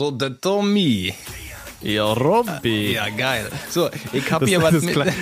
[0.00, 1.12] So, der Tommy.
[1.82, 2.94] Ja, Robby.
[2.94, 3.50] Ja, geil.
[3.68, 4.94] So, ich hab Das, hier was das, mit.
[4.94, 5.12] klang,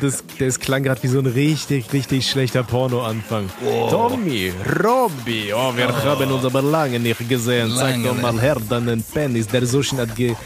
[0.00, 3.50] das, das, klang gerade wie so ein richtig, richtig schlechter Pornoanfang.
[3.90, 4.52] Tommy,
[4.84, 7.72] Robby, oh, wir haben uns aber lange nicht gesehen.
[7.74, 10.36] Zeig Lange doch mal her deinen Penis, der so schön hat ge...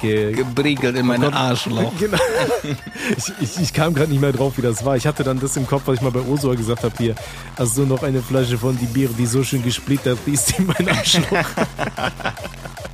[0.00, 1.92] ge gebriegelt in meine Arschloch.
[1.98, 2.16] Genau.
[3.16, 4.94] Ich, ich, ich kam gerade nicht mehr drauf, wie das war.
[4.96, 7.16] Ich hatte dann das im Kopf, was ich mal bei Ursula gesagt habe hier.
[7.58, 10.88] Hast du noch eine Flasche von die Bier, die so schön gesplittert ist in mein
[10.88, 11.26] Arschloch?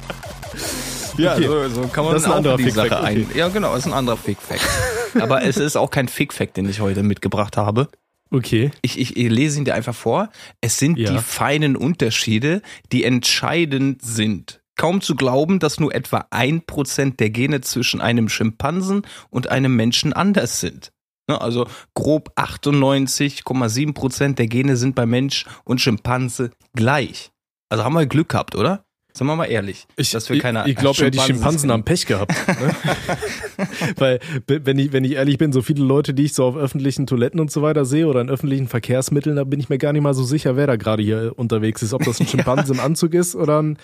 [1.22, 1.46] Ja, Okay.
[1.46, 3.24] so, so kann man Das ist ein anderer die Sache ein.
[3.29, 3.38] okay.
[3.38, 4.66] Ja, genau, ist ein anderer Fick-Fact.
[5.20, 7.88] Aber es ist auch kein Fick-Fact, den ich heute mitgebracht habe.
[8.30, 8.70] Okay.
[8.82, 10.30] Ich, ich, ich lese ihn dir einfach vor.
[10.60, 11.12] Es sind Ja.
[11.12, 12.60] die feinen Unterschiede,
[12.93, 14.60] die entscheidend sind.
[14.76, 19.74] Kaum zu glauben, dass nur etwa ein Prozent der Gene zwischen einem Schimpansen und einem
[19.76, 20.93] Menschen anders sind.
[21.29, 27.30] Ne, Also grob 98,7 Prozent der Gene sind bei Mensch und Schimpanse gleich.
[27.68, 28.85] Also haben wir Glück gehabt, oder?
[29.16, 31.72] Sagen wir mal ehrlich, Ich, dass wir keine ich, ich glaube, ja, die Schimpansen sind.
[31.72, 32.33] haben Pech gehabt.
[32.61, 32.74] Ne?
[33.96, 37.06] Weil, wenn ich, wenn ich ehrlich bin, so viele Leute, die ich so auf öffentlichen
[37.06, 40.02] Toiletten und so weiter sehe oder in öffentlichen Verkehrsmitteln, da bin ich mir gar nicht
[40.02, 41.94] mal so sicher, wer da gerade hier unterwegs ist.
[41.94, 43.78] Ob das ein Schimpanse im Anzug ist oder ein,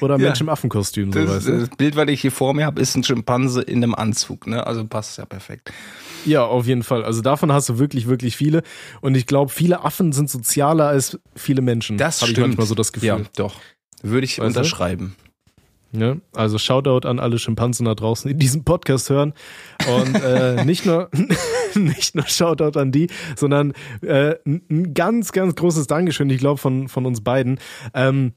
[0.00, 0.28] oder ein Ja.
[0.28, 1.12] Mensch im Affenkostüm.
[1.12, 1.58] So, Das, weißt du?
[1.60, 4.46] das Bild, was ich hier vor mir habe, ist ein Schimpanse in einem Anzug.
[4.46, 4.66] Ne?
[4.66, 5.70] Also passt ja perfekt.
[6.24, 7.04] Ja, auf jeden Fall.
[7.04, 8.62] Also davon hast du wirklich, wirklich viele.
[9.02, 11.98] Und ich glaube, viele Affen sind sozialer als viele Menschen.
[11.98, 13.06] Das Habe ich manchmal so das Gefühl.
[13.08, 13.56] Ja, doch.
[14.02, 14.60] Würde ich Weißt du?
[14.60, 15.16] unterschreiben.
[15.92, 16.20] Ne?
[16.34, 19.32] Also Shoutout an alle Schimpansen da draußen, die diesen Podcast hören.
[19.88, 21.10] Und äh, nicht nur
[21.74, 26.58] nicht nur Shoutout an die, sondern äh, ein ein ganz, ganz großes Dankeschön, ich glaube,
[26.58, 27.58] von, von uns beiden.
[27.92, 28.34] Ähm,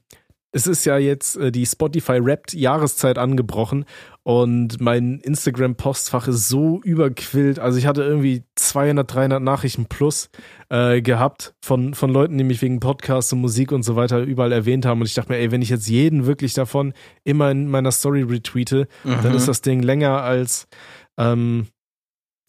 [0.54, 3.84] es ist ja jetzt äh, die Spotify Wrapped Jahreszeit angebrochen
[4.22, 7.58] und mein Instagram-Postfach ist so überquillt.
[7.58, 10.30] Also ich hatte irgendwie 200, 300 Nachrichten plus
[10.70, 14.52] äh, gehabt von, von Leuten, die mich wegen Podcasts und Musik und so weiter überall
[14.52, 15.00] erwähnt haben.
[15.00, 16.94] Und ich dachte mir, ey, wenn ich jetzt jeden wirklich davon
[17.24, 19.36] immer in meiner Story retweete, dann Mhm.
[19.36, 20.68] ist das Ding länger als
[21.18, 21.66] ähm,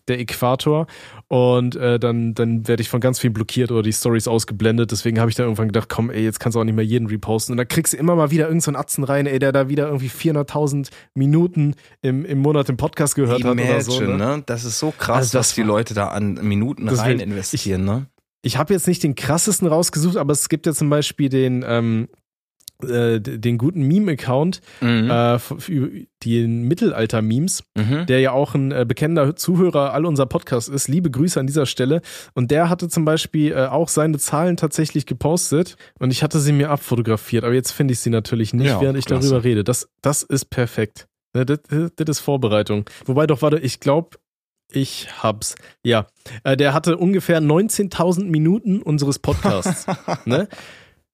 [0.08, 0.88] der Äquator
[1.28, 4.92] und äh, dann, dann werde ich von ganz viel blockiert oder die Stories ausgeblendet.
[4.92, 7.08] Deswegen habe ich dann irgendwann gedacht, komm, ey, jetzt kannst du auch nicht mehr jeden
[7.08, 7.54] reposten.
[7.54, 9.88] Und da kriegst du immer mal wieder irgendeinen so Atzen rein, ey, der da wieder
[9.88, 13.93] irgendwie 400.000 Minuten im, im Monat im Podcast gehört hat oder so.
[13.98, 14.38] Imagine, Ne?
[14.38, 14.43] ne?
[14.45, 18.08] Das ist so krass, Also das was die Leute da an Minuten rein investieren, ne?
[18.43, 22.08] Ich habe jetzt nicht den krassesten rausgesucht, aber es gibt ja zum Beispiel den, ähm,
[22.83, 25.09] äh, den guten Meme-Account, Mhm.
[25.09, 25.91] äh, für
[26.23, 27.63] die Mittelalter-Memes.
[27.77, 28.05] mhm.
[28.08, 30.87] der ja auch ein äh, bekennender Zuhörer all unser Podcast ist.
[30.87, 32.02] Liebe Grüße an dieser Stelle.
[32.33, 36.52] Und der hatte zum Beispiel äh, auch seine Zahlen tatsächlich gepostet und ich hatte sie
[36.53, 39.30] mir abfotografiert, aber jetzt finde ich sie natürlich nicht, Ja, während ich klasse.
[39.30, 39.63] darüber rede.
[39.63, 41.07] Das, das ist perfekt.
[41.33, 42.89] Ne, Das, das, das ist Vorbereitung.
[43.05, 44.17] Wobei doch, warte, ich glaube,
[44.71, 45.55] ich hab's.
[45.83, 46.07] Ja,
[46.43, 49.86] äh, der hatte ungefähr 19.000 Minuten unseres Podcasts.
[50.25, 50.47] ne?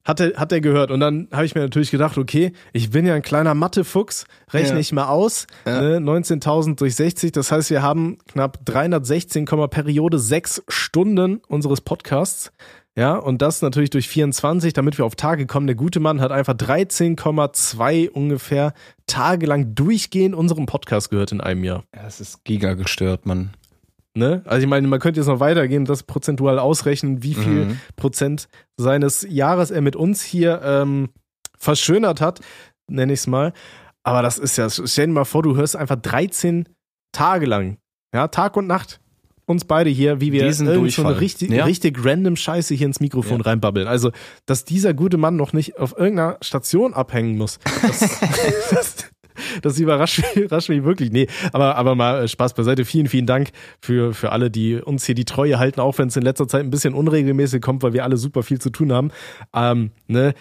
[0.03, 0.89] Hat er, hat er gehört.
[0.89, 4.75] Und dann habe ich mir natürlich gedacht, okay, ich bin ja ein kleiner Mathefuchs, rechne
[4.75, 4.79] Ja.
[4.79, 5.45] ich mal aus.
[5.65, 5.81] Ja.
[5.81, 5.97] Ne?
[5.99, 12.51] 19.000 durch 60, das heißt, wir haben knapp 316, Periode sechs Stunden unseres Podcasts.
[12.97, 15.65] Ja, und das natürlich durch 24, damit wir auf Tage kommen.
[15.65, 18.73] Der gute Mann hat einfach 13,2 ungefähr
[19.07, 21.83] Tage lang durchgehend unserem Podcast gehört in einem Jahr.
[21.95, 23.51] Ja, das ist giga gestört, Mann.
[24.13, 24.41] Ne?
[24.45, 27.79] Also ich meine, man könnte jetzt noch weitergehen, das prozentual ausrechnen, wie viel Mhm.
[27.95, 31.09] Prozent seines Jahres er mit uns hier ähm,
[31.57, 32.41] verschönert hat,
[32.89, 33.53] nenne ich es mal.
[34.03, 36.67] Aber das ist ja, stell dir mal vor, du hörst einfach 13
[37.13, 37.77] Tage lang,
[38.13, 38.99] ja, Tag und Nacht,
[39.45, 41.65] uns beide hier, wie wir so eine richtig, Ja.
[41.65, 43.45] richtig random Scheiße hier ins Mikrofon Ja.
[43.45, 43.87] reinbabbeln.
[43.87, 44.11] Also,
[44.45, 48.19] dass dieser gute Mann noch nicht auf irgendeiner Station abhängen muss, das,
[48.71, 49.00] das,
[49.61, 51.11] das überrascht mich, überrascht mich wirklich.
[51.11, 52.85] Nee, aber, aber mal äh, Spaß beiseite.
[52.85, 56.15] Vielen, vielen Dank für, für alle, die uns hier die Treue halten, auch wenn es
[56.15, 59.11] in letzter Zeit ein bisschen unregelmäßig kommt, weil wir alle super viel zu tun haben.
[59.53, 60.33] Ähm, ne?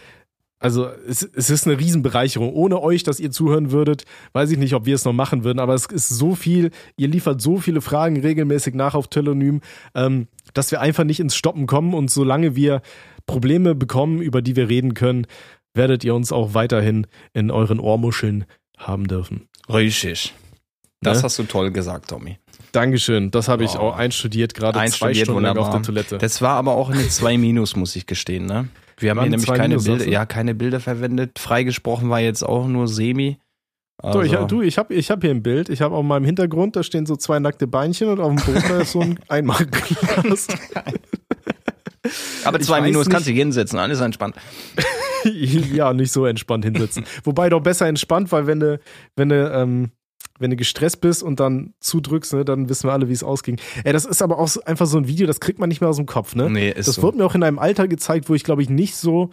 [0.60, 2.52] Also es, es ist eine Riesenbereicherung.
[2.52, 5.58] Ohne euch, dass ihr zuhören würdet, weiß ich nicht, ob wir es noch machen würden,
[5.58, 9.62] aber es ist so viel, ihr liefert so viele Fragen regelmäßig nach auf Telonym,
[9.94, 12.82] ähm, dass wir einfach nicht ins Stoppen kommen und solange wir
[13.24, 15.26] Probleme bekommen, über die wir reden können,
[15.72, 18.44] werdet ihr uns auch weiterhin in euren Ohrmuscheln
[18.80, 19.48] haben dürfen.
[19.68, 20.34] Richtig.
[21.02, 21.22] Das Ne?
[21.24, 22.38] hast du toll gesagt, Tommy.
[22.72, 23.78] Dankeschön, das habe ich Oh.
[23.80, 25.80] auch einstudiert, gerade zwei Einstudiert, Stunden lang auf wunderbar.
[25.80, 26.18] der Toilette.
[26.18, 28.68] Das war aber auch eine 2 Minus, muss ich gestehen, ne?
[28.98, 30.10] Wir haben Waren hier nämlich zwei keine Minus, Bilder, du?
[30.10, 31.38] ja, keine Bilder verwendet.
[31.38, 33.38] Freigesprochen war jetzt auch nur Semi.
[34.02, 35.68] Also, So, ich, du, ich habe ich hab hier ein Bild.
[35.70, 38.80] Ich habe auf meinem Hintergrund, da stehen so zwei nackte Beinchen und auf dem Boden
[38.80, 40.48] ist so ein Einmachglas.
[42.44, 44.36] aber ich zwei weiß Minus nicht- kannst du hinsetzen, alles entspannt.
[45.74, 47.04] ja, nicht so entspannt hinsetzen.
[47.24, 48.80] Wobei doch besser entspannt, weil wenn du,
[49.16, 49.90] wenn du, ähm,
[50.38, 53.60] wenn du gestresst bist und dann zudrückst, ne, dann wissen wir alle, wie es ausging.
[53.84, 55.90] Ey, das ist aber auch so, einfach so ein Video, das kriegt man nicht mehr
[55.90, 56.48] aus dem Kopf, ne?
[56.48, 57.02] Nee, ist das so.
[57.02, 59.30] wurde mir auch in einem Alter gezeigt, wo ich glaube ich nicht so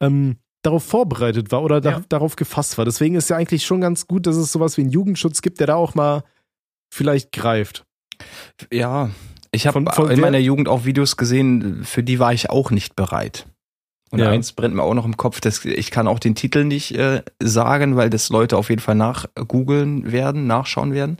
[0.00, 2.02] ähm, darauf vorbereitet war oder da, Ja.
[2.08, 2.84] darauf gefasst war.
[2.84, 5.68] Deswegen ist ja eigentlich schon ganz gut, dass es sowas wie einen Jugendschutz gibt, der
[5.68, 6.24] da auch mal
[6.92, 7.84] vielleicht greift.
[8.72, 9.10] Ja,
[9.52, 9.78] ich habe
[10.10, 13.46] in meiner Jugend auch Videos gesehen, für die war ich auch nicht bereit.
[14.12, 14.30] Und Ja.
[14.30, 17.22] eins brennt mir auch noch im Kopf, dass ich kann auch den Titel nicht äh,
[17.42, 21.16] sagen, weil das Leute auf jeden Fall nachgoogeln werden, nachschauen werden.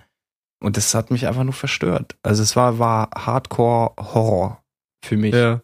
[0.62, 2.16] Und das hat mich einfach nur verstört.
[2.22, 4.62] Also es war, war Hardcore-Horror
[5.04, 5.34] für mich.
[5.34, 5.62] Ja.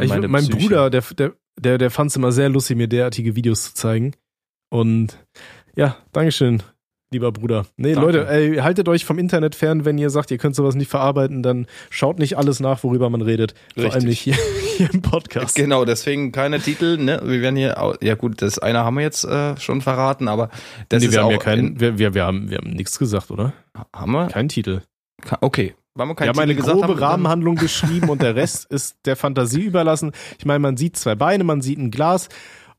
[0.00, 0.58] Ich, mein Psyche.
[0.58, 4.12] Bruder, der, der, der, der fand es immer sehr lustig, mir derartige Videos zu zeigen.
[4.70, 5.18] Und
[5.74, 6.62] ja, Dankeschön,
[7.12, 7.66] lieber Bruder.
[7.76, 8.06] Nee, Danke.
[8.18, 11.42] Leute, ey, haltet euch vom Internet fern, wenn ihr sagt, ihr könnt sowas nicht verarbeiten,
[11.42, 13.54] dann schaut nicht alles nach, worüber man redet.
[13.74, 14.36] Vor allem nicht Richtig.
[14.36, 15.54] hier, hier im Podcast.
[15.54, 17.20] Genau, deswegen keine Titel, ne?
[17.24, 20.50] Wir werden hier, ja gut, das eine haben wir jetzt äh, schon verraten, aber
[20.88, 22.70] das nee, ist wir auch haben ja keinen, in- wir, wir, wir haben, wir haben
[22.70, 23.52] nichts gesagt, oder?
[23.94, 24.26] haben wir?
[24.28, 24.82] Kein Titel.
[25.40, 28.96] Okay, weil wir Wir haben eine gesagt grobe haben, Rahmenhandlung beschrieben und der Rest ist
[29.04, 30.12] der Fantasie überlassen.
[30.38, 32.28] Ich meine, man sieht zwei Beine, man sieht ein Glas.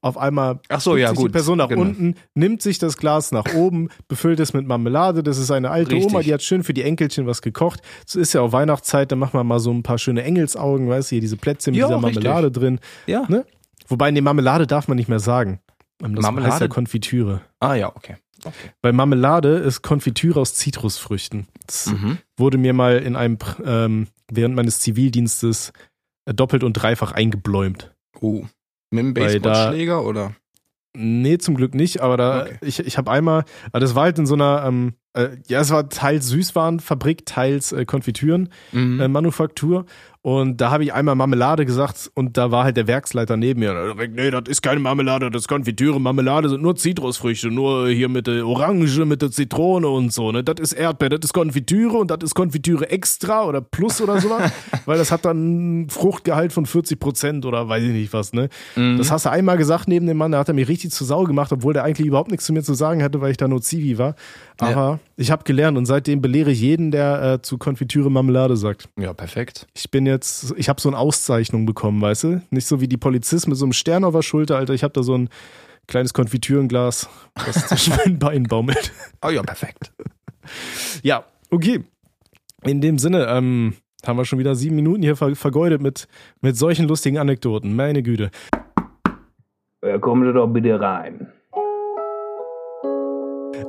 [0.04, 1.30] Auf einmal Ach so, ja sich gut.
[1.30, 1.82] die Person nach genau.
[1.82, 5.24] unten, nimmt sich das Glas nach oben, befüllt es mit Marmelade.
[5.24, 6.12] Das ist eine alte Richtig.
[6.12, 7.80] Oma, die hat schön für die Enkelchen was gekocht.
[8.06, 11.10] Es ist ja auch Weihnachtszeit, da machen wir mal so ein paar schöne Engelsaugen, weißt
[11.10, 12.16] du, hier diese Plätzchen mit dieser richtig.
[12.24, 12.80] Marmelade drin.
[13.08, 13.24] Ja.
[13.30, 13.46] Ne?
[13.88, 15.60] Wobei, nee, Marmelade darf man nicht mehr sagen.
[16.04, 16.52] Ähm, Das Marmelade?
[16.52, 17.42] heißt ja Konfitüre.
[17.62, 18.18] Ah ja, okay.
[18.44, 18.54] okay.
[18.82, 21.48] Weil Marmelade ist Konfitüre aus Zitrusfrüchten.
[21.66, 22.18] Das Mhm.
[22.36, 25.72] wurde mir mal in einem, ähm, während meines Zivildienstes
[26.26, 27.94] äh, doppelt und dreifach eingebläumt.
[28.22, 28.46] Uh.
[28.94, 30.36] Mit dem Baseballschläger oder?
[30.96, 32.58] Nee, zum Glück nicht, aber da, Okay.
[32.62, 35.70] ich, ich habe einmal, aber das war halt in so einer, ähm, äh, ja, es
[35.72, 39.00] war teils Süßwarenfabrik, teils äh, Konfitüren, Mhm.
[39.00, 39.84] äh.
[40.26, 43.72] Und da habe ich einmal Marmelade gesagt und da war halt der Werksleiter neben mir.
[43.72, 46.00] Und er direkt, nee, das ist keine Marmelade, das ist Konfitüre.
[46.00, 50.32] Marmelade sind nur Zitrusfrüchte, nur hier mit der Orange, mit der Zitrone und so.
[50.32, 50.42] Ne?
[50.42, 54.50] Das ist Erdbeer, das ist Konfitüre und das ist Konfitüre extra oder plus oder sowas.
[54.86, 58.32] weil das hat dann Fruchtgehalt von 40 Prozent oder weiß ich nicht was.
[58.32, 58.48] Ne?
[58.78, 58.98] Mhm.
[59.00, 61.26] Das hast du einmal gesagt neben dem Mann, da hat er mir richtig zu Sau
[61.26, 63.62] gemacht, obwohl der eigentlich überhaupt nichts zu mir zu sagen hatte, weil ich da nur
[63.62, 64.16] Zivi war.
[64.64, 68.90] Aber ich habe gelernt und seitdem belehre ich jeden, der äh, zu Konfitüre Marmelade sagt.
[68.98, 69.68] ja, perfekt.
[69.74, 72.42] Ich bin jetzt, ich habe so eine Auszeichnung bekommen, weißt du?
[72.50, 74.74] Nicht so wie die Polizist mit so einem Stern auf der Schulter, Alter.
[74.74, 75.30] Ich habe da so ein
[75.88, 77.10] kleines Konfitürenglas,
[77.46, 78.92] das zwischen meinen Beinen baumelt.
[79.26, 79.92] Oh ja, perfekt.
[81.04, 81.86] Ja, okay.
[82.66, 83.76] In dem Sinne, ähm,
[84.06, 86.08] haben wir schon wieder sieben Minuten hier ver vergeudet mit,
[86.42, 87.76] mit solchen lustigen Anekdoten.
[87.76, 88.30] Meine Güte.
[89.82, 91.32] Ja, kommen Sie doch bitte rein.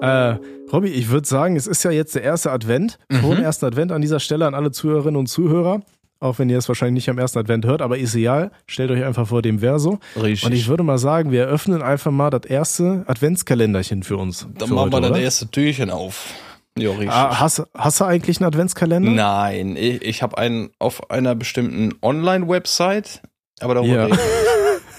[0.01, 0.37] Äh,
[0.73, 2.99] Robby, ich würde sagen, es ist ja jetzt der erste Advent.
[3.11, 3.45] Frohen Mhm.
[3.45, 5.83] ersten Advent an dieser Stelle an alle Zuhörerinnen und Zuhörer.
[6.21, 8.51] Auch wenn ihr es wahrscheinlich nicht am ersten Advent hört, aber ist egal.
[8.67, 9.99] Stellt euch einfach vor dem Verso.
[10.17, 10.47] Richtig.
[10.47, 14.47] Und ich würde mal sagen, wir eröffnen einfach mal das erste Adventskalenderchen für uns.
[14.59, 15.21] Dann für machen wir heute, das oder?
[15.21, 16.33] erste Türchen auf.
[16.79, 17.11] Ja, richtig.
[17.11, 19.11] Ah, hast, hast du eigentlich einen Adventskalender?
[19.11, 23.21] Nein, ich, ich habe einen auf einer bestimmten Online-Website,
[23.61, 24.05] aber darüber Ja.
[24.07, 24.19] reden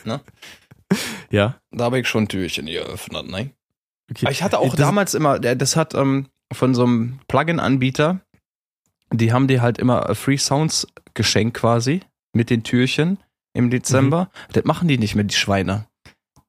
[0.03, 0.23] wir nicht.
[1.31, 1.55] Ja.
[1.71, 3.49] Da habe ich schon Türchen geöffnet, ne?
[4.12, 4.28] Okay.
[4.31, 8.22] Ich hatte auch Das- damals immer, das hat ähm, von so einem Plugin-Anbieter,
[9.12, 12.02] die haben dir halt immer äh, Free Sounds geschenkt quasi
[12.34, 13.18] mit den Türchen
[13.54, 14.30] im Dezember.
[14.52, 15.86] Das machen die nicht mehr, die Schweine.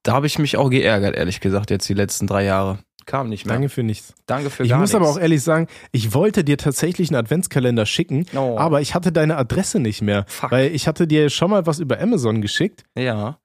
[0.02, 2.78] Da habe ich mich auch geärgert, ehrlich gesagt, jetzt die letzten drei Jahre.
[3.06, 3.54] Kam nicht mehr.
[3.54, 4.14] Danke für nichts.
[4.26, 5.22] Danke für Ich gar muss aber auch nichts.
[5.22, 9.78] ehrlich sagen, ich wollte dir tatsächlich einen Adventskalender schicken, Oh, aber ich hatte deine Adresse
[9.78, 10.24] nicht mehr.
[10.26, 10.50] fuck.
[10.50, 13.38] Weil ich hatte dir schon mal was über Amazon geschickt ja.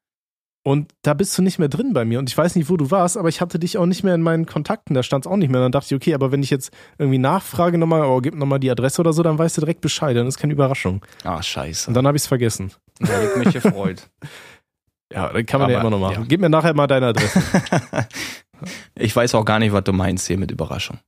[0.64, 2.20] Und da bist du nicht mehr drin bei mir.
[2.20, 4.22] Und ich weiß nicht, wo du warst, aber ich hatte dich auch nicht mehr in
[4.22, 4.94] meinen Kontakten.
[4.94, 5.60] Da stand es auch nicht mehr.
[5.62, 8.70] Dann dachte ich, okay, aber wenn ich jetzt irgendwie nachfrage nochmal, oh, gib nochmal die
[8.70, 10.16] Adresse oder so, dann weißt du direkt Bescheid.
[10.16, 11.04] Dann ist keine Überraschung.
[11.24, 11.88] Ah, scheiße.
[11.90, 12.72] Und dann habe ich es vergessen.
[13.00, 14.08] Da ich mich gefreut.
[15.14, 16.22] Ja, dann kann man ja Aber, immer noch machen.
[16.22, 16.26] ja.
[16.26, 17.42] Gib mir nachher mal deine Adresse.
[18.98, 21.00] ich weiß auch gar nicht, was du meinst hier mit Überraschung.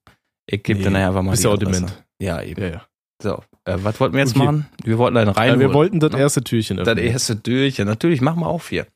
[0.46, 1.72] Ich gebe Nee, dir nachher einfach mal bist die ja Adresse.
[1.82, 2.04] dement.
[2.20, 2.62] Ja, eben.
[2.62, 2.82] ja, ja.
[3.22, 4.46] So, äh, was wollten wir jetzt Okay.
[4.46, 4.68] machen?
[4.84, 5.52] Wir wollten einen rein.
[5.54, 6.20] ja wir wollten das ne?
[6.20, 7.06] erste Türchen Das öffnen.
[7.06, 7.88] erste Türchen.
[7.88, 8.88] Natürlich, machen wir auf hier.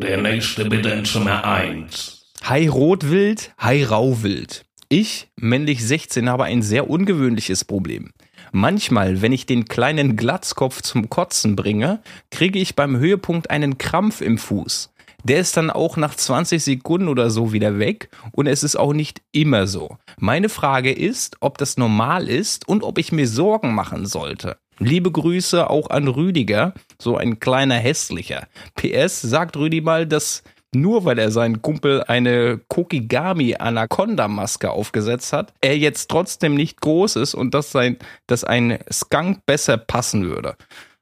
[0.00, 2.26] Der nächste bitte in Zimmer 1.
[2.42, 4.64] Hi Rotwild, hi Rauwild.
[4.88, 8.10] Ich, männlich 16, habe ein sehr ungewöhnliches Problem.
[8.52, 14.20] Manchmal, wenn ich den kleinen Glatzkopf zum Kotzen bringe, kriege ich beim Höhepunkt einen Krampf
[14.20, 14.92] im Fuß.
[15.22, 18.92] Der ist dann auch nach 20 Sekunden oder so wieder weg und es ist auch
[18.92, 19.96] nicht immer so.
[20.18, 24.58] Meine Frage ist, ob das normal ist und ob ich mir Sorgen machen sollte.
[24.78, 28.46] Liebe Grüße auch an Rüdiger, so ein kleiner hässlicher.
[28.74, 30.42] PS sagt Rüdi mal, dass
[30.74, 36.80] nur weil er seinen Kumpel eine Kokigami Anaconda Maske aufgesetzt hat, er jetzt trotzdem nicht
[36.80, 40.56] groß ist und dass sein, dass ein Skunk besser passen würde.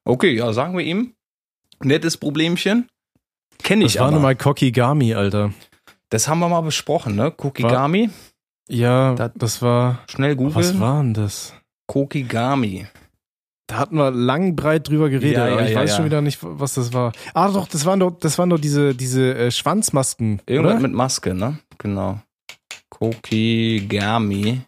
[0.05, 1.15] Okay, ja, sagen wir ihm.
[1.83, 2.89] Nettes Problemchen.
[3.63, 4.17] Kenne Das ich war aber.
[4.17, 5.53] nochmal Kokigami, Alter.
[6.11, 7.31] Das haben wir mal besprochen, ne?
[7.31, 8.11] Kokigami.
[8.69, 10.01] Ja, Das- das war.
[10.11, 10.81] Schnell Was googeln.
[10.81, 11.55] war denn das?
[11.87, 12.87] Kokigami.
[13.73, 15.97] Da hatten wir lang breit drüber geredet, Ja, ja, aber ich ja, weiß ja.
[15.97, 17.13] schon wieder nicht, was das war.
[17.33, 20.43] Ah, doch, das waren doch, das waren doch diese, diese äh, Schwanzmasken.
[20.45, 20.83] Irgendwas oder?
[20.83, 21.59] mit Maske, ne?
[21.79, 22.21] Genau.
[22.91, 24.61] Kokigami.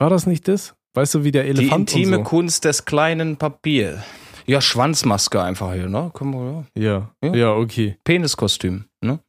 [0.00, 0.74] War das nicht das?
[0.94, 2.30] Weißt du, wie der Die Elefant intime und so?
[2.30, 4.02] Kunst des kleinen Papier.
[4.46, 6.10] Ja, Schwanzmaske einfach hier, ne?
[6.12, 6.82] Können wir, ja.
[7.22, 7.34] Ja, Ja.
[7.36, 7.96] ja, okay.
[8.02, 9.20] Peniskostüm, ne?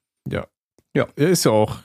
[0.95, 1.77] Ja, ist ja auch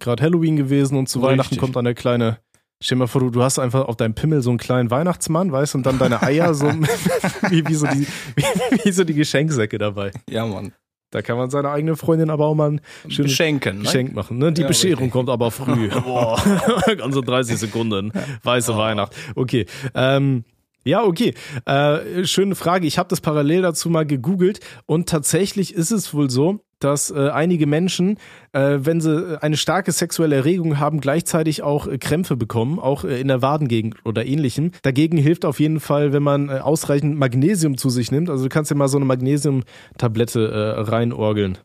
[0.00, 1.30] gerade Halloween gewesen und zu Richtig.
[1.30, 2.38] Weihnachten kommt dann der kleine.
[2.82, 5.50] Stell dir mal vor, du, du hast einfach auf deinem Pimmel so einen kleinen Weihnachtsmann,
[5.50, 6.66] weißt du, und dann deine Eier so
[7.50, 8.06] wie, wie, so die,
[8.36, 8.44] wie,
[8.84, 10.10] wie so die Geschenksäcke dabei.
[10.28, 10.72] Ja, Mann.
[11.10, 13.82] Da kann man seine eigene Freundin aber auch mal ein schönes Beschenken, ne?
[13.84, 14.38] Geschenk machen.
[14.38, 14.52] Ne?
[14.52, 15.12] Die Ja, Bescherung richtig.
[15.12, 15.88] kommt aber früh.
[16.04, 16.36] Boah,
[16.98, 18.12] ganze 30 Sekunden.
[18.42, 18.76] Weiße Oh.
[18.76, 19.14] Weihnacht.
[19.36, 19.66] Okay.
[19.94, 20.44] Ähm,
[20.84, 21.32] ja, okay.
[21.64, 22.86] Äh, schöne Frage.
[22.86, 27.30] Ich habe das parallel dazu mal gegoogelt und tatsächlich ist es wohl so, dass äh,
[27.30, 28.18] einige Menschen,
[28.52, 33.20] äh, wenn sie eine starke sexuelle Erregung haben, gleichzeitig auch äh, Krämpfe bekommen, auch äh,
[33.20, 34.72] in der Wadengegend oder ähnlichem.
[34.82, 38.28] Dagegen hilft auf jeden Fall, wenn man äh, ausreichend Magnesium zu sich nimmt.
[38.28, 41.58] Also du kannst dir mal so eine Magnesiumtablette äh, reinorgeln.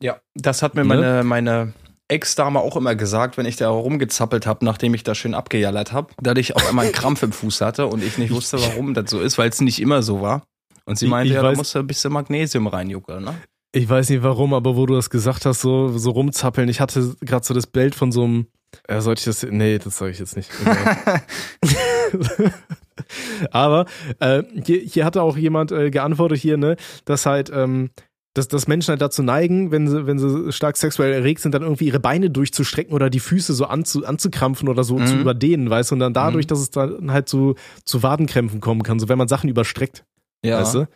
[0.00, 0.88] Ja, das hat mir Ne?
[0.88, 1.72] meine, meine
[2.08, 6.08] Ex-Dame auch immer gesagt, wenn ich da rumgezappelt habe, nachdem ich da schön abgejallert habe,
[6.22, 9.10] dass ich auf einmal einen Krampf im Fuß hatte und ich nicht wusste, warum das
[9.10, 10.42] so ist, weil es nicht immer so war.
[10.86, 13.34] Und sie Ich- meinte, ich ja, da musst du ein bisschen Magnesium reinjuckeln, ne?
[13.72, 16.68] Ich weiß nicht warum, aber wo du das gesagt hast, so, so rumzappeln.
[16.68, 18.46] Ich hatte gerade so das Bild von so einem.
[18.88, 19.42] Ja, sollte ich das.
[19.50, 20.50] Nee, das sage ich jetzt nicht.
[23.50, 23.86] Aber
[24.20, 27.50] äh, hier, hier hatte auch jemand äh, geantwortet hier, ne, dass halt.
[27.54, 27.90] Ähm,
[28.34, 31.62] dass, dass Menschen halt dazu neigen, wenn sie, wenn sie stark sexuell erregt sind, dann
[31.62, 35.06] irgendwie ihre Beine durchzustrecken oder die Füße so anzu, anzukrampfen oder so Mhm.
[35.06, 36.48] zu überdehnen, weißt du, und dann dadurch, Mhm.
[36.48, 40.04] dass es dann halt zu, zu Wadenkrämpfen kommen kann, so wenn man Sachen überstreckt.
[40.44, 40.60] Ja.
[40.60, 40.86] Weißt du?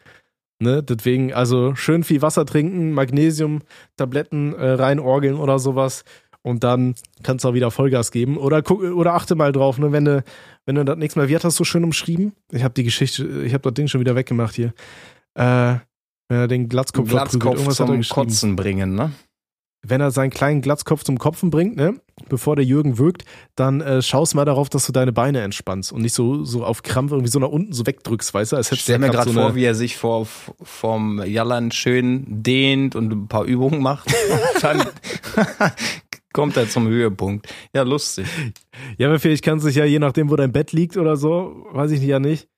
[0.62, 6.04] Ne, deswegen, also schön viel Wasser trinken, Magnesium-Tabletten äh, reinorgeln oder sowas.
[6.42, 8.36] Und dann kannst du auch wieder Vollgas geben.
[8.36, 10.22] Oder guck, oder achte mal drauf, ne, wenn du,
[10.64, 12.32] wenn du das nächste Mal, wie hat das so schön umschrieben?
[12.52, 14.72] Ich habe die Geschichte, ich habe das Ding schon wieder weggemacht hier.
[15.34, 15.78] Äh,
[16.28, 18.00] wenn den Glatzkopf, Glatzkopf zum.
[18.02, 19.10] Kotzen bringen, ne?
[19.84, 21.94] Wenn er seinen kleinen Glatzkopf zum Kopfen bringt, ne,
[22.28, 23.24] bevor der Jürgen wirkt,
[23.56, 26.82] dann äh, schaust mal darauf, dass du deine Beine entspannst und nicht so, so auf
[26.82, 28.56] Krampf irgendwie so nach unten so wegdrückst, weißt du?
[28.56, 30.26] Als stell mir gerade so vor, wie er sich vor,
[30.62, 34.12] vom Jallern schön dehnt und ein paar Übungen macht.
[34.62, 34.84] Dann
[36.32, 37.52] kommt er zum Höhepunkt.
[37.74, 38.26] Ja, lustig.
[38.98, 41.66] Ja, aber vielleicht kannst du dich ja, je nachdem, wo dein Bett liegt oder so,
[41.72, 42.48] weiß ich ja nicht,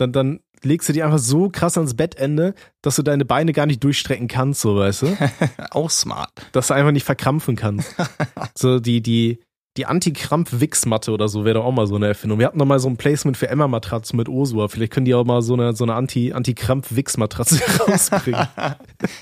[0.00, 3.66] dann, dann legst du die einfach so krass ans Bettende, dass du deine Beine gar
[3.66, 5.16] nicht durchstrecken kannst, so weißt du?
[5.70, 6.30] Auch smart.
[6.52, 7.94] Dass du einfach nicht verkrampfen kannst.
[8.54, 9.40] so die, die,
[9.76, 12.40] die Anti-Krampf-Wix-Matte oder so wäre doch auch mal so eine Erfindung.
[12.40, 14.66] Wir hatten noch mal so ein Placement für Emma-Matratzen mit Osua.
[14.68, 18.48] Vielleicht können die auch mal so eine, so eine Anti- Anti-Krampf-Wix-Matratze rausbringen.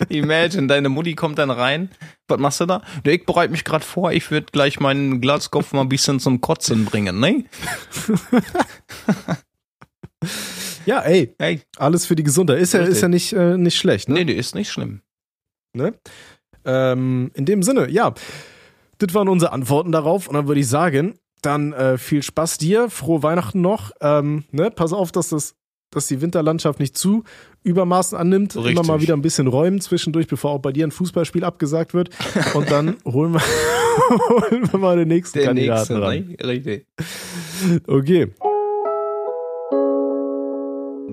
[0.08, 1.90] Imagine, deine Mutti kommt dann rein.
[2.28, 2.82] Was machst du da?
[3.04, 6.86] Ich bereite mich gerade vor, ich würde gleich meinen Glatzkopf mal ein bisschen zum Kotzen
[6.86, 7.44] bringen, ne?
[10.88, 12.58] Ja, ey, Hey, alles für die Gesundheit.
[12.58, 14.14] Ist ja, ist ja nicht, äh, nicht schlecht, ne?
[14.14, 15.02] nee, die ist nicht schlimm.
[15.74, 15.92] Ne?
[16.64, 18.14] Ähm, in dem Sinne, ja,
[18.96, 22.88] das waren unsere Antworten darauf und dann würde ich sagen, dann äh, viel Spaß dir,
[22.88, 23.92] frohe Weihnachten noch.
[24.00, 24.70] Ähm, ne?
[24.70, 25.54] Pass auf, dass das
[25.90, 27.24] dass die Winterlandschaft nicht zu
[27.62, 28.54] übermaßen annimmt.
[28.56, 28.72] Richtig.
[28.72, 32.10] Immer mal wieder ein bisschen räumen zwischendurch, bevor auch bei dir ein Fußballspiel abgesagt wird.
[32.54, 33.40] Und dann holen wir,
[34.28, 36.28] holen wir mal den nächsten Der Kandidaten nächste, ran.
[36.28, 36.46] ne?
[36.46, 36.86] Richtig.
[37.86, 38.32] Okay.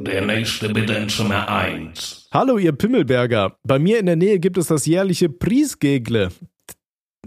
[0.06, 2.30] Der nächste bitte in Zimmer 1.
[2.32, 3.58] Hallo, ihr Pimmelberger.
[3.64, 6.30] Bei mir in der Nähe gibt es das jährliche Priesgegle.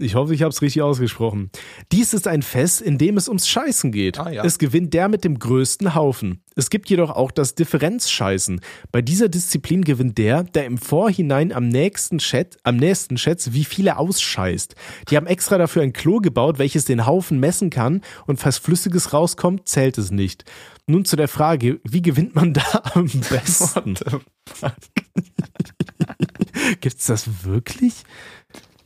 [0.01, 1.49] Ich hoffe, ich habe es richtig ausgesprochen.
[1.91, 4.19] Dies ist ein Fest, in dem es ums Scheißen geht.
[4.19, 4.43] Ah, ja.
[4.43, 6.41] Es gewinnt der mit dem größten Haufen.
[6.55, 8.61] Es gibt jedoch auch das Differenzscheißen.
[8.91, 13.65] Bei dieser Disziplin gewinnt der, der im Vorhinein am nächsten Chat, am nächsten schätzt, wie
[13.65, 14.75] viele ausscheißt.
[15.09, 19.13] Die haben extra dafür ein Klo gebaut, welches den Haufen messen kann und falls Flüssiges
[19.13, 20.45] rauskommt, zählt es nicht.
[20.87, 23.95] Nun zu der Frage, wie gewinnt man da am besten?
[26.81, 28.03] Gibt's das wirklich?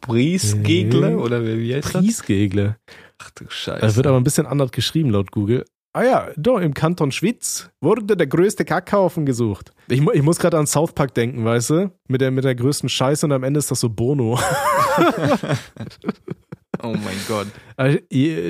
[0.08, 1.16] Briesgegle Nee.
[1.16, 2.02] oder wie heißt das?
[2.04, 2.78] Priesgegle.
[3.20, 3.82] Ach du Scheiße.
[3.82, 5.66] Das wird aber ein bisschen anders geschrieben laut Google.
[5.96, 9.72] Ah ja, da im Kanton Schwyz wurde der größte Kackhaufen gesucht.
[9.90, 11.92] Ich, mu- ich muss gerade an South Park denken, weißt du?
[12.08, 14.40] Mit der, mit der größten Scheiße und am Ende ist das so Bono.
[16.84, 17.48] oh mein Gott.
[17.78, 18.00] Also,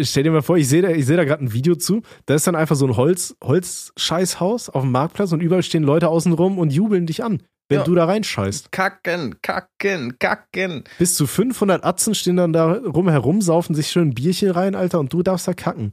[0.04, 2.02] Stell dir mal vor, ich sehe da, ich sehe da gerade ein Video zu.
[2.26, 6.08] Da ist dann einfach so ein Holz, Holzscheißhaus auf dem Marktplatz und überall stehen Leute
[6.10, 7.86] außen rum und jubeln dich an, wenn Ja.
[7.86, 8.72] du da reinscheißt.
[8.72, 10.84] Kacken, kacken, kacken.
[11.00, 14.76] Bis zu 500 Atzen stehen dann da rum herum, saufen sich schön ein Bierchen rein,
[14.76, 15.92] Alter, und du darfst da kacken.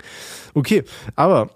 [0.54, 0.84] Okay,
[1.16, 1.50] aber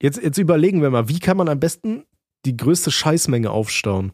[0.00, 2.04] jetzt, jetzt überlegen wir mal, wie kann man am besten
[2.46, 4.12] die größte Scheißmenge aufstauen?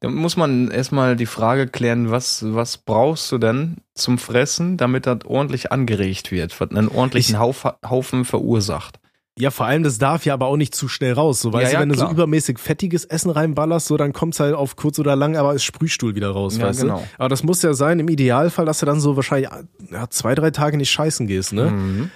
[0.00, 5.04] Da muss man erstmal die Frage klären, was, was brauchst du denn zum Fressen, damit
[5.06, 8.98] das ordentlich angeregt wird, was einen ordentlichen Ich- Hauf, Haufen verursacht.
[9.38, 11.42] Ja, vor allem, das darf ja aber auch nicht zu schnell raus.
[11.42, 12.08] So, weißt Ja, du, ja, wenn du klar.
[12.08, 15.62] so übermäßig fettiges Essen reinballerst, so, dann kommt's halt auf kurz oder lang, aber als
[15.62, 16.98] Sprühstuhl wieder raus, Ja, weißt genau.
[17.00, 17.04] du?
[17.18, 19.50] Aber das muss ja sein, im Idealfall, dass du dann so wahrscheinlich
[19.90, 21.70] ja, zwei, drei Tage nicht scheißen gehst, ne?
[21.70, 22.10] Mhm.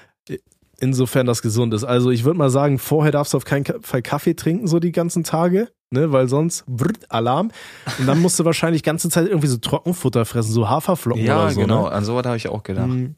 [0.83, 1.85] Insofern das gesund ist.
[1.85, 4.93] Also ich würde mal sagen, vorher darfst du auf keinen Fall Kaffee trinken, so die
[4.93, 6.11] ganzen Tage, ne?
[6.13, 7.51] Weil sonst brrrt, Alarm.
[7.99, 11.51] Und dann musst du wahrscheinlich ganze Zeit irgendwie so Trockenfutter fressen, so Haferflocken Ja, oder
[11.51, 11.61] so.
[11.61, 11.83] genau.
[11.83, 11.93] Ne?
[11.93, 12.87] An sowas habe ich auch gedacht.
[12.89, 13.17] Mhm.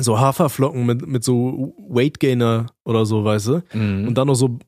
[0.00, 3.62] So Haferflocken mit, mit so Weight Gainer oder so, weißt du?
[3.74, 4.08] Mhm.
[4.08, 4.58] Und dann noch so,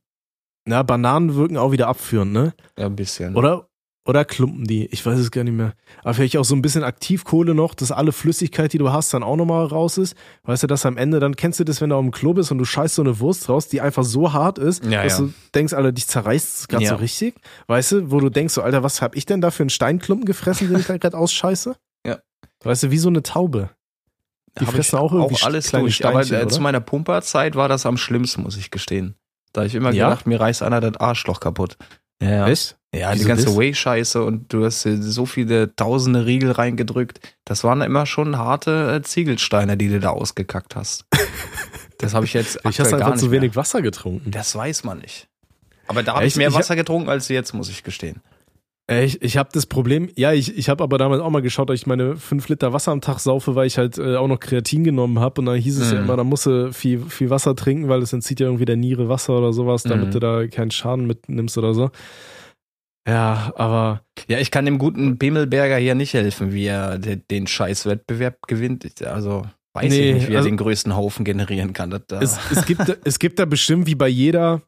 [0.66, 2.54] na, Bananen wirken auch wieder abführend, ne?
[2.78, 3.34] ja, ein bisschen.
[3.34, 3.68] Oder,
[4.06, 4.86] oder klumpen die?
[4.86, 5.74] Ich weiß es gar nicht mehr.
[6.02, 9.22] Aber vielleicht auch so ein bisschen Aktivkohle noch, dass alle Flüssigkeit, die du hast, dann
[9.22, 10.16] auch nochmal raus ist.
[10.44, 12.50] Weißt du, dass am Ende, dann kennst du das, wenn du auf dem Klo bist
[12.52, 15.24] und du scheißt so eine Wurst raus, die einfach so hart ist, Ja, dass ja.
[15.26, 16.90] du denkst, Alter, dich zerreißt es gerade Ja.
[16.90, 17.34] so richtig.
[17.68, 20.26] Weißt du, wo du denkst, so, Alter, was hab ich denn da für einen Steinklumpen
[20.26, 21.76] gefressen, den ich da gerade ausscheiße?
[22.06, 22.18] Ja.
[22.64, 23.70] Weißt du, wie so eine Taube.
[24.60, 26.04] Die fressen ich auch irgendwie alles kleine durch.
[26.04, 26.48] Aber Steinchen, äh, oder?
[26.54, 29.14] zu meiner Pumperzeit war das am schlimmsten, muss ich gestehen.
[29.52, 30.08] Da ich immer Ja?
[30.10, 31.76] gedacht, mir reißt einer das Arschloch kaputt.
[32.22, 32.46] Ja.
[32.46, 32.76] Echt?
[32.94, 33.56] Ja, Wieso die ganze das?
[33.56, 37.20] Whey-Scheiße und du hast so viele tausende Riegel reingedrückt.
[37.44, 41.06] Das waren immer schon harte äh, Ziegelsteine, die du da ausgekackt hast.
[41.98, 43.56] Das habe ich jetzt Ich hast einfach zu wenig mehr.
[43.56, 44.32] Wasser getrunken.
[44.32, 45.28] Das weiß man nicht.
[45.86, 48.20] Aber da habe ich mehr Ich- Wasser getrunken als jetzt, muss ich gestehen.
[48.90, 51.70] Äh, Ich, ich habe das Problem, ja, ich, ich habe aber damals auch mal geschaut,
[51.70, 54.40] dass ich meine fünf Liter Wasser am Tag saufe, weil ich halt äh, auch noch
[54.40, 56.04] Kreatin genommen habe und dann hieß es ja Mhm.
[56.04, 59.08] immer, da musst du viel, viel Wasser trinken, weil das entzieht ja irgendwie der Niere
[59.08, 60.10] Wasser oder sowas, damit Mhm.
[60.12, 61.90] du da keinen Schaden mitnimmst oder so.
[63.08, 67.46] Ja, aber Ja, ich kann dem guten Bimmelberger hier nicht helfen, wie er de- den
[67.48, 68.86] Scheißwettbewerb gewinnt.
[69.04, 71.90] Also weiß Nee, ich nicht, wie er also- den größten Haufen generieren kann.
[71.90, 74.62] Das, da- es, es, gibt, es gibt da bestimmt wie bei jeder,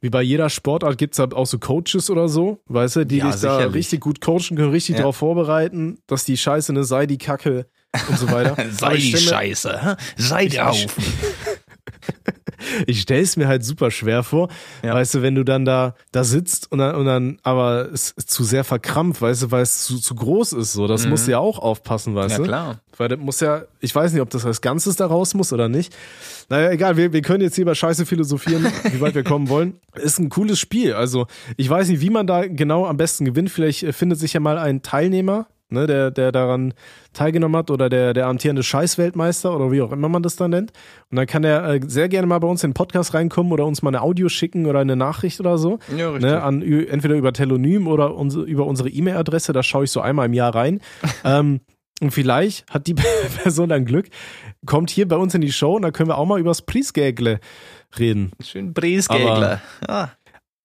[0.00, 3.26] wie bei jeder Sportart gibt's da auch so Coaches oder so, weißt du, die Ja,
[3.26, 3.74] dich da sicherlich.
[3.74, 5.02] richtig gut coachen können, richtig Ja.
[5.02, 7.66] darauf vorbereiten, dass die Scheiße eine sei, die Kacke
[8.08, 8.56] und so weiter.
[8.70, 9.94] Sei die Scheiße, hä?
[10.16, 11.02] sei Haufen.
[12.86, 14.48] ich stelle es mir halt super schwer vor,
[14.84, 14.94] Ja.
[14.94, 18.30] weißt du, wenn du dann da da sitzt und dann, und dann aber es ist
[18.30, 21.10] zu sehr verkrampft, weißt du, weil es zu, zu groß ist, so, das Mhm.
[21.10, 22.80] musst du ja auch aufpassen, weißt Ja, du, klar.
[22.96, 25.68] weil das muss ja, ich weiß nicht, ob das als Ganzes da raus muss oder
[25.68, 25.94] nicht.
[26.48, 29.80] Naja, egal, wir, wir können jetzt hier über Scheiße philosophieren, wie weit wir kommen wollen.
[29.94, 31.26] Ist ein cooles Spiel, also
[31.56, 33.50] ich weiß nicht, wie man da genau am besten gewinnt.
[33.50, 36.74] Vielleicht äh, findet sich ja mal ein Teilnehmer, ne, der, der daran
[37.12, 40.72] teilgenommen hat oder der, der amtierende Scheißweltmeister oder wie auch immer man das da nennt.
[41.10, 43.66] Und dann kann er äh, sehr gerne mal bei uns in den Podcast reinkommen oder
[43.66, 45.78] uns mal eine Audio schicken oder eine Nachricht oder so.
[45.96, 46.30] Ja, richtig.
[46.30, 50.26] Ne, an, entweder über Telonym oder unsere, über unsere E-Mail-Adresse, da schaue ich so einmal
[50.26, 50.80] im Jahr rein.
[51.24, 51.60] ähm,
[52.00, 52.94] und vielleicht hat die
[53.42, 54.08] Person dann Glück,
[54.66, 57.40] kommt hier bei uns in die Show und da können wir auch mal übers Priesgägle
[57.98, 58.32] reden.
[58.42, 59.60] Schön Briesgegler.
[59.86, 60.08] Ah,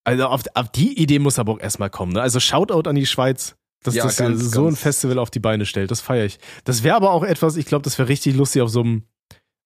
[0.04, 2.14] Also auf, auf die Idee muss aber auch erstmal kommen.
[2.14, 2.22] Ne?
[2.22, 4.76] Also Shoutout an die Schweiz, dass Ja, das ganz, so ein.
[4.76, 5.92] Festival auf die Beine stellt.
[5.92, 6.40] Das feiere ich.
[6.64, 9.04] Das wäre aber auch etwas, ich glaube, das wäre richtig lustig auf so einem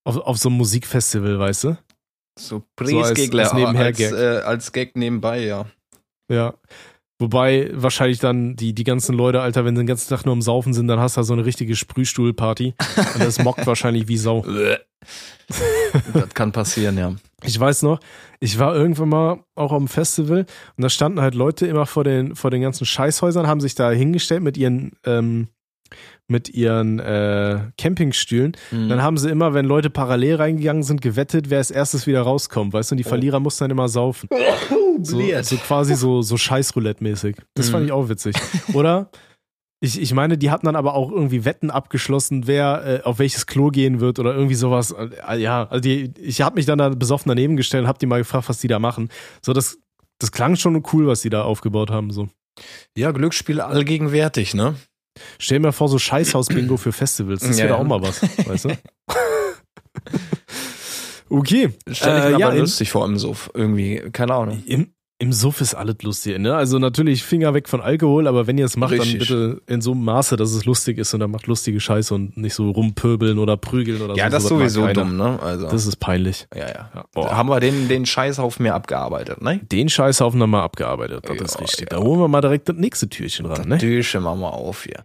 [0.04, 1.78] auf, auf so einem Musikfestival, weißt du?
[2.38, 5.66] so als- Briesgegler als als, als, äh, als Gag nebenbei, ja.
[6.30, 6.54] Ja.
[7.18, 10.40] Wobei wahrscheinlich dann die, die ganzen Leute, Alter, wenn sie den ganzen Tag nur am
[10.40, 12.74] Saufen sind, dann hast du da so eine richtige Sprühstuhlparty.
[13.14, 14.42] Und das mockt wahrscheinlich wie Sau.
[16.14, 17.14] das kann passieren, ja.
[17.42, 18.00] Ich weiß noch,
[18.38, 22.36] ich war irgendwann mal auch am Festival und da standen halt Leute immer vor den,
[22.36, 25.48] vor den ganzen Scheißhäusern, haben sich da hingestellt mit ihren, ähm,
[26.28, 28.52] mit ihren äh, Campingstühlen.
[28.70, 28.88] Mhm.
[28.88, 32.72] Dann haben sie immer, wenn Leute parallel reingegangen sind, gewettet, wer als erstes wieder rauskommt,
[32.72, 32.94] weißt du?
[32.94, 34.28] Und die Verlierer mussten dann immer saufen.
[35.02, 37.36] So, so quasi so, so Scheißroulette-mäßig.
[37.54, 37.72] Das Mhm.
[37.72, 38.36] fand ich auch witzig.
[38.74, 39.10] Oder?
[39.82, 43.46] Ich, ich meine, die hatten dann aber auch irgendwie Wetten abgeschlossen, wer äh, auf welches
[43.46, 44.92] Klo gehen wird oder irgendwie sowas.
[44.92, 48.04] Äh, ja, also die, ich habe mich dann da besoffen daneben gestellt und habe die
[48.06, 49.08] mal gefragt, was die da machen.
[49.40, 49.78] So, das,
[50.18, 52.10] das klang schon cool, was die da aufgebaut haben.
[52.10, 52.28] So.
[52.94, 54.74] Ja, Glücksspiel allgegenwärtig, ne?
[55.38, 57.40] Stell mir vor, so Scheißhaus-Bingo für Festivals.
[57.40, 57.80] Das Ja, wäre ja.
[57.80, 58.68] auch mal was, weißt du?
[61.30, 61.70] okay.
[61.90, 63.50] Stell ich Äh, mir ja, aber in- lustig vor im Suff.
[63.54, 64.62] Irgendwie, keine Ahnung.
[64.66, 66.56] Im, Im Suff ist alles lustig, ne?
[66.56, 69.28] Also natürlich Finger weg von Alkohol, aber wenn ihr es macht, Richtig.
[69.28, 72.14] dann bitte in so einem Maße, dass es lustig ist und dann macht lustige Scheiße
[72.14, 74.18] und nicht so rumpöbeln oder prügeln oder so.
[74.18, 75.38] Ja, das ist sowieso dumm, ne?
[75.42, 76.48] Also, Das ist peinlich.
[76.54, 76.90] ja, ja.
[76.94, 77.04] Ja.
[77.12, 79.60] Da haben wir den, den Scheißhaufen mehr abgearbeitet, ne?
[79.70, 81.92] Den Scheißhaufen haben wir abgearbeitet, das Ja, ist richtig.
[81.92, 81.98] ja.
[81.98, 83.76] Da holen wir mal direkt das nächste Türchen ran, ne?
[83.76, 85.02] Türchen machen wir auf hier.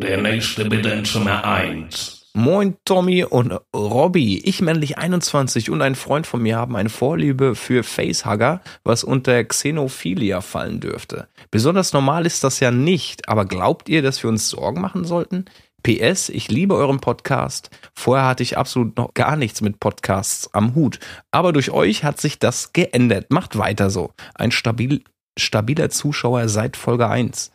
[0.00, 2.27] Der nächste Bedenzimmer 1.
[2.34, 4.38] Moin Tommy und Robby.
[4.44, 9.42] Ich männlich 21 und ein Freund von mir haben eine Vorliebe für Facehugger, was unter
[9.42, 11.28] Xenophilia fallen dürfte.
[11.50, 15.46] Besonders normal ist das ja nicht, aber glaubt ihr, dass wir uns Sorgen machen sollten?
[15.82, 17.70] PS, ich liebe euren Podcast.
[17.94, 20.98] Vorher hatte ich absolut noch gar nichts mit Podcasts am Hut.
[21.30, 23.30] Aber durch euch hat sich das geändert.
[23.30, 24.12] Macht weiter so.
[24.34, 25.02] Ein stabil,
[25.38, 27.52] stabiler Zuschauer seit Folge 1.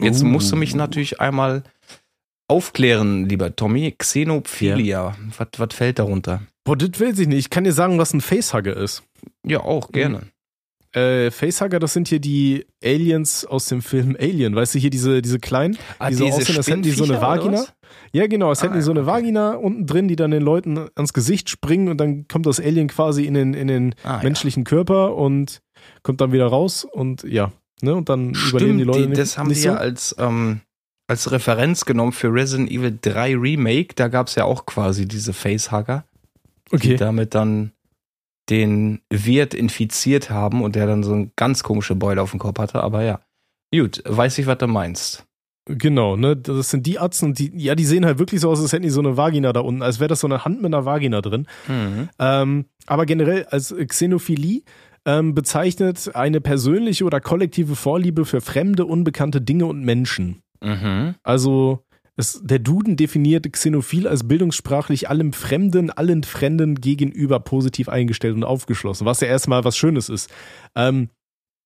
[0.00, 0.26] Jetzt Uh.
[0.26, 1.64] musst du mich natürlich einmal
[2.50, 3.94] aufklären, lieber Tommy.
[3.96, 5.16] Xenophilia.
[5.38, 6.42] Was, was fällt darunter?
[6.64, 7.38] Boah, das will ich nicht.
[7.38, 9.02] Ich kann dir sagen, was ein Facehugger ist.
[9.46, 10.22] Ja, auch gerne.
[10.92, 14.56] Äh, Facehugger, das sind hier die Aliens aus dem Film Alien.
[14.56, 17.20] Weißt du, hier diese, diese kleinen, Ah, die so aussehen, als hätten die so eine
[17.20, 17.64] Vagina.
[18.12, 20.42] Ja, genau, als hätten Ah, die so eine ja, Vagina unten drin, die dann den
[20.42, 24.16] Leuten ans Gesicht springen und dann kommt das Alien quasi in den, in den Ah,
[24.16, 24.22] ja.
[24.24, 25.60] menschlichen Körper und
[26.02, 29.20] kommt dann wieder raus und ja, ne, und dann überleben die Stimmt, Leute die, nicht,
[29.20, 29.78] das haben nicht die ja so.
[29.78, 30.60] als, ähm,
[31.10, 33.94] als Referenz genommen für Resident Evil 3 Remake.
[33.96, 36.04] Da gab es ja auch quasi diese Facehugger,
[36.70, 37.72] die Okay, damit dann
[38.48, 42.60] den Wirt infiziert haben und der dann so eine ganz komische Beule auf dem Kopf
[42.60, 42.82] hatte.
[42.82, 43.18] Aber ja,
[43.74, 45.26] gut, weiß ich, was du meinst.
[45.66, 48.72] genau, ne, das sind die Atzen, die, ja, die sehen halt wirklich so aus, als
[48.72, 50.84] hätten die so eine Vagina da unten, als wäre das so eine Hand mit einer
[50.84, 51.48] Vagina drin.
[52.20, 54.62] Ähm, aber generell als Xenophilie
[55.04, 60.42] ähm, bezeichnet eine persönliche oder kollektive Vorliebe für fremde, unbekannte Dinge und Menschen.
[60.60, 61.14] Mhm.
[61.22, 61.84] Also
[62.16, 68.44] es, der Duden definiert Xenophil als bildungssprachlich allem Fremden, allen Fremden gegenüber positiv eingestellt und
[68.44, 70.30] aufgeschlossen, was ja erstmal was Schönes ist.
[70.74, 71.08] Ähm,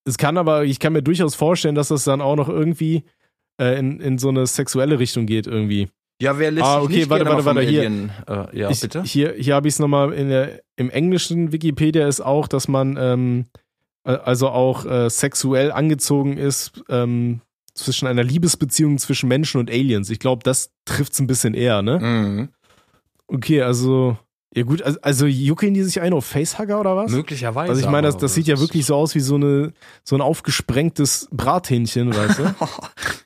[0.04, 3.04] es kann aber, ich kann mir durchaus vorstellen, dass das dann auch noch irgendwie
[3.60, 5.88] äh, in, in so eine sexuelle Richtung geht irgendwie.
[6.20, 7.80] Ja, wer lässt Ah, okay, nicht warte, warte, warte, hier.
[7.80, 9.02] Alien, Äh, ja, ich, bitte?
[9.02, 12.96] Hier, hier habe ich es nochmal in der, im englischen Wikipedia ist auch, dass man
[12.98, 13.46] ähm,
[14.04, 17.40] äh, also auch äh, sexuell angezogen ist ähm,
[17.74, 20.10] zwischen einer Liebesbeziehung zwischen Menschen und Aliens.
[20.10, 21.98] Ich glaube, das trifft es ein bisschen eher, ne?
[21.98, 22.48] Mhm.
[23.26, 24.16] Okay, also,
[24.54, 27.10] ja gut, also, also juckeln die sich ein auf Facehugger oder was?
[27.10, 27.70] Möglicherweise.
[27.70, 29.72] Also ich meine, das, das sieht ja wirklich so aus wie so eine
[30.04, 32.54] so ein aufgesprengtes Brathähnchen, weißt du?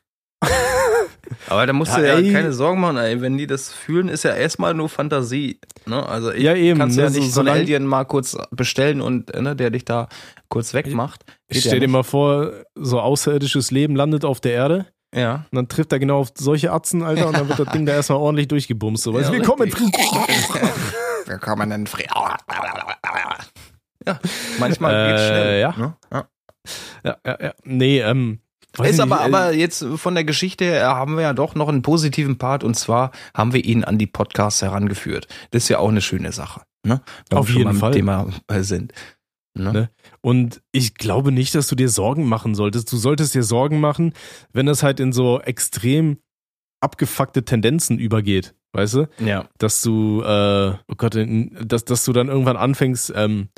[1.49, 2.33] Aber da musst Ja, du ja ey.
[2.33, 3.21] keine Sorgen machen, ey.
[3.21, 5.59] wenn die das fühlen, ist ja erstmal nur Fantasie.
[5.87, 6.07] Ne?
[6.07, 8.37] Also ich Ja, eben, kannst ne, ja so- nicht so, einen solange- Alien mal kurz
[8.51, 10.09] bestellen und ne, der dich da
[10.49, 11.25] kurz wegmacht.
[11.49, 15.47] Ich stell ja dir mal vor, so außerirdisches Leben landet auf der Erde Ja.
[15.51, 17.93] und dann trifft er genau auf solche Atzen, Alter, und dann wird das Ding da
[17.95, 19.03] erstmal ordentlich durchgebumst.
[19.03, 19.73] So, weißt Ja, willkommen.
[21.27, 22.05] Willkommen in Fre
[24.07, 24.19] Ja,
[24.59, 25.61] manchmal Äh, geht's schnell.
[25.61, 25.75] ja.
[25.77, 25.97] Ne?
[26.13, 26.29] ja.
[27.05, 27.53] Ja, ja, ja.
[27.65, 28.41] Nee, ähm.
[28.77, 31.55] Weiß Ist aber, nicht, äh, aber jetzt von der Geschichte her haben wir ja doch
[31.55, 35.27] noch einen positiven Part und zwar haben wir ihn an die Podcasts herangeführt.
[35.51, 36.63] Das ist ja auch eine schöne Sache.
[36.85, 37.01] Ne?
[37.31, 37.93] Wenn Auf wir jeden Fall.
[37.93, 38.93] Thema äh, sind.
[39.55, 39.73] Ne?
[39.73, 39.91] Ne?
[40.21, 42.93] Und ich glaube nicht, dass du dir Sorgen machen solltest.
[42.93, 44.13] Du solltest dir Sorgen machen,
[44.53, 46.19] wenn das halt in so extrem
[46.81, 49.09] abgefuckte Tendenzen übergeht, weißt du?
[49.19, 49.49] Ja.
[49.59, 53.49] Dass du, äh, oh Gott, dass, dass du dann irgendwann anfängst, ähm,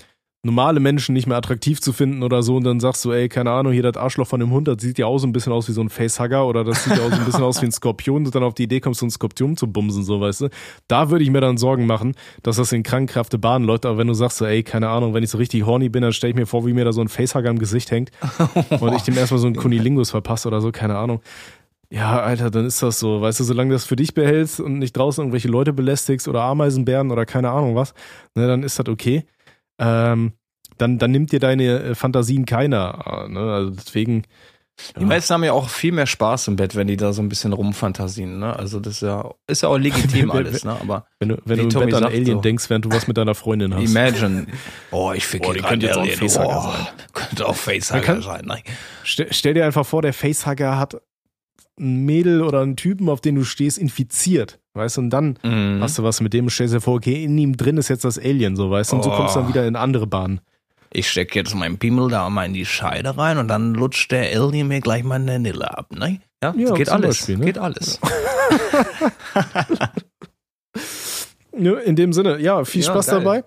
[0.43, 3.51] normale Menschen nicht mehr attraktiv zu finden oder so und dann sagst du, ey, keine
[3.51, 5.69] Ahnung, hier das Arschloch von dem Hund, das sieht ja auch so ein bisschen aus
[5.69, 7.73] wie so ein Facehugger oder das sieht ja auch so ein bisschen aus wie ein
[7.73, 10.49] Skorpion und dann auf die Idee kommst, so ein Skorpion zu bumsen, so, weißt du?
[10.89, 14.07] Da würde ich mir dann Sorgen machen, dass das in krankhafte Bahnen läuft, aber wenn
[14.07, 16.37] du sagst so, ey, keine Ahnung, wenn ich so richtig horny bin, dann stelle ich
[16.37, 18.11] mir vor, wie mir da so ein Facehugger im Gesicht hängt
[18.81, 21.21] und ich dem erstmal so einen Kunilingus verpasse oder so, keine Ahnung.
[21.93, 23.21] Ja, Alter, dann ist das so.
[23.21, 26.43] Weißt du, solange du das für dich behältst und nicht draußen irgendwelche Leute belästigst oder
[26.43, 27.95] Ameisenbären oder keine Ahnung was,
[28.37, 29.25] ne, dann ist das okay.
[29.81, 30.33] Ähm,
[30.79, 33.25] dann, dann nimmt dir deine äh, Fantasien keiner.
[33.27, 33.41] äh, Ne?
[33.41, 34.23] Also deswegen.
[34.99, 37.29] Die meisten haben ja auch viel mehr Spaß im Bett, wenn die da so ein
[37.29, 38.39] bisschen rumfantasien.
[38.39, 38.57] Ne?
[38.57, 40.65] Also das ist ja, ist ja auch legitim alles.
[40.65, 40.75] Ne?
[40.81, 42.41] Aber Wenn du, wenn du im Tommy Bett an Alien so.
[42.41, 43.85] denkst, während du was mit deiner Freundin hast.
[43.91, 44.47] imagine.
[44.91, 46.09] Oh, ich fick Oh, die könnte jetzt auch ein.
[46.13, 46.87] Facehugger Oh, sein.
[47.13, 48.45] Könnte auch Facehugger kann- sein.
[48.47, 48.57] Ne?
[49.05, 50.97] Stell, stell dir einfach vor, der Facehugger hat
[51.81, 54.59] ein Mädel oder einen Typen, auf den du stehst, infiziert.
[54.75, 55.79] Weißt du, und dann Mhm.
[55.81, 58.19] hast du was mit dem, stellst dir vor, okay, in ihm drin ist jetzt das
[58.19, 59.17] Alien, so weißt du, und so Oh.
[59.17, 60.41] kommst du dann wieder in andere Bahnen.
[60.93, 64.23] Ich steck jetzt meinen Pimmel da mal in die Scheide rein und dann lutscht der
[64.41, 65.87] Alien mir gleich meine Nille ab.
[65.97, 66.21] Ne?
[66.43, 67.19] Ja, Ja, geht alles.
[67.19, 67.45] Beispiel, ne?
[67.47, 68.01] Geht alles.
[68.03, 68.11] Ja,
[71.53, 73.19] in dem Sinne, ja, viel Ja, Spaß geil.
[73.21, 73.45] dabei.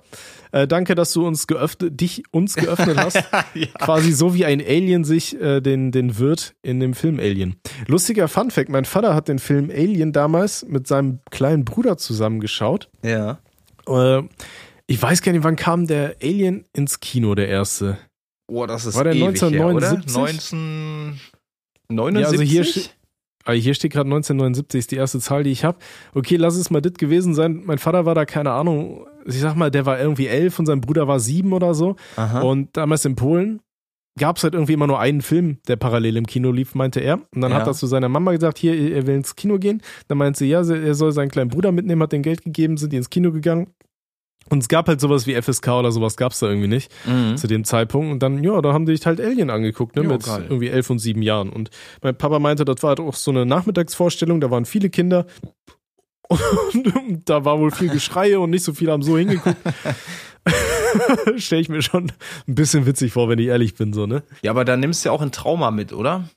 [0.52, 3.18] Äh, danke, dass du uns geöffnet, dich uns geöffnet hast.
[3.80, 7.56] Quasi so wie ein Alien sich äh, den, den Wirt in dem Film Alien.
[7.88, 12.89] Lustiger Fun Fact, mein Vater hat den Film Alien damals mit seinem kleinen Bruder zusammengeschaut.
[13.04, 13.39] Ja.
[13.88, 14.22] Äh,
[14.86, 17.98] ich weiß gar nicht, wann kam der Alien ins Kino, der erste.
[18.48, 19.60] Oh, das ist War der ewig 1979?
[19.60, 19.89] Her, oder?
[21.89, 22.22] 1979?
[22.22, 22.63] Ja, also hier
[23.51, 25.77] hier steht gerade 1979, ist die erste Zahl, die ich habe.
[26.13, 27.63] Okay, lass es mal das gewesen sein.
[27.65, 30.82] Mein Vater war da, keine Ahnung, ich sag mal, der war irgendwie elf und sein
[30.82, 31.95] Bruder war sieben oder so.
[32.15, 32.41] Aha.
[32.41, 33.60] Und damals in Polen
[34.19, 37.15] gab es halt irgendwie immer nur einen Film, der parallel im Kino lief, meinte er.
[37.34, 37.58] Und dann Ja.
[37.58, 39.82] hat er zu seiner Mama gesagt, hier, er will ins Kino gehen.
[40.08, 42.93] Dann meinte sie, ja, er soll seinen kleinen Bruder mitnehmen, hat den Geld gegeben, sind
[42.93, 43.67] die ins Kino gegangen.
[44.49, 47.38] Und es gab halt sowas wie FSK oder sowas gab es da irgendwie nicht Mhm.
[47.38, 48.12] zu dem Zeitpunkt.
[48.12, 50.43] Und dann, ja, da haben die sich halt Alien angeguckt, ne, Jo, mit geil.
[50.43, 51.49] irgendwie elf und sieben Jahren.
[51.49, 51.69] Und
[52.01, 55.25] mein Papa meinte, das war halt auch so eine Nachmittagsvorstellung, da waren viele Kinder.
[56.29, 59.58] Und da war wohl viel Geschreie und nicht so viele haben so hingeguckt.
[61.38, 62.12] Stelle ich mir schon
[62.47, 64.23] ein bisschen witzig vor, wenn ich ehrlich bin, so, ne?
[64.41, 66.29] Ja, aber da nimmst du ja auch ein Trauma mit, oder?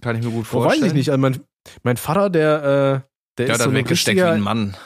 [0.00, 0.82] Kann ich mir gut vorstellen.
[0.82, 1.10] weiß ich nicht.
[1.10, 1.40] Also mein,
[1.82, 3.04] mein Vater, der,
[3.38, 4.76] Der Ja, ist so dann ein weggesteckt wie ein Mann.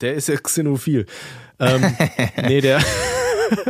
[0.00, 1.06] der ist ja xenophil.
[1.60, 1.82] Ähm,
[2.48, 2.80] nee, der,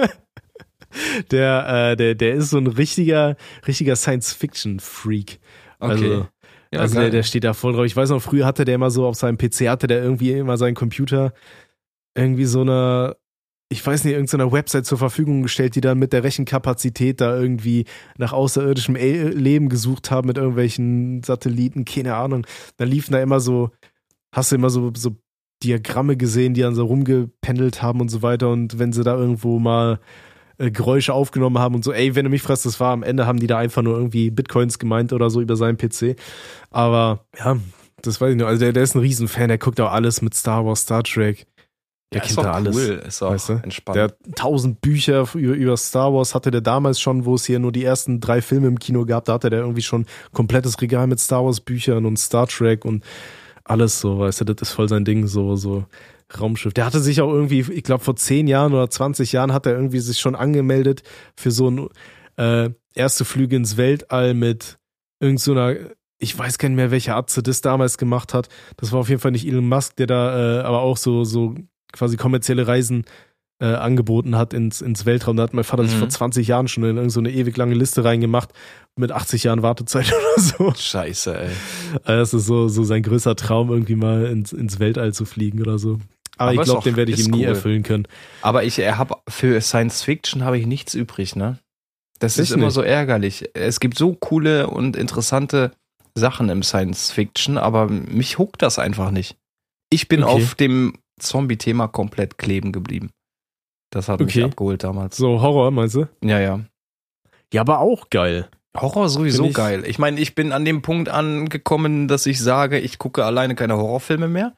[1.30, 5.38] der, äh, der, der ist so ein richtiger, richtiger Science-Fiction-Freak.
[5.78, 6.26] Also,
[6.72, 7.84] Ja, also der, der steht da voll drauf.
[7.86, 10.56] Ich weiß noch, früher hatte der immer so auf seinem PC, hatte der irgendwie immer
[10.56, 11.32] seinen Computer
[12.16, 13.16] irgendwie so eine,
[13.70, 17.84] ich weiß nicht, irgendeiner Website zur Verfügung gestellt, die dann mit der Rechenkapazität da irgendwie
[18.16, 22.46] nach außerirdischem El- Leben gesucht haben mit irgendwelchen Satelliten, keine Ahnung.
[22.76, 23.70] Dann liefen da immer so,
[24.34, 25.16] hast du immer so, so
[25.62, 28.50] Diagramme gesehen, die dann so rumgependelt haben und so weiter.
[28.50, 29.98] Und wenn sie da irgendwo mal
[30.58, 33.26] äh, Geräusche aufgenommen haben und so, ey, wenn du mich fragst, das war am Ende,
[33.26, 36.16] haben die da einfach nur irgendwie Bitcoins gemeint oder so über seinen PC.
[36.70, 37.56] Aber ja,
[38.02, 38.48] das weiß ich nur.
[38.48, 41.46] Also der, der ist ein Riesenfan, der guckt auch alles mit Star Wars, Star Trek.
[42.12, 42.74] Der ja, kennt da alles.
[42.74, 43.52] cool, ist auch weißt du?
[43.62, 43.96] entspannt.
[43.96, 47.58] Der hat tausend Bücher über, über Star Wars hatte der damals schon, wo es hier
[47.58, 49.26] nur die ersten drei Filme im Kino gab.
[49.26, 53.04] Da hatte der irgendwie schon komplettes Regal mit Star Wars Büchern und Star Trek und
[53.68, 55.84] alles so, weißt du, das ist voll sein Ding, so, so
[56.38, 56.74] Raumschiff.
[56.74, 59.72] Der hatte sich auch irgendwie, ich glaube, vor zehn Jahren oder 20 Jahren hat er
[59.74, 61.02] irgendwie sich schon angemeldet
[61.36, 61.88] für so ein
[62.36, 64.78] äh, erste Flüge ins Weltall mit
[65.20, 65.54] irgend so
[66.20, 68.48] ich weiß gar nicht mehr, welcher Atze das damals gemacht hat.
[68.76, 71.54] Das war auf jeden Fall nicht Elon Musk, der da äh, aber auch so, so
[71.92, 73.04] quasi kommerzielle Reisen
[73.60, 75.36] äh, angeboten hat ins, ins Weltraum.
[75.36, 75.98] Da hat mein Vater sich Mhm.
[76.00, 78.50] vor 20 Jahren schon in irgendeine so eine ewig lange Liste reingemacht
[78.96, 80.72] mit 80 Jahren Wartezeit oder so.
[80.74, 81.50] Scheiße, ey.
[82.04, 85.60] Also Das ist so, so sein größter Traum, irgendwie mal ins, ins Weltall zu fliegen
[85.60, 85.98] oder so.
[86.36, 87.46] Aber, Aber ich ist glaube, den werde ich ist ihm nie cool.
[87.48, 88.06] erfüllen können.
[88.42, 91.58] Aber ich habe für Science Fiction habe ich nichts übrig, ne?
[92.20, 92.74] Das ist Ich immer nicht.
[92.74, 93.50] so ärgerlich.
[93.54, 95.72] Es gibt so coole und interessante
[96.14, 99.36] Sachen im Science Fiction, aber mich huckt das einfach nicht.
[99.90, 100.32] Ich bin Okay.
[100.32, 103.10] auf dem Zombie-Thema komplett kleben geblieben.
[103.90, 104.40] Das hat Okay.
[104.40, 105.16] mich abgeholt damals.
[105.16, 106.06] So Horror, meinst du?
[106.22, 106.60] Ja, ja.
[107.52, 108.48] Ja, aber auch geil.
[108.76, 109.84] Horror sowieso ich- geil.
[109.86, 113.76] Ich meine, ich bin an dem Punkt angekommen, dass ich sage, ich gucke alleine keine
[113.76, 114.52] Horrorfilme mehr.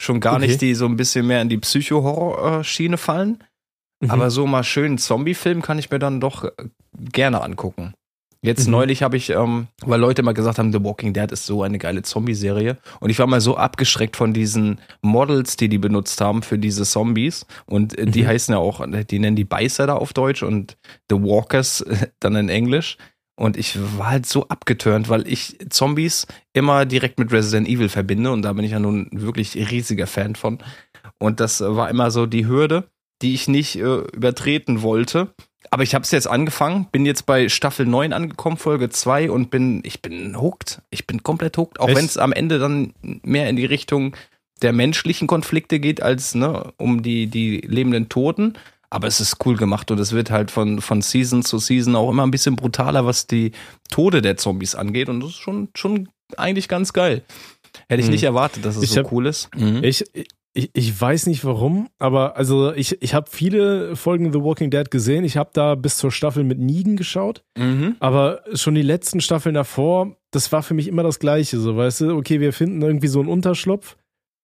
[0.00, 0.46] Schon gar Okay.
[0.46, 3.42] nicht, die so ein bisschen mehr in die Psycho-Horror-Schiene fallen.
[4.00, 4.10] Mhm.
[4.10, 6.50] Aber so mal schön einen Zombie-Film kann ich mir dann doch äh,
[7.12, 7.94] gerne angucken.
[8.40, 8.72] Jetzt Mhm.
[8.72, 11.78] neulich habe ich, ähm, weil Leute immer gesagt haben, The Walking Dead ist so eine
[11.78, 12.76] geile Zombie-Serie.
[13.00, 16.84] Und ich war mal so abgeschreckt von diesen Models, die die benutzt haben für diese
[16.84, 17.46] Zombies.
[17.66, 18.26] Und äh, die Mhm.
[18.28, 20.76] heißen ja auch, die nennen die Beißer da auf Deutsch und
[21.10, 22.96] The Walkers äh, dann in Englisch.
[23.36, 28.30] Und ich war halt so abgeturnt, weil ich Zombies immer direkt mit Resident Evil verbinde.
[28.32, 30.58] Und da bin ich ja nun wirklich riesiger Fan von.
[31.18, 32.88] Und das war immer so die Hürde,
[33.22, 35.34] die ich nicht äh, übertreten wollte.
[35.70, 39.50] Aber ich habe es jetzt angefangen, bin jetzt bei Staffel 9 angekommen, Folge 2 und
[39.50, 40.80] bin, ich bin hooked.
[40.90, 44.16] Ich bin komplett hooked, auch wenn es am Ende dann mehr in die Richtung
[44.62, 48.54] der menschlichen Konflikte geht, als ne, um die, die lebenden Toten.
[48.90, 52.10] Aber es ist cool gemacht und es wird halt von, von Season zu Season auch
[52.10, 53.52] immer ein bisschen brutaler, was die
[53.90, 55.10] Tode der Zombies angeht.
[55.10, 57.22] Und das ist schon, schon eigentlich ganz geil.
[57.90, 58.12] Hätte ich Mhm.
[58.12, 59.50] nicht erwartet, dass es Ich so hab- cool ist.
[59.82, 60.04] Ich,
[60.58, 64.90] ich, ich weiß nicht warum, aber also ich, ich habe viele Folgen The Walking Dead
[64.90, 65.24] gesehen.
[65.24, 67.96] Ich habe da bis zur Staffel mit Negan geschaut, Mhm.
[68.00, 71.58] aber schon die letzten Staffeln davor, das war für mich immer das Gleiche.
[71.58, 73.96] So, weißt du, okay, wir finden irgendwie so einen Unterschlupf,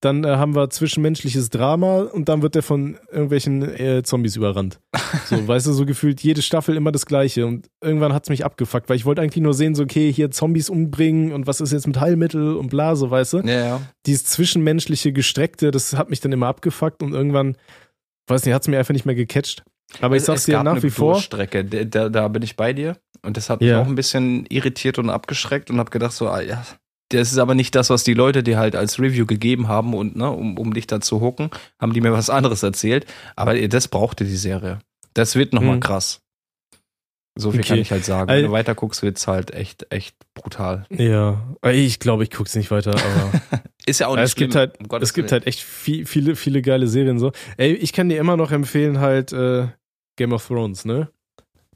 [0.04, 4.80] dann äh, haben wir zwischenmenschliches Drama und dann wird der von irgendwelchen äh, Zombies überrannt.
[5.26, 8.88] So, weißt du, so gefühlt jede Staffel immer das Gleiche und irgendwann hat's mich abgefuckt,
[8.90, 11.86] weil ich wollte eigentlich nur sehen, so, okay, hier Zombies umbringen und was ist jetzt
[11.86, 13.80] mit Heilmittel und bla, so, weißt du Ja, ja.
[14.06, 17.56] dieses zwischenmenschliche Gestreckte, das hat mich dann immer abgefuckt und irgendwann,
[18.26, 19.62] weiß nicht, hat es mir einfach nicht mehr gecatcht.
[20.00, 21.12] Aber ich Es- sag's es dir nach wie vor.
[21.14, 22.96] Durchstrecke, da, da, bin ich bei dir.
[23.22, 23.80] Und das hat mich Ja.
[23.80, 26.64] auch ein bisschen irritiert und abgeschreckt und habe gedacht, so, ah, ja,
[27.14, 30.16] das ist aber nicht das, was die Leute dir halt als Review gegeben haben und,
[30.16, 31.50] ne, um, um dich da zu hucken,
[31.80, 33.06] haben die mir was anderes erzählt.
[33.36, 34.78] Aber das brauchte die Serie.
[35.14, 35.80] Das wird nochmal Hm.
[35.80, 36.20] krass.
[37.36, 37.68] So viel Okay.
[37.70, 38.28] kann ich halt sagen.
[38.30, 40.86] Wenn du weiter guckst, wird's halt echt, echt brutal.
[40.90, 43.32] Ja, ich glaube, ich guck's nicht weiter, aber
[43.86, 46.36] Ist ja auch nicht es gibt schlimm, halt, um es gibt halt echt viel, viele,
[46.36, 47.32] viele geile Serien so.
[47.56, 49.66] Ey, ich kann dir immer noch empfehlen halt äh,
[50.16, 51.08] Game of Thrones, ne?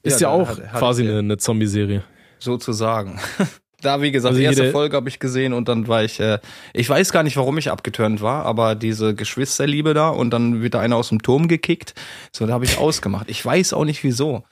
[0.01, 2.03] Ist ja, Ja, auch hat- hat quasi eine, eine Zombie-Serie.
[2.39, 3.19] sozusagen.
[3.81, 6.39] Da, wie gesagt, Also die erste Folge habe ich gesehen und dann war ich, äh,
[6.73, 10.73] ich weiß gar nicht, warum ich abgeturnt war, aber diese Geschwisterliebe da und dann wird
[10.73, 11.93] da einer aus dem Turm gekickt,
[12.31, 13.29] so, da habe ich ausgemacht.
[13.29, 14.43] Ich weiß auch nicht wieso.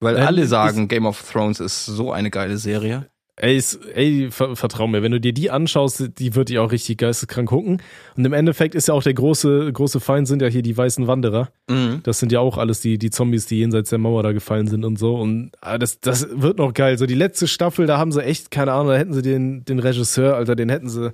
[0.00, 3.08] Weil Ähm, alle sagen, Game of Thrones ist so eine geile Serie.
[3.38, 6.72] Ey, ist, ey ver vertrau mir, wenn du dir die anschaust, die wird dich auch
[6.72, 7.82] richtig geisteskrank gucken.
[8.16, 11.06] Und im Endeffekt ist ja auch der große, große Feind sind ja hier die weißen
[11.06, 11.50] Wanderer.
[11.68, 12.00] Mhm.
[12.02, 14.86] Das sind ja auch alles die, die Zombies, die jenseits der Mauer da gefallen sind
[14.86, 15.16] und so.
[15.16, 16.96] Und ah, das, das wird noch geil.
[16.96, 19.80] So die letzte Staffel, da haben sie echt, keine Ahnung, da hätten sie den, den
[19.80, 21.12] Regisseur, Alter, den hätten sie,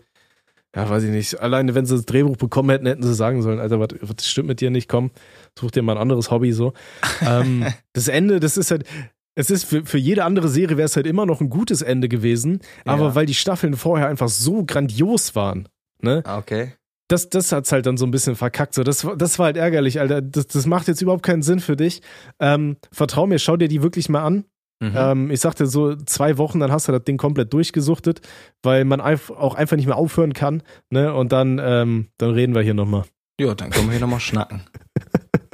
[0.76, 1.40] ja, weiß ich nicht.
[1.40, 4.46] Alleine, wenn sie das Drehbuch bekommen hätten, hätten sie sagen sollen, Alter, was, was stimmt
[4.46, 4.88] mit dir nicht?
[4.88, 5.10] Komm,
[5.58, 6.72] such dir mal ein anderes Hobby so.
[7.26, 8.84] ähm, das Ende, das ist halt.
[9.34, 12.08] Es ist für, für jede andere Serie wäre es halt immer noch ein gutes Ende
[12.08, 13.14] gewesen, aber Ja.
[13.14, 15.68] weil die Staffeln vorher einfach so grandios waren,
[16.02, 16.22] Ne?
[16.26, 16.72] Ah, Okay.
[17.08, 18.72] Das, das hat's halt dann so ein bisschen verkackt.
[18.72, 20.22] So, das, war- das war halt ärgerlich, Alter.
[20.22, 22.00] Das, das macht jetzt überhaupt keinen Sinn für dich.
[22.40, 24.44] Ähm, vertrau mir, schau dir die wirklich mal an.
[24.80, 24.92] Mhm.
[24.96, 28.22] Ähm, ich sagte so zwei Wochen, dann hast du das Ding komplett durchgesuchtet,
[28.62, 30.62] weil man auch einfach nicht mehr aufhören kann.
[30.90, 31.12] Ne?
[31.12, 33.04] Und dann, ähm, dann reden wir hier nochmal.
[33.38, 34.62] Ja, dann können wir hier nochmal schnacken.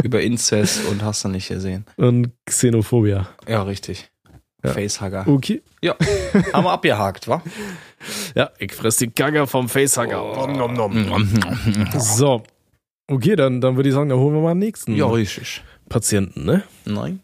[0.02, 1.84] Über Inzest und hast du nicht gesehen.
[1.96, 3.28] Und Xenophobia.
[3.48, 4.10] Ja, richtig.
[4.64, 4.72] Ja.
[4.72, 5.26] Facehugger.
[5.26, 5.62] Okay.
[6.52, 7.42] Haben wir abgehakt, wa?
[8.34, 10.22] Ja, ich fress die Gagger vom Facehugger.
[10.22, 10.46] Oh.
[10.46, 11.28] Nom, nom, nom.
[11.98, 12.42] So.
[13.10, 15.62] Okay, dann, dann würde ich sagen, dann holen wir mal den nächsten Ja, richtig.
[15.88, 16.64] Patienten, ne?
[16.84, 17.20] Nein.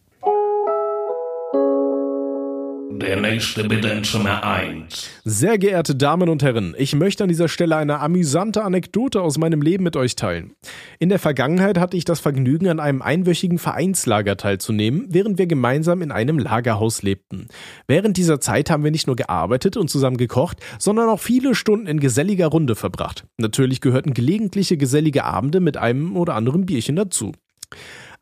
[2.97, 5.11] Der nächste Bedenkzimmer 1.
[5.25, 9.63] Sehr geehrte Damen und Herren, ich möchte an dieser Stelle eine amüsante Anekdote aus meinem
[9.63, 10.55] Leben mit euch teilen.
[11.01, 16.03] In der Vergangenheit hatte ich das Vergnügen, an einem einwöchigen Vereinslager teilzunehmen, während wir gemeinsam
[16.03, 17.49] in einem Lagerhaus lebten.
[17.89, 21.89] Während dieser Zeit haben wir nicht nur gearbeitet und zusammen gekocht, sondern auch viele Stunden
[21.89, 23.25] in geselliger Runde verbracht.
[23.39, 27.33] Natürlich gehörten gelegentliche gesellige Abende mit einem oder anderen Bierchen dazu.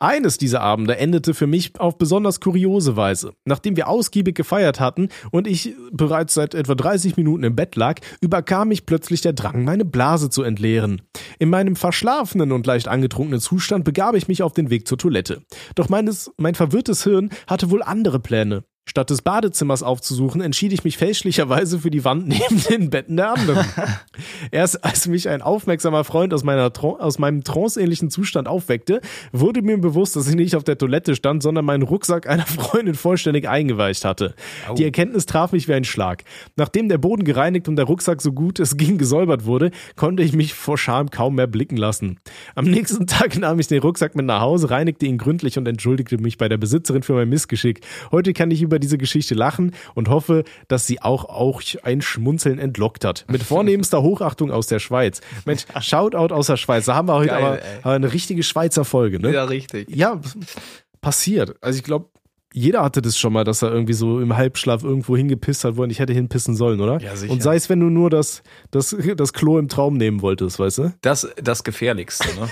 [0.03, 3.35] Eines dieser Abende endete für mich auf besonders kuriose Weise.
[3.45, 8.01] Nachdem wir ausgiebig gefeiert hatten und ich bereits seit etwa 30 Minuten im Bett lag,
[8.21, 11.03] überkam mich plötzlich der Drang, meine Blase zu entleeren.
[11.39, 15.43] In meinem verschlafenen und leicht angetrunkenen Zustand begab ich mich auf den Weg zur Toilette.
[15.77, 18.65] Doch meines, mein verwirrtes Hirn hatte wohl andere Pläne.
[18.85, 23.33] Statt des Badezimmers aufzusuchen, entschied ich mich fälschlicherweise für die Wand neben den Betten der
[23.33, 23.65] anderen.
[24.51, 29.79] Erst als mich ein aufmerksamer Freund aus, meiner, aus meinem tranceähnlichen Zustand aufweckte, wurde mir
[29.79, 34.05] bewusst, dass ich nicht auf der Toilette stand, sondern meinen Rucksack einer Freundin vollständig eingeweicht
[34.05, 34.35] hatte.
[34.77, 36.25] Die Erkenntnis traf mich wie ein Schlag.
[36.57, 40.33] Nachdem der Boden gereinigt und der Rucksack so gut es ging gesäubert wurde, konnte ich
[40.33, 42.19] mich vor Scham kaum mehr blicken lassen.
[42.57, 46.19] Am nächsten Tag nahm ich den Rucksack mit nach Hause, reinigte ihn gründlich und entschuldigte
[46.19, 47.81] mich bei der Besitzerin für mein Missgeschick.
[48.11, 52.59] Heute kann ich über diese Geschichte lachen und hoffe, dass sie auch, auch ein Schmunzeln
[52.59, 53.25] entlockt hat.
[53.29, 55.21] Mit vornehmster Hochachtung aus der Schweiz.
[55.45, 56.87] Mensch, Shoutout aus der Schweiz.
[56.87, 59.33] Da haben wir heute Geil, aber, aber eine richtige Schweizer Folge, ne?
[59.33, 59.89] Ja, richtig.
[59.95, 60.21] Ja,
[61.01, 61.57] passiert.
[61.61, 62.07] Also ich glaube,
[62.55, 65.83] jeder hatte das schon mal, dass er irgendwie so im Halbschlaf irgendwo hingepisst hat, wo
[65.83, 67.01] er nicht hätte hinpissen sollen, oder?
[67.01, 67.33] Ja, sicher.
[67.33, 70.79] Und sei es, wenn du nur das, das, das Klo im Traum nehmen wolltest, weißt
[70.79, 70.93] du?
[71.01, 72.49] Das, das Gefährlichste, ne?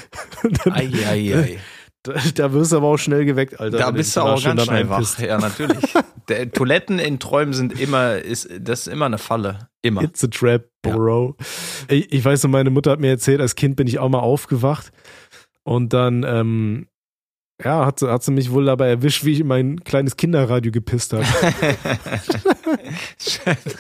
[0.73, 1.59] ei, ei, ei.
[2.03, 3.79] Da, da wirst du aber auch schnell geweckt, Alter.
[3.79, 5.19] Da bist du auch ganz schnell wach.
[5.19, 5.79] Ja, natürlich.
[6.29, 9.69] Der, Toiletten in Träumen sind immer, ist, das ist immer eine Falle.
[9.83, 10.03] Immer.
[10.03, 11.37] It's a trap, bro.
[11.89, 14.21] Ich, ich weiß noch, meine Mutter hat mir erzählt, als Kind bin ich auch mal
[14.21, 14.93] aufgewacht
[15.65, 16.87] und dann, ähm,
[17.65, 20.73] ja, hat sie, hat sie mich wohl dabei erwischt, wie ich in mein kleines Kinderradio
[20.73, 21.25] gepisst habe.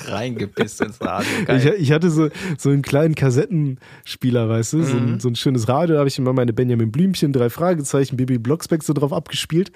[0.06, 1.28] Reingepisst ins Radio.
[1.56, 5.20] Ich, ich hatte so, so einen kleinen Kassettenspieler, weißt du, so, ein, Mhm.
[5.20, 8.82] so ein schönes Radio, da habe ich immer meine Benjamin Blümchen, drei Fragezeichen, Bibi Blocksberg
[8.82, 9.72] so drauf abgespielt.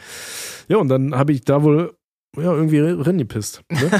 [0.69, 1.95] Ja, und dann habe ich da wohl
[2.37, 3.63] ja, irgendwie rein gepisst.
[3.71, 3.91] Ne?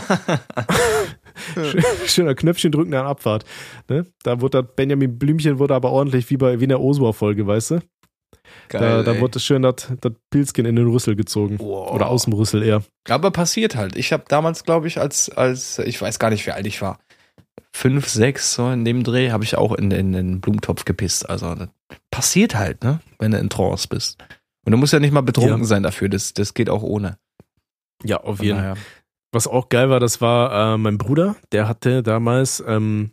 [1.71, 3.45] Schön- Schöner Knöpfchen drücken an Abfahrt.
[3.89, 4.07] Ne?
[4.25, 7.71] Da wurde das Benjamin Blümchen wurde aber ordentlich wie bei wie in der Oswald-Folge, weißt
[7.73, 7.79] du?
[8.69, 9.21] Da, Geil, da ey.
[9.21, 11.59] wurde schön das, das Pilzchen in den Rüssel gezogen.
[11.59, 11.93] Wow.
[11.93, 12.83] Oder aus dem Rüssel eher.
[13.09, 13.97] Aber passiert halt.
[13.97, 16.99] Ich habe damals, glaube ich, als, als, ich weiß gar nicht, wie alt ich war.
[17.73, 21.29] Fünf, sechs, so in dem Dreh, habe ich auch in, in den Blumentopf gepisst.
[21.29, 21.69] Also das
[22.11, 23.01] passiert halt, ne?
[23.19, 24.19] Wenn du in Trance bist.
[24.65, 25.65] Und du musst ja nicht mal betrunken Ja.
[25.65, 26.09] sein dafür.
[26.09, 27.19] Das, das geht auch ohne.
[28.03, 28.77] Ja, auf jeden daher.
[29.33, 33.11] Was auch geil war, das war äh, mein Bruder, der hatte damals ähm,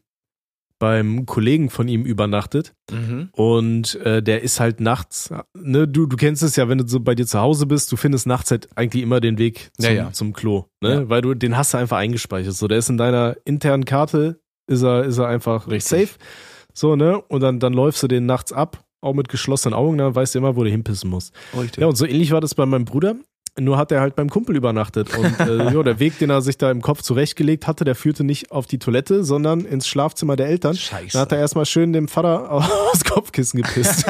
[0.82, 3.30] beim Kollegen von ihm übernachtet Mhm.
[3.34, 7.00] und äh, der ist halt nachts, ne, du, du kennst es ja, wenn du so
[7.00, 9.92] bei dir zu Hause bist, du findest nachts halt eigentlich immer den Weg zum, Ja,
[9.92, 10.12] ja.
[10.12, 11.10] zum Klo, ne, Ja.
[11.10, 14.82] weil du den hast du einfach eingespeichert, so, der ist in deiner internen Karte, ist
[14.82, 16.10] er, ist er einfach Richtig.
[16.10, 16.20] safe,
[16.74, 20.16] so, ne, und dann, dann läufst du den nachts ab, auch mit geschlossenen Augen, dann
[20.16, 21.34] weißt du immer, wo du hinpissen musst.
[21.56, 21.78] Richtig.
[21.82, 23.16] Ja, und so ähnlich war das bei meinem Bruder.
[23.60, 25.16] Nur hat er halt beim Kumpel übernachtet.
[25.18, 28.24] Und äh, ja, der Weg, den er sich da im Kopf zurechtgelegt hatte, der führte
[28.24, 30.76] nicht auf die Toilette, sondern ins Schlafzimmer der Eltern.
[30.76, 31.10] Scheiße.
[31.14, 32.50] Da hat er erstmal schön dem Vater
[32.92, 34.06] aufs Kopfkissen gepisst.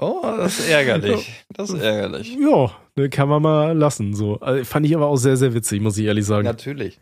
[0.00, 1.44] oh, das ist ärgerlich.
[1.50, 2.36] Das ist ärgerlich.
[2.38, 4.14] ja, ne, kann man mal lassen.
[4.14, 4.40] So.
[4.40, 6.46] Also, fand ich aber auch sehr, sehr witzig, muss ich ehrlich sagen.
[6.46, 6.98] Ja, Natürlich.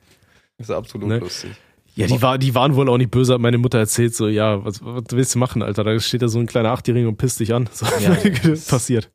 [0.59, 1.19] Das ist absolut Ne?
[1.19, 1.53] lustig.
[1.97, 4.85] die, war, die waren wohl auch nicht böse, hat meine Mutter erzählt, so, ja, was,
[4.85, 5.85] was willst du machen, Alter?
[5.85, 7.69] Da steht da so ein kleiner Achtjähriger und pisst dich an.
[7.73, 8.15] So, Ja,
[8.69, 9.11] passiert.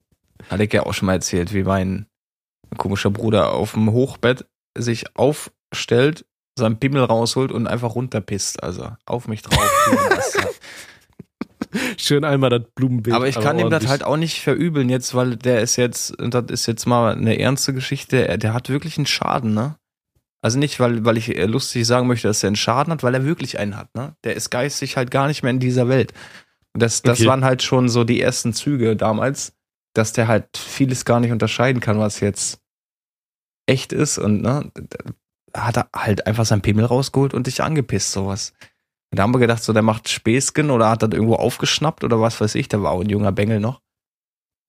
[0.50, 2.06] Hatte ich ja auch schon mal erzählt, wie mein
[2.78, 4.46] komischer Bruder auf dem Hochbett
[4.78, 6.26] sich aufstellt,
[6.58, 8.62] seinen Pimmel rausholt und einfach runterpisst.
[8.64, 9.60] Also auf mich drauf.
[11.98, 13.14] Schön einmal das Blumenbeet.
[13.14, 16.34] Aber ich kann ihm das halt auch nicht verübeln jetzt, weil der ist jetzt, und
[16.34, 19.76] das ist jetzt mal eine ernste Geschichte, er- der hat wirklich einen Schaden, ne?
[20.42, 23.16] Also nicht, weil, weil ich äh, lustig sagen möchte, dass er einen Schaden hat, weil
[23.16, 24.16] er wirklich einen hat, ne?
[24.24, 26.14] Der ist geistig halt gar nicht mehr in dieser Welt.
[26.74, 27.28] Und das, das Okay.
[27.30, 29.54] waren halt schon so die ersten Züge damals,
[29.96, 32.60] dass der halt vieles gar nicht unterscheiden kann, was jetzt
[33.68, 34.72] echt ist und, ne?
[35.56, 38.54] Hat er halt einfach sein Pimmel rausgeholt und dich angepisst, sowas.
[39.12, 42.20] Und da haben wir gedacht, so der macht Späßchen oder hat das irgendwo aufgeschnappt oder
[42.20, 42.68] was weiß ich.
[42.68, 43.80] Da war auch ein junger Bengel noch.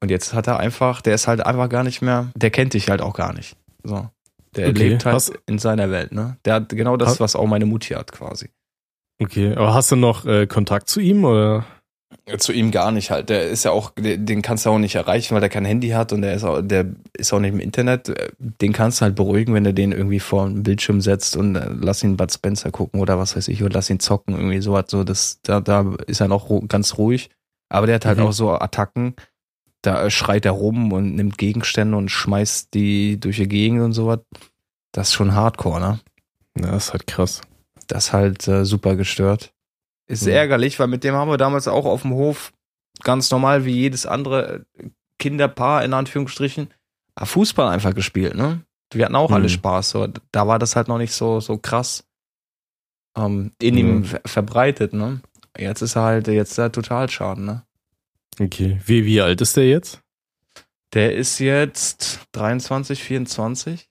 [0.00, 2.88] Und jetzt hat er einfach, der ist halt einfach gar nicht mehr, der kennt dich
[2.88, 3.56] halt auch gar nicht.
[3.82, 4.08] So.
[4.54, 6.38] Der Okay, lebt halt hast- in seiner Welt, ne?
[6.44, 8.50] Der hat genau das, was auch meine Mutti hat, quasi.
[9.20, 11.64] Okay, aber hast du noch äh, Kontakt zu ihm oder?
[12.38, 13.28] Zu ihm gar nicht halt.
[13.28, 15.90] Der ist ja auch, den den kannst du auch nicht erreichen, weil der kein Handy
[15.90, 18.12] hat und der ist auch, der ist auch nicht im Internet.
[18.38, 21.68] Den kannst du halt beruhigen, wenn du den irgendwie vor einen Bildschirm setzt und äh,
[21.70, 24.86] lass ihn Bud Spencer gucken oder was weiß ich, oder lass ihn zocken, irgendwie sowas.
[24.88, 27.30] So, das, da, da ist er noch ganz ruhig.
[27.68, 28.24] Aber der hat halt Mhm.
[28.24, 29.14] auch so Attacken.
[29.82, 33.92] Da äh, schreit er rum und nimmt Gegenstände und schmeißt die durch die Gegend und
[33.92, 34.18] sowas.
[34.92, 36.00] Das ist schon hardcore, ne?
[36.54, 37.40] Das ist halt krass.
[37.86, 39.52] das halt äh, super gestört.
[40.06, 40.32] Ist Mhm.
[40.32, 42.52] ärgerlich, weil mit dem haben wir damals auch auf dem Hof
[43.02, 44.88] ganz normal wie jedes andere äh,
[45.18, 46.72] Kinderpaar in Anführungsstrichen
[47.20, 48.62] äh, Fußball einfach gespielt, ne?
[48.92, 49.34] Wir hatten auch Mhm.
[49.36, 50.06] alle Spaß, so.
[50.32, 52.04] da war das halt noch nicht so so krass
[53.16, 54.04] ähm, in ihm Mhm.
[54.04, 55.20] ver- verbreitet, ne?
[55.58, 57.62] Jetzt ist er halt jetzt ist er total schaden, ne?
[58.38, 58.78] Okay.
[58.84, 60.02] Wie, wie alt ist der jetzt?
[60.92, 63.88] Der ist jetzt 23, 24.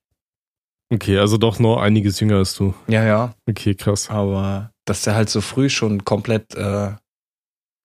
[0.96, 2.74] Okay, also doch noch einiges jünger als du.
[2.88, 3.34] Ja, ja.
[3.50, 4.10] Okay, krass.
[4.10, 6.92] Aber dass der halt so früh schon komplett äh,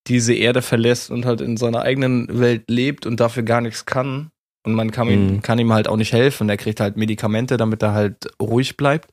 [0.07, 4.31] diese Erde verlässt und halt in seiner eigenen Welt lebt und dafür gar nichts kann.
[4.65, 5.43] Und man kann, ihm, Mhm.
[5.43, 6.47] kann ihm halt auch nicht helfen.
[6.49, 9.11] Der kriegt halt Medikamente, damit er halt ruhig bleibt.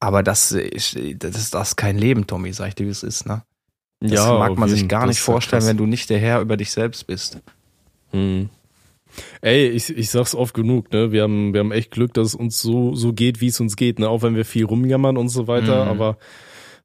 [0.00, 3.26] Aber das ist, das ist das kein Leben, Tommy, sag ich dir, wie es ist,
[3.26, 3.42] ne?
[4.02, 5.68] Das mag auf man sich gar das nicht ja vorstellen, krass.
[5.68, 7.38] wenn du nicht der Herr über dich selbst bist.
[8.12, 8.48] Mhm.
[9.40, 11.12] Ey, ich, ich sag's oft genug, ne?
[11.12, 13.76] Wir haben, wir haben echt Glück, dass es uns so, so geht, wie es uns
[13.76, 14.08] geht, ne?
[14.08, 15.90] Auch wenn wir viel rumjammern und so weiter, Mhm.
[15.90, 16.18] aber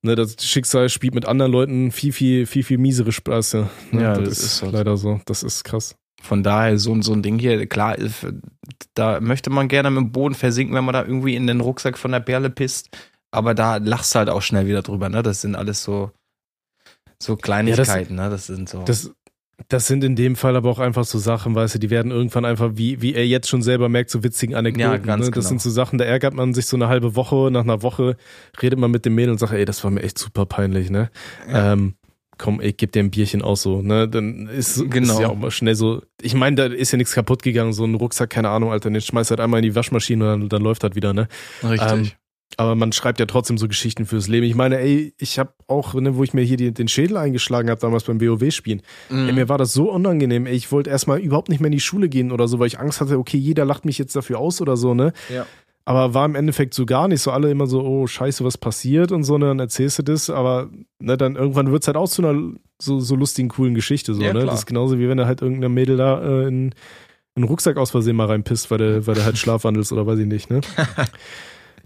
[0.01, 3.69] ne, das Schicksal spielt mit anderen Leuten viel, viel, viel, viel miesere Spaße.
[3.91, 4.01] Ne?
[4.01, 4.69] Ja, das, das ist, so.
[4.69, 5.19] leider so.
[5.25, 5.95] Das ist krass.
[6.21, 7.97] Von daher, so, so ein Ding hier, klar,
[8.95, 11.97] da möchte man gerne mit dem Boden versinken, wenn man da irgendwie in den Rucksack
[11.97, 12.89] von der Perle pisst.
[13.31, 15.21] Aber da lachst du halt auch schnell wieder drüber, ne?
[15.21, 16.11] Das sind alles so,
[17.21, 18.29] so Kleinigkeiten, ne?
[18.29, 18.83] Das sind so.
[18.83, 19.11] Das,
[19.69, 22.45] das sind in dem Fall aber auch einfach so Sachen, weißt du, die werden irgendwann
[22.45, 24.91] einfach, wie, wie er jetzt schon selber merkt, so witzigen Anekdoten.
[24.91, 25.31] Ja, ganz ne?
[25.31, 25.47] Das genau.
[25.49, 28.17] sind so Sachen, da ärgert man sich so eine halbe Woche, nach einer Woche
[28.61, 31.09] redet man mit dem Mädel und sagt, ey, das war mir echt super peinlich, ne?
[31.49, 31.73] Ja.
[31.73, 31.95] Ähm,
[32.37, 34.09] komm, ich geb dir ein Bierchen aus so, ne?
[34.09, 35.13] Dann ist, Genau.
[35.13, 36.01] ist ja auch mal schnell so.
[36.21, 38.99] Ich meine, da ist ja nichts kaputt gegangen, so ein Rucksack, keine Ahnung, Alter, den
[39.01, 41.27] schmeißt halt einmal in die Waschmaschine und dann, dann läuft das wieder, ne?
[41.63, 41.91] Richtig.
[41.91, 42.11] Ähm,
[42.57, 44.45] aber man schreibt ja trotzdem so Geschichten fürs Leben.
[44.45, 47.69] Ich meine, ey, ich habe auch, ne, wo ich mir hier die, den Schädel eingeschlagen
[47.69, 49.35] habe, damals beim WoW-Spielen, Mhm.
[49.35, 50.45] Mir war das so unangenehm.
[50.45, 52.79] Ey, ich wollte erstmal überhaupt nicht mehr in die Schule gehen oder so, weil ich
[52.79, 55.11] Angst hatte, okay, jeder lacht mich jetzt dafür aus oder so, ne?
[55.33, 55.45] Ja.
[55.87, 57.21] Aber war im Endeffekt so gar nicht.
[57.21, 59.47] So alle immer so, oh, scheiße, was passiert und so, ne?
[59.47, 63.15] Dann erzählst du das, aber ne, dann irgendwann wird's halt auch zu einer so, so
[63.15, 64.39] lustigen, coolen Geschichte, so, Ja, ne?
[64.39, 64.51] klar.
[64.51, 66.73] Das ist genauso wie wenn du halt irgendeiner Mädel da äh, in, in
[67.35, 70.25] einen Rucksack aus Versehen mal reinpisst, weil der, weil der halt schlafwandelst oder weiß ich
[70.27, 70.61] nicht, ne?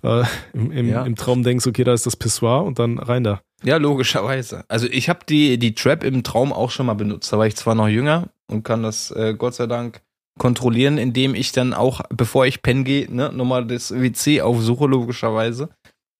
[0.03, 0.23] äh,
[0.53, 1.03] im, im, Ja.
[1.05, 3.41] Im Traum denkst, okay, da ist das Pissoir und dann rein da.
[3.63, 4.63] Ja, logischerweise.
[4.67, 7.31] Also ich habe die, die Trap im Traum auch schon mal benutzt.
[7.33, 10.01] Da war ich zwar noch jünger und kann das äh, Gott sei Dank
[10.37, 15.69] kontrollieren, indem ich dann auch, bevor ich pennen gehe, ne, nochmal das WC aufsuche, logischerweise.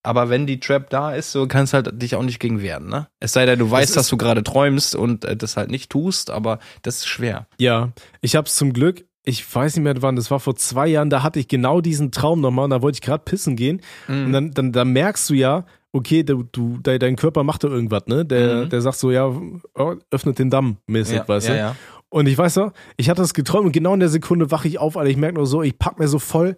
[0.04, 3.08] Aber wenn die Trap da ist, so kannst halt dich auch nicht gegen wehren, ne?
[3.20, 6.30] Es sei denn, du weißt, dass du gerade träumst und äh, das halt nicht tust,
[6.30, 7.48] aber das ist schwer.
[7.58, 11.10] Ja, ich hab's zum Glück, ich weiß nicht mehr wann, das war vor zwei Jahren,
[11.10, 13.82] da hatte ich genau diesen Traum nochmal und da wollte ich gerade pissen gehen.
[14.08, 14.26] Mhm.
[14.28, 17.68] Und dann, dann, dann merkst du ja, okay, du, du, de, dein Körper macht da
[17.68, 18.26] irgendwas, ne?
[18.26, 18.70] Der, Mhm.
[18.70, 21.60] der sagt so, ja, oh, öffnet den Damm mäßig, ja, weißt ja, du?
[21.60, 21.76] ja.
[22.10, 24.80] Und ich weiß noch, ich hatte das geträumt und genau in der Sekunde wache ich
[24.80, 25.10] auf, Alter.
[25.12, 26.58] Ich merke nur so, ich pack mir so voll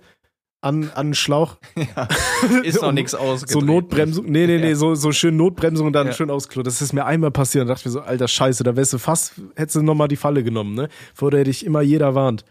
[0.62, 1.58] an, an den Schlauch.
[1.76, 2.08] ja.
[2.64, 3.54] Ist noch nichts ausgedreht.
[3.54, 4.76] So Notbremsung, nee, nee, nee, Ja.
[4.76, 6.14] so, so schön Notbremsung und dann Ja.
[6.14, 6.62] schön aufs Klo.
[6.64, 8.98] Das ist mir einmal passiert und dachte ich mir so, alter Scheiße, da wärst du
[8.98, 10.90] fast, hättest du nochmal die Falle genommen, ne?
[11.14, 12.46] Vor der dich immer jeder warnt.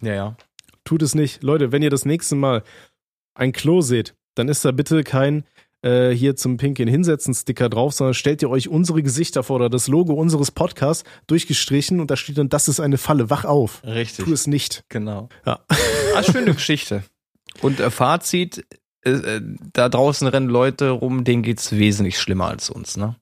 [0.00, 0.36] Ja, ja.
[0.84, 1.42] Tut es nicht.
[1.42, 2.62] Leute, wenn ihr das nächste Mal
[3.34, 5.44] ein Klo seht, dann ist da bitte kein
[5.82, 9.70] äh, hier zum Pinkeln hinsetzen Sticker drauf, sondern stellt ihr euch unsere Gesichter vor oder
[9.70, 13.82] das Logo unseres Podcasts durchgestrichen und da steht dann, das ist eine Falle, wach auf.
[13.84, 14.24] Richtig.
[14.24, 14.84] Tu es nicht.
[14.88, 15.28] Genau.
[15.46, 15.60] Ja.
[16.14, 17.02] Ah, schöne Geschichte.
[17.62, 18.64] Und äh, Fazit,
[19.04, 19.40] äh, äh,
[19.72, 23.16] da draußen rennen Leute rum, denen geht's wesentlich schlimmer als uns, ne?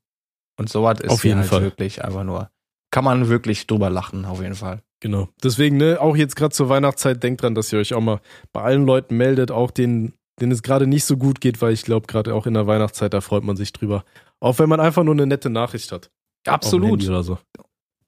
[0.59, 1.63] Und sowas ist Auf jeden halt Fall.
[1.63, 2.51] wirklich einfach nur,
[2.91, 4.83] kann man wirklich drüber lachen, auf jeden Fall.
[5.01, 5.29] Genau.
[5.43, 8.21] Deswegen, ne, auch jetzt gerade zur Weihnachtszeit, denkt dran, dass ihr euch auch mal
[8.53, 11.85] bei allen Leuten meldet, auch denen, denen es gerade nicht so gut geht, weil ich
[11.85, 14.05] glaube, gerade auch in der Weihnachtszeit, da freut man sich drüber.
[14.41, 16.11] Auch wenn man einfach nur eine nette Nachricht hat.
[16.45, 17.03] Absolut.
[17.03, 17.39] So.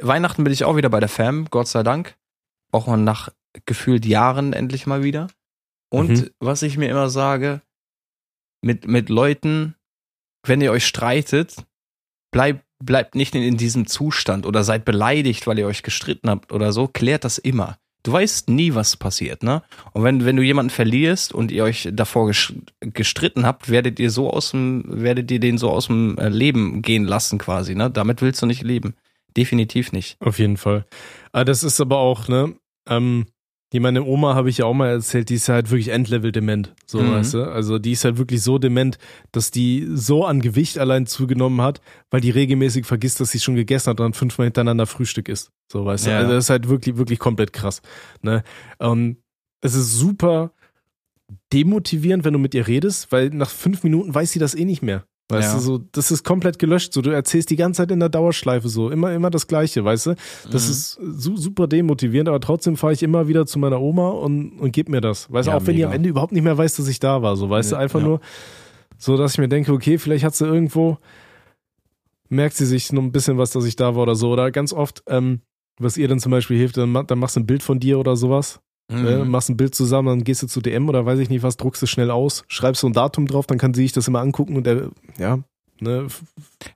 [0.01, 2.17] Weihnachten bin ich auch wieder bei der Fam, Gott sei Dank.
[2.73, 3.29] Auch nach
[3.67, 5.29] gefühlt Jahren endlich mal wieder.
[5.91, 6.31] Und Mhm.
[6.41, 7.61] was ich mir immer sage,
[8.63, 9.75] mit, mit Leuten,
[10.47, 11.57] wenn ihr euch streitet,
[12.31, 16.51] bleibt bleibt nicht in, in diesem Zustand oder seid beleidigt, weil ihr euch gestritten habt
[16.51, 17.77] oder so, klärt das immer.
[18.05, 19.63] Du weißt nie, was passiert, ne?
[19.93, 22.33] Und wenn, wenn du jemanden verlierst und ihr euch davor
[22.81, 26.81] gestritten habt, werdet ihr so aus dem, werdet ihr den so aus dem äh, Leben
[26.81, 27.91] gehen lassen quasi, ne?
[27.91, 28.95] Damit willst du nicht leben.
[29.37, 30.17] Definitiv nicht.
[30.21, 30.87] Auf jeden Fall.
[31.33, 32.55] Ah, das ist aber auch, ne?
[32.89, 33.27] Ähm,
[33.73, 36.75] die meine Oma habe ich ja auch mal erzählt, die ist halt wirklich Endlevel dement,
[36.87, 37.13] so mhm.
[37.13, 37.45] weißt du.
[37.45, 38.99] Also die ist halt wirklich so dement,
[39.31, 43.55] dass die so an Gewicht allein zugenommen hat, weil die regelmäßig vergisst, dass sie schon
[43.55, 45.53] gegessen hat und dann fünfmal hintereinander Frühstück isst.
[45.71, 46.13] So weißt ja.
[46.13, 46.19] du.
[46.19, 47.81] Also das ist halt wirklich, wirklich komplett krass.
[48.23, 48.43] Ne?
[48.79, 49.19] Und
[49.61, 50.53] es ist super
[51.53, 54.83] demotivierend, wenn du mit ihr redest, weil nach fünf Minuten weiß sie das eh nicht
[54.83, 55.05] mehr.
[55.31, 55.55] Weißt ja.
[55.55, 56.93] du, so, das ist komplett gelöscht.
[56.93, 60.07] So, du erzählst die ganze Zeit in der Dauerschleife so, immer, immer das Gleiche, weißt
[60.07, 60.15] du?
[60.51, 60.71] Das mhm.
[60.71, 64.73] ist su super demotivierend, aber trotzdem fahre ich immer wieder zu meiner Oma und, und
[64.73, 65.31] gib mir das.
[65.33, 67.23] Weißt du, ja, auch wenn die am Ende überhaupt nicht mehr weiß, dass ich da
[67.23, 68.21] war, so, weißt ja, du, einfach nur
[68.99, 70.99] so, dass ich mir denke, okay, vielleicht hat sie irgendwo,
[72.29, 74.31] merkt sie sich nur ein bisschen was, dass ich da war oder so.
[74.31, 75.41] Oder ganz oft, ähm,
[75.79, 78.17] was ihr dann zum Beispiel hilft, dann, dann machst du ein Bild von dir oder
[78.17, 78.61] sowas
[78.91, 79.07] Mhm.
[79.07, 81.57] Äh, machst ein Bild zusammen, dann gehst du zu DM oder weiß ich nicht was,
[81.57, 84.21] druckst es schnell aus, schreibst so ein Datum drauf, dann kann sie sich das immer
[84.21, 85.39] angucken und der, ja,
[85.81, 86.09] ne,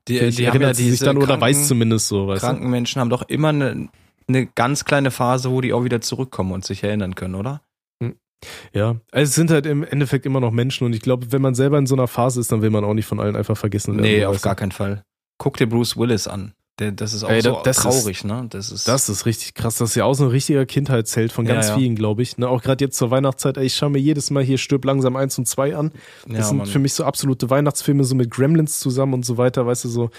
[0.06, 2.28] die, die haben ja sich dann oder weiß zumindest so.
[2.28, 2.68] Weißt kranken du?
[2.68, 3.88] Menschen haben doch immer eine,
[4.28, 7.62] eine ganz kleine Phase, wo die auch wieder zurückkommen und sich erinnern können, oder?
[8.02, 8.14] Hm.
[8.72, 11.54] Ja, also es sind halt im Endeffekt immer noch Menschen und ich glaube, wenn man
[11.54, 13.94] selber in so einer Phase ist, dann will man auch nicht von allen einfach vergessen
[13.94, 14.02] werden.
[14.02, 15.02] Nee, auf gar keinen Fall.
[15.38, 16.54] Guck dir Bruce Willis an.
[16.76, 18.46] Das ist auch Ey, so das traurig, ist, ne?
[18.50, 19.76] Das ist, das ist richtig krass.
[19.78, 21.78] Das ist ja auch so ein richtiger Kindheitsheld von ganz ja, ja.
[21.78, 22.36] vielen, glaube ich.
[22.36, 22.48] Ne?
[22.48, 23.56] Auch gerade jetzt zur Weihnachtszeit.
[23.56, 25.92] Ey, ich schaue mir jedes Mal hier Stirb langsam eins und zwei an.
[26.26, 26.66] Das ja, sind Mann.
[26.66, 29.66] für mich so absolute Weihnachtsfilme, so mit Gremlins zusammen und so weiter.
[29.66, 30.10] Weißt du, so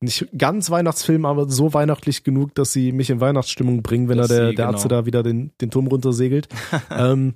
[0.00, 4.26] nicht ganz Weihnachtsfilm, aber so weihnachtlich genug, dass sie mich in Weihnachtsstimmung bringen, wenn da
[4.26, 4.68] der, der genau.
[4.68, 6.48] Arzt da wieder den, den Turm runtersegelt.
[6.90, 7.34] ähm,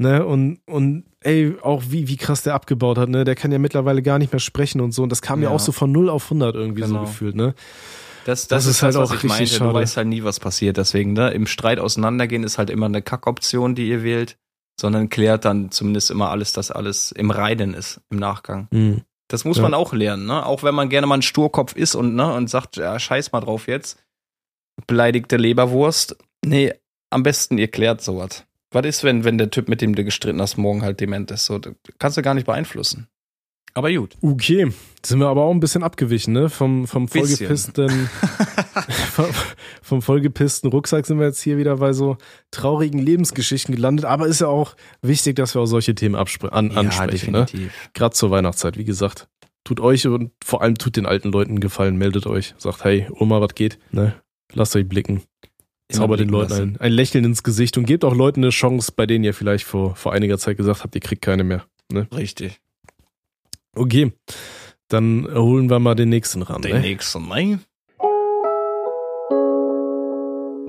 [0.00, 3.24] Ne, und, und ey, auch wie, wie krass der abgebaut hat, ne?
[3.24, 5.02] Der kann ja mittlerweile gar nicht mehr sprechen und so.
[5.02, 7.00] Und das kam ja, ja auch so von 0 auf 100 irgendwie genau.
[7.00, 7.54] so gefühlt, ne?
[8.24, 9.46] Das, das, das ist, ist halt das, auch was ich meinte.
[9.46, 9.70] Schade.
[9.70, 10.76] Du weißt halt nie, was passiert.
[10.76, 11.30] Deswegen, ne?
[11.30, 14.36] Im Streit auseinandergehen ist halt immer eine Kackoption, die ihr wählt,
[14.80, 18.68] sondern klärt dann zumindest immer alles, dass alles im Reinen ist, im Nachgang.
[18.70, 19.02] Mhm.
[19.28, 19.62] Das muss ja.
[19.62, 20.44] man auch lernen, ne?
[20.44, 23.40] Auch wenn man gerne mal ein Sturkopf ist und, ne, und sagt, ja, scheiß mal
[23.40, 24.02] drauf jetzt.
[24.86, 26.16] Beleidigte Leberwurst.
[26.44, 26.72] Nee,
[27.10, 28.44] am besten ihr klärt sowas.
[28.72, 31.46] Was ist, wenn, wenn der Typ, mit dem du gestritten hast, morgen halt dement ist?
[31.46, 31.60] So,
[31.98, 33.08] kannst du gar nicht beeinflussen.
[33.74, 34.16] Aber gut.
[34.20, 36.50] Okay, Jetzt sind wir aber auch ein bisschen abgewichen, ne?
[36.50, 37.88] Vom, vom vollgepissten,
[39.12, 39.26] vom,
[39.80, 42.16] vom vollgepissten Rucksack sind wir jetzt hier wieder bei so
[42.50, 44.04] traurigen Lebensgeschichten gelandet.
[44.06, 47.70] Aber ist ja auch wichtig, dass wir auch solche Themen an, ansprechen, ja, ne?
[47.94, 49.28] Gerade zur Weihnachtszeit, wie gesagt.
[49.64, 52.54] Tut euch und vor allem tut den alten Leuten einen Gefallen, meldet euch.
[52.58, 53.78] Sagt, hey, Oma, was geht?
[53.92, 54.14] Ne?
[54.52, 55.22] Lasst euch blicken.
[55.90, 59.06] Zauber den Leuten ein, ein, Lächeln ins Gesicht und gebt auch Leuten eine Chance, bei
[59.06, 61.64] denen ihr vielleicht vor, vor einiger Zeit gesagt habt, ihr kriegt keine mehr.
[61.92, 62.06] Ne?
[62.14, 62.60] Richtig.
[63.74, 64.12] Okay,
[64.88, 66.62] dann holen wir mal den nächsten ran.
[66.62, 66.80] Den ne?
[66.80, 67.60] nächsten, ne?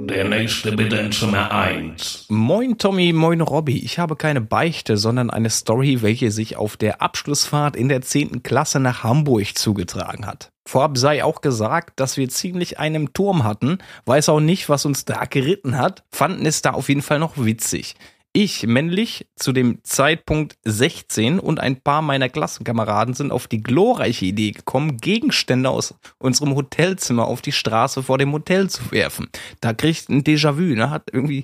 [0.07, 2.25] Der nächste bitte in Zimmer 1.
[2.29, 3.77] Moin Tommy, moin Robby.
[3.77, 8.41] Ich habe keine Beichte, sondern eine Story, welche sich auf der Abschlussfahrt in der 10.
[8.41, 10.51] Klasse nach Hamburg zugetragen hat.
[10.65, 15.05] Vorab sei auch gesagt, dass wir ziemlich einen Turm hatten, weiß auch nicht, was uns
[15.05, 17.95] da geritten hat, fanden es da auf jeden Fall noch witzig.
[18.33, 24.25] Ich, männlich, zu dem Zeitpunkt 16 und ein paar meiner Klassenkameraden sind auf die glorreiche
[24.25, 29.27] Idee gekommen, Gegenstände aus unserem Hotelzimmer auf die Straße vor dem Hotel zu werfen.
[29.59, 30.89] Da kriegt ein Déjà-vu, ne?
[30.89, 31.43] Hat irgendwie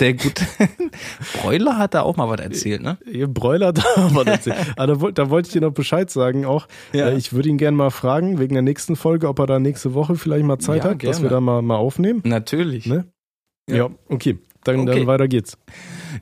[0.00, 0.44] der gute
[1.34, 2.98] Bräuler hat da auch mal was erzählt, ne?
[3.06, 4.56] Ihr Bräuler hat da was erzählt.
[4.76, 6.66] Aber ah, da, da, wollte ich dir noch Bescheid sagen auch.
[6.92, 7.10] Ja.
[7.10, 9.94] Äh, ich würde ihn gerne mal fragen, wegen der nächsten Folge, ob er da nächste
[9.94, 11.12] Woche vielleicht mal Zeit ja, hat, gerne.
[11.12, 12.22] dass wir da mal, mal aufnehmen.
[12.24, 12.86] Natürlich.
[12.86, 13.06] Ne?
[13.68, 13.76] Ja.
[13.76, 14.38] ja, okay.
[14.66, 14.98] Dann, okay.
[14.98, 15.56] dann weiter geht's.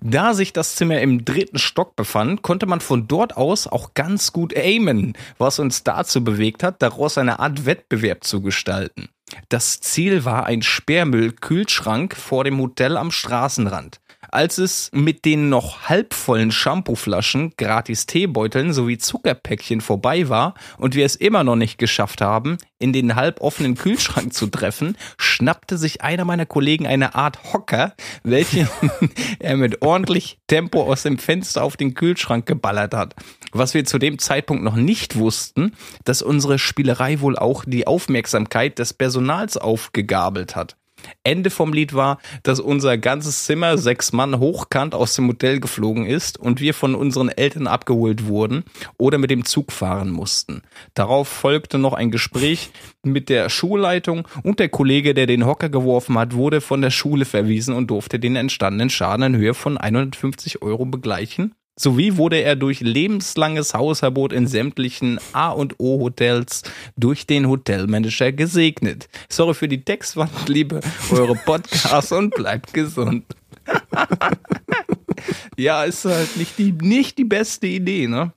[0.01, 4.33] Da sich das Zimmer im dritten Stock befand, konnte man von dort aus auch ganz
[4.33, 9.09] gut aimen, was uns dazu bewegt hat, daraus eine Art Wettbewerb zu gestalten.
[9.49, 14.01] Das Ziel war ein Sperrmüll-Kühlschrank vor dem Hotel am Straßenrand.
[14.35, 21.07] Als es mit den noch halbvollen Shampooflaschen, gratis Teebeuteln sowie Zuckerpäckchen vorbei war und wir
[21.07, 26.25] es immer noch nicht geschafft haben, in den halboffenen Kühlschrank zu treffen, schnappte sich einer
[26.25, 28.69] meiner Kollegen eine Art Hocker, welchen
[29.39, 33.15] er mit ordentlich Tempo aus dem Fenster auf den Kühlschrank geballert hat.
[33.53, 38.81] Was wir zu dem Zeitpunkt noch nicht wussten, dass unsere Spielerei wohl auch die Aufmerksamkeit
[38.81, 40.77] des Personals aufgegabelt hat.
[41.23, 46.07] Ende vom Lied war, dass unser ganzes Zimmer sechs Mann hochkant aus dem Hotel geflogen
[46.07, 48.65] ist und wir von unseren Eltern abgeholt wurden
[48.99, 50.63] oder mit dem Zug fahren mussten.
[50.95, 52.71] Darauf folgte noch ein Gespräch
[53.03, 57.25] mit der Schulleitung und der Kollege, der den Hocker geworfen hat, wurde von der Schule
[57.25, 62.55] verwiesen und durfte den entstandenen Schaden in Höhe von 150 Euro begleichen Sowie wurde er
[62.55, 66.63] durch lebenslanges Hausverbot in sämtlichen A und O Hotels
[66.97, 69.09] durch den Hotelmanager gesegnet.
[69.29, 73.25] Sorry für die Textwand, liebe eure Podcasts und bleibt gesund.
[75.57, 78.33] ja, ist halt nicht die, nicht die beste Idee, ne?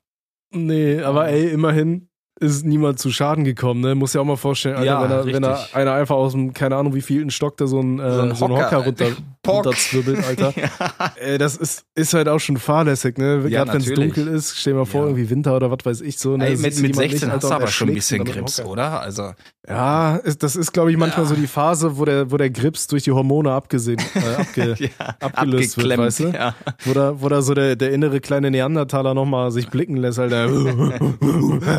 [0.51, 2.09] Nee, aber ey, immerhin
[2.39, 3.95] ist niemand zu Schaden gekommen, ne?
[3.95, 6.53] Muss ja auch mal vorstellen, Alter, Ja, wenn, er, wenn er einer einfach aus dem,
[6.53, 9.05] keine Ahnung, wie vielten Stock da so ein, äh, so ein ein Hocker, Hocker, runter,
[9.47, 10.53] runterzwirbelt, Alter.
[11.19, 13.41] Ey, das ist, ist halt auch schon fahrlässig, ne?
[13.47, 15.07] Ja, Gerade wenn es dunkel ist, stell dir mal vor, Ja.
[15.07, 16.37] irgendwie Winter oder was weiß ich so.
[16.37, 16.45] Ne?
[16.47, 19.01] Ey, mit, mit jemanden 16 nicht, hast du aber schon ein bisschen Grips, oder?
[19.01, 19.31] Also,
[19.67, 21.29] Ja, ist, das ist, glaube ich, manchmal Ja.
[21.29, 24.89] so die Phase, wo der, wo der Grips durch die Hormone abgesehen, äh, abge, ja,
[25.19, 26.23] abgelöst wird, weißt du?
[26.29, 26.53] ja.
[26.85, 30.49] Wo da, wo da so der, der innere kleine Neandertaler nochmal sich blicken lässt, Alter.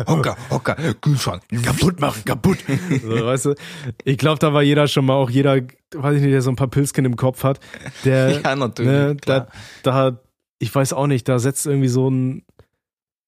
[0.07, 1.43] Hocker, Hocker, Kühlschrank.
[1.63, 2.57] kaputt machen, kaputt.
[3.01, 3.55] So, weißt du,
[4.03, 5.57] ich glaube, da war jeder schon mal, auch jeder,
[5.93, 7.59] weiß ich nicht, der so ein paar Pilzchen im Kopf hat,
[8.05, 8.91] der, Ja, natürlich.
[8.91, 9.47] ne, da,
[9.83, 10.19] da,
[10.59, 12.43] ich weiß auch nicht, da setzt irgendwie so ein,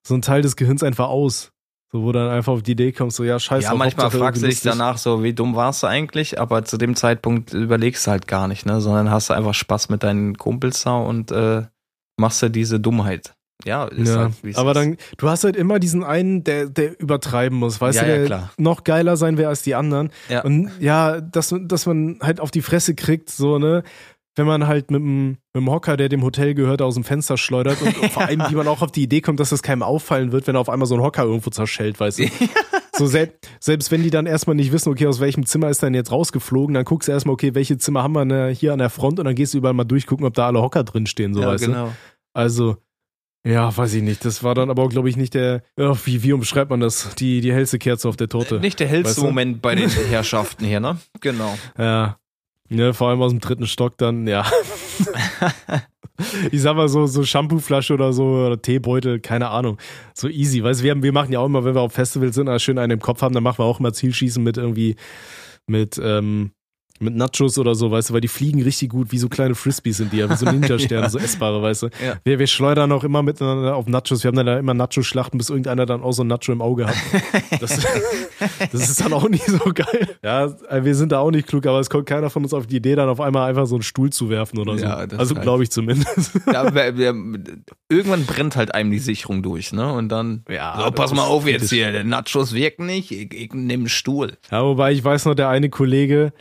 [0.08, 1.52] so ein Teil des Gehirns einfach aus.
[1.94, 3.66] So, wo dann einfach auf die Idee kommst, so, ja, scheiße.
[3.66, 6.40] Ja, manchmal fragst du dich danach so, wie dumm warst du eigentlich?
[6.40, 8.80] Aber zu dem Zeitpunkt überlegst du halt gar nicht, ne?
[8.80, 11.64] Sondern hast du einfach Spaß mit deinen Kumpels da und äh,
[12.16, 13.34] machst du diese Dummheit.
[13.66, 14.76] Ja, ist Ja, halt, wie es aber ist.
[14.78, 18.16] dann, du hast halt immer diesen einen, der, der übertreiben muss, weißt Ja, du, ja,
[18.18, 18.51] der klar.
[18.57, 20.09] noch geiler sein will als die anderen.
[20.30, 20.43] Ja.
[20.43, 23.84] Und ja, dass, dass man halt auf die Fresse kriegt, so, ne,
[24.38, 27.38] wenn man halt mit dem, mit dem Hocker, der dem Hotel gehört, aus dem Fenster
[27.38, 30.32] schleudert und vor allem, wie man auch auf die Idee kommt, dass das keinem auffallen
[30.32, 32.26] wird, wenn auf einmal so ein Hocker irgendwo zerschellt, weißt du.
[32.97, 35.93] So sel selbst wenn die dann erstmal nicht wissen, okay, aus welchem Zimmer ist denn
[35.93, 38.89] jetzt rausgeflogen, dann guckst du erstmal, okay, welche Zimmer haben wir denn hier an der
[38.89, 41.41] Front und dann gehst du überall mal durchgucken, ob da alle Hocker drin stehen, so
[41.41, 41.68] ja, weißt du.
[41.68, 41.91] genau.
[42.34, 42.78] Also,
[43.46, 44.24] ja, weiß ich nicht.
[44.26, 47.16] Das war dann aber, glaube ich, nicht der, ja, wie, wie umschreibt man das?
[47.16, 48.60] Die, die hellste Kerze auf der Torte.
[48.60, 49.24] Nicht der hellste Weißt du?
[49.24, 50.98] Moment bei den Herrschaften hier, ne?
[51.22, 51.58] Genau.
[51.78, 52.18] Ja.
[52.70, 54.50] Ne, vor allem aus dem dritten Stock dann, ja.
[56.52, 59.78] ich sag mal so, so Shampooflasche oder so, oder Teebeutel, keine Ahnung.
[60.14, 60.64] So easy.
[60.64, 62.78] Weißt du, wir, haben- wir machen ja auch immer, wenn wir auf Festivals sind, schön
[62.78, 64.96] einen im Kopf haben, dann machen wir auch immer Zielschießen mit irgendwie,
[65.68, 66.52] mit, ähm,
[67.02, 69.97] mit Nachos oder so, weißt du, weil die fliegen richtig gut, wie so kleine Frisbees
[69.97, 71.88] sind die ja, wie so Ninja-Sterne, so essbare, weißt du.
[71.88, 72.16] Ja.
[72.24, 74.24] Wir, wir schleudern auch immer miteinander auf Nachos.
[74.24, 76.88] Wir haben dann da immer Nacho-Schlachten, bis irgendeiner dann auch so ein Nacho im Auge
[76.88, 76.95] hat.
[77.60, 77.80] Das,
[78.72, 80.16] das ist dann auch nicht so geil.
[80.24, 82.78] Ja, wir sind da auch nicht klug, aber es kommt keiner von uns auf die
[82.78, 84.84] Idee, dann auf einmal einfach so einen Stuhl zu werfen oder so.
[84.84, 86.39] Ja, also glaube ich zumindest.
[86.52, 87.16] Ja, wir, wir,
[87.89, 89.91] irgendwann brennt halt einem die Sicherung durch, ne?
[89.91, 93.54] Und dann, Ja, so, pass mal auf jetzt hier, der Nachos wirken nicht, ich, ich
[93.54, 94.38] nehme einen Stuhl.
[94.52, 96.34] Ja, wobei ich weiß noch, der eine Kollege,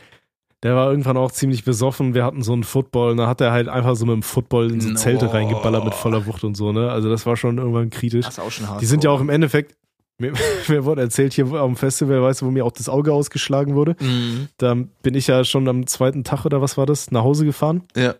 [0.63, 2.13] der war irgendwann auch ziemlich besoffen.
[2.13, 4.71] Wir hatten so einen Football und da hat er halt einfach so mit dem Football
[4.71, 4.95] in so No.
[4.95, 6.91] Zelte reingeballert mit voller Wucht und so, ne?
[6.91, 8.25] Also das war schon irgendwann kritisch.
[8.25, 8.81] Das ist auch schon hart.
[8.81, 9.75] Die sind ja auch im Endeffekt,
[10.19, 10.33] mir,
[10.67, 13.95] mir wurde erzählt hier am Festival, weißt du, wo mir auch das Auge ausgeschlagen wurde.
[13.99, 14.49] Mhm.
[14.57, 17.83] Da bin ich ja schon am zweiten Tag oder was war das, nach Hause gefahren.
[17.95, 18.15] Ja.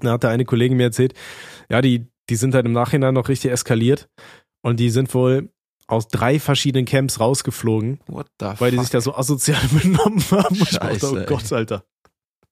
[0.00, 1.12] Da hat der eine Kollege mir erzählt,
[1.68, 4.08] ja, die, die sind halt im Nachhinein noch richtig eskaliert
[4.62, 5.50] und die sind wohl
[5.86, 8.86] aus drei verschiedenen Camps rausgeflogen, What the weil die fuck?
[8.86, 10.54] sich da so asozial benommen haben.
[10.54, 11.26] Ich dachte, Scheiße, oh ey.
[11.26, 11.84] Gott, Alter.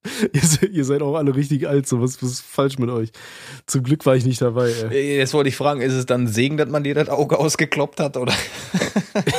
[0.33, 3.11] Ihr seid, ihr seid auch alle richtig alt, so was, was ist falsch mit euch?
[3.67, 4.73] Zum Glück war ich nicht dabei.
[4.91, 5.19] Ey.
[5.19, 8.01] Jetzt wollte ich fragen, ist es dann ein Segen, dass man dir das Auge ausgekloppt
[8.01, 8.33] hat, oder?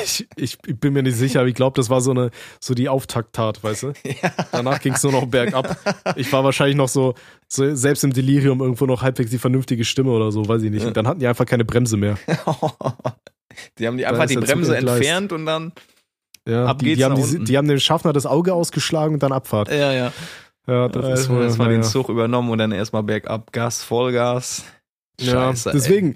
[0.03, 2.89] Ich, ich, bin mir nicht sicher, aber ich glaube, das war so eine, so die
[2.89, 3.93] Auftakttat, weißt du?
[4.51, 5.77] Danach ging es nur noch bergab.
[6.17, 7.13] Ich war wahrscheinlich noch so,
[7.47, 10.85] so, selbst im Delirium irgendwo noch halbwegs die vernünftige Stimme oder so, weiß ich nicht.
[10.85, 12.17] Und dann hatten die einfach keine Bremse mehr.
[13.77, 15.71] Die haben die einfach die Bremse entfernt und dann.
[16.47, 19.23] Ja, Ab die, geht's die, haben die, die haben dem Schaffner das Auge ausgeschlagen und
[19.23, 19.69] dann Abfahrt.
[19.69, 20.11] Ja, ja.
[20.67, 21.91] Ja, das ist wohl, erstmal den naja.
[21.91, 24.63] Zug übernommen und dann erstmal bergab, Gas, Vollgas.
[25.19, 25.71] Ja, Scheiße.
[25.73, 26.15] deswegen,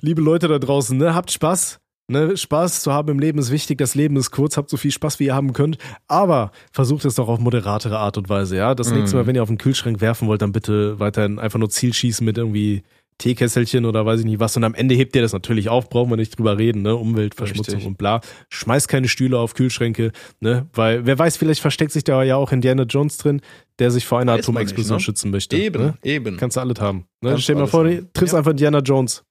[0.00, 1.80] liebe Leute da draußen, ne, habt Spaß.
[2.10, 3.76] Ne, Spaß zu haben im Leben ist wichtig.
[3.78, 4.56] Das Leben ist kurz.
[4.56, 5.76] Habt so viel Spaß, wie ihr haben könnt.
[6.06, 8.56] Aber versucht es doch auf moderatere Art und Weise.
[8.56, 8.98] Ja, das Mhm.
[9.00, 12.24] nächste Mal, wenn ihr auf den Kühlschrank werfen wollt, dann bitte weiterhin einfach nur Zielschießen
[12.24, 12.82] mit irgendwie
[13.18, 14.56] Teekesselchen oder weiß ich nicht was.
[14.56, 15.88] Und am Ende hebt ihr das natürlich auf.
[15.90, 16.82] Brauchen wir nicht drüber reden.
[16.82, 17.86] Ne, Umweltverschmutzung Richtig.
[17.88, 18.20] und bla.
[18.48, 20.12] Schmeißt keine Stühle auf Kühlschränke.
[20.40, 23.40] Ne, weil wer weiß, vielleicht versteckt sich da ja auch Indiana Jones drin,
[23.78, 25.04] der sich vor einer Weiß Atomexplosion nicht, ne?
[25.04, 25.56] schützen möchte.
[25.56, 25.94] Eben, Ne?
[26.04, 26.36] eben.
[26.36, 27.06] Kannst du alles haben.
[27.20, 27.30] Ne?
[27.30, 28.38] Kannst Stell dir mal vor, du triffst Ja.
[28.38, 29.24] einfach Indiana Jones.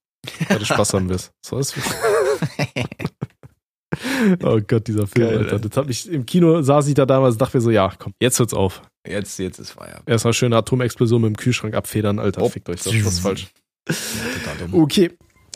[0.48, 1.32] Weil du Spaß haben wirst.
[1.44, 1.74] So ist
[4.44, 5.58] Oh Gott, dieser Film, Geil, Alter.
[5.58, 8.12] Das hab ich, Im Kino saß ich da damals und dachte mir so, ja, komm,
[8.20, 8.82] jetzt hört's auf.
[9.06, 10.08] Jetzt, jetzt ist Feierabend.
[10.08, 12.42] Erstmal schöne Atomexplosion mit dem Kühlschrank abfedern, Alter.
[12.42, 12.48] Oh.
[12.48, 13.48] Fickt euch, das ist falsch.
[13.88, 14.82] Total dumm.
[14.82, 15.10] Okay.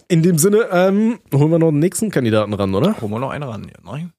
[0.09, 3.01] In dem Sinne, ähm, holen wir noch den nächsten Kandidaten ran, oder?
[3.01, 4.13] Holen wir noch einen ran hier, ne?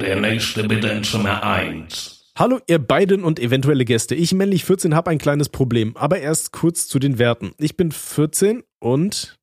[0.00, 2.32] Der nächste bitte in Zimmer 1.
[2.36, 4.14] Hallo, ihr beiden und eventuelle Gäste.
[4.14, 7.52] Ich, männlich 14, habe ein kleines Problem, aber erst kurz zu den Werten.
[7.58, 9.36] Ich bin 14 und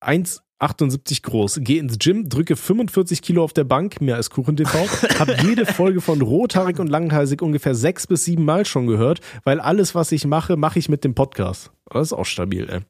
[0.00, 4.74] 1, 78 groß, gehe ins Gym, drücke 45 Kilo auf der Bank, mehr als KuchenTV,
[5.18, 9.60] habe jede Folge von Rothaarig und Langhalsig ungefähr sechs bis sieben Mal schon gehört, weil
[9.60, 11.72] alles, was ich mache, mache ich mit dem Podcast.
[11.90, 12.80] Das ist auch stabil, ey.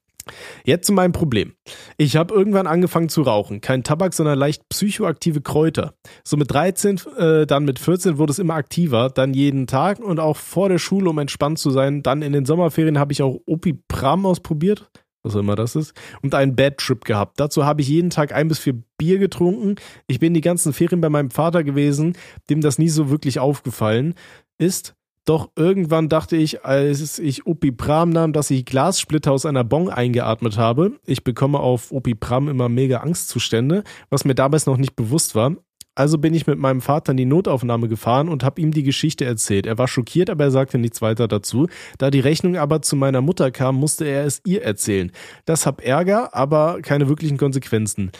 [0.64, 1.52] Jetzt zu meinem Problem.
[1.96, 3.60] Ich habe irgendwann angefangen zu rauchen.
[3.60, 5.94] Kein Tabak, sondern leicht psychoaktive Kräuter.
[6.22, 9.10] So mit 13, äh, dann mit 14 wurde es immer aktiver.
[9.10, 12.02] Dann jeden Tag und auch vor der Schule, um entspannt zu sein.
[12.02, 14.90] Dann in den Sommerferien habe ich auch Opipram ausprobiert.
[15.24, 15.94] Was immer das ist.
[16.22, 17.40] Und einen Bad Trip gehabt.
[17.40, 19.76] Dazu habe ich jeden Tag ein bis vier Bier getrunken.
[20.06, 22.16] Ich bin die ganzen Ferien bei meinem Vater gewesen,
[22.50, 24.14] dem das nie so wirklich aufgefallen
[24.58, 24.94] ist.
[25.24, 30.58] Doch irgendwann dachte ich, als ich Opipram nahm, dass ich Glassplitter aus einer Bong eingeatmet
[30.58, 30.92] habe.
[31.06, 35.56] Ich bekomme auf Opipram immer mega Angstzustände, was mir damals noch nicht bewusst war.
[35.96, 39.24] Also bin ich mit meinem Vater in die Notaufnahme gefahren und habe ihm die Geschichte
[39.24, 39.64] erzählt.
[39.66, 41.68] Er war schockiert, aber er sagte nichts weiter dazu.
[41.98, 45.12] Da die Rechnung aber zu meiner Mutter kam, musste er es ihr erzählen.
[45.44, 48.10] Das hab Ärger, aber keine wirklichen Konsequenzen.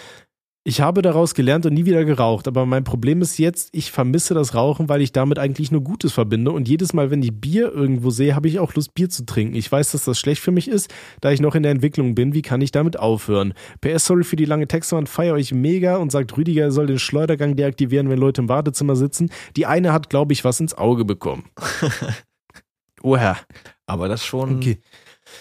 [0.66, 4.32] Ich habe daraus gelernt und nie wieder geraucht, aber mein Problem ist jetzt, ich vermisse
[4.32, 7.70] das Rauchen, weil ich damit eigentlich nur Gutes verbinde und jedes Mal, wenn ich Bier
[7.70, 9.56] irgendwo sehe, habe ich auch Lust, Bier zu trinken.
[9.56, 10.90] Ich weiß, dass das schlecht für mich ist,
[11.20, 12.32] da ich noch in der Entwicklung bin.
[12.32, 13.52] Wie kann ich damit aufhören?
[13.82, 16.86] PS, sorry für die lange Texte und feiere euch mega und sagt Rüdiger, er soll
[16.86, 19.30] den Schleudergang deaktivieren, wenn Leute im Wartezimmer sitzen.
[19.56, 21.44] Die eine hat, glaube ich, was ins Auge bekommen.
[23.02, 23.36] Oha.
[23.84, 24.56] Aber das schon.
[24.56, 24.78] Okay.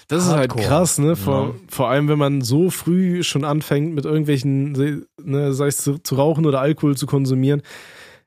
[0.07, 0.35] Das Hardcore.
[0.35, 1.15] ist halt krass, ne?
[1.15, 1.53] Vor, Ja.
[1.69, 4.71] vor allem, wenn man so früh schon anfängt, mit irgendwelchen,
[5.21, 7.61] ne, sei es zu, zu rauchen oder Alkohol zu konsumieren,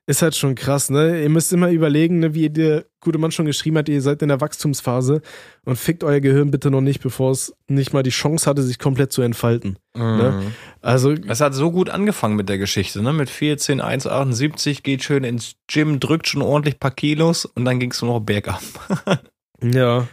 [0.09, 1.21] ist halt schon krass, ne?
[1.21, 4.29] Ihr müsst immer überlegen, ne, wie der gute Mann schon geschrieben hat, ihr seid in
[4.29, 5.21] der Wachstumsphase
[5.65, 8.79] und fickt euer Gehirn bitte noch nicht, bevor es nicht mal die Chance hatte, sich
[8.79, 9.79] komplett zu entfalten.
[9.97, 10.43] Ne?
[10.45, 10.53] Mhm.
[10.81, 13.13] Also, Es hat so gut angefangen mit der Geschichte, ne?
[13.13, 17.91] Mit 14, 1,78, geht schön ins Gym, drückt schon ordentlich paar Kilos und dann ging
[17.91, 18.63] es nur noch bergab.
[19.63, 20.07] Ja,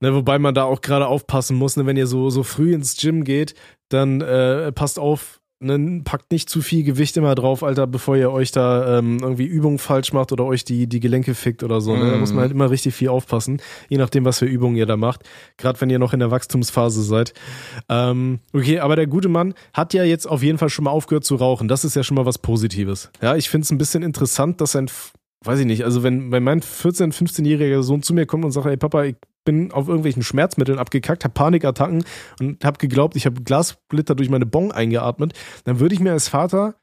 [0.00, 2.96] ne, wobei man da auch gerade aufpassen muss, ne, wenn ihr so, so früh ins
[2.96, 3.54] Gym geht,
[3.88, 8.30] dann äh, passt auf, ne, packt nicht zu viel Gewicht immer drauf, Alter, bevor ihr
[8.32, 11.94] euch da ähm, irgendwie Übungen falsch macht oder euch die, die Gelenke fickt oder so.
[11.96, 12.06] Ne?
[12.06, 12.20] Da Mhm.
[12.20, 15.22] muss man halt immer richtig viel aufpassen, je nachdem, was für Übungen ihr da macht.
[15.58, 17.34] Gerade wenn ihr noch in der Wachstumsphase seid.
[17.88, 21.24] Ähm, okay, aber der gute Mann hat ja jetzt auf jeden Fall schon mal aufgehört
[21.24, 21.68] zu rauchen.
[21.68, 23.10] Das ist ja schon mal was Positives.
[23.20, 24.88] Ja, ich finde es ein bisschen interessant, dass sein
[25.42, 28.66] weiß ich nicht, also wenn, wenn mein 14-, 15-jähriger Sohn zu mir kommt und sagt,
[28.66, 32.04] ey Papa, ich bin auf irgendwelchen Schmerzmitteln abgekackt, habe Panikattacken
[32.40, 35.32] und habe geglaubt, ich habe Glassplitter durch meine Bong eingeatmet,
[35.64, 36.74] dann würde ich mir als Vater,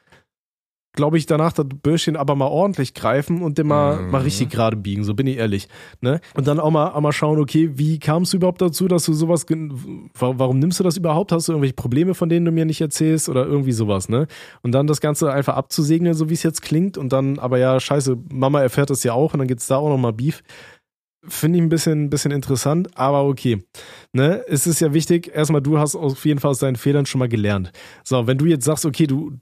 [0.93, 4.09] glaube ich, danach das Bürschchen aber mal ordentlich greifen und den mal, Mhm.
[4.09, 5.67] mal richtig gerade biegen, so bin ich ehrlich.
[6.01, 6.19] Ne?
[6.33, 9.13] Und dann auch mal, auch mal schauen, okay, wie kamst du überhaupt dazu, dass du
[9.13, 9.45] sowas,
[10.15, 11.31] warum nimmst du das überhaupt?
[11.31, 14.25] Hast du irgendwelche Probleme, von denen du mir nicht erzählst oder irgendwie sowas, ne?
[14.63, 17.79] Und dann das Ganze einfach abzusegnen, so wie es jetzt klingt und dann, aber ja,
[17.79, 20.41] scheiße, Mama erfährt das ja auch und dann gibt's da auch nochmal Beef.
[21.23, 23.63] Finde ich ein bisschen, bisschen interessant, aber okay.
[24.13, 24.43] Ne?
[24.47, 27.27] Es ist ja wichtig, erstmal, du hast auf jeden Fall aus deinen Fehlern schon mal
[27.27, 27.71] gelernt.
[28.03, 29.33] So, wenn du jetzt sagst, okay, du,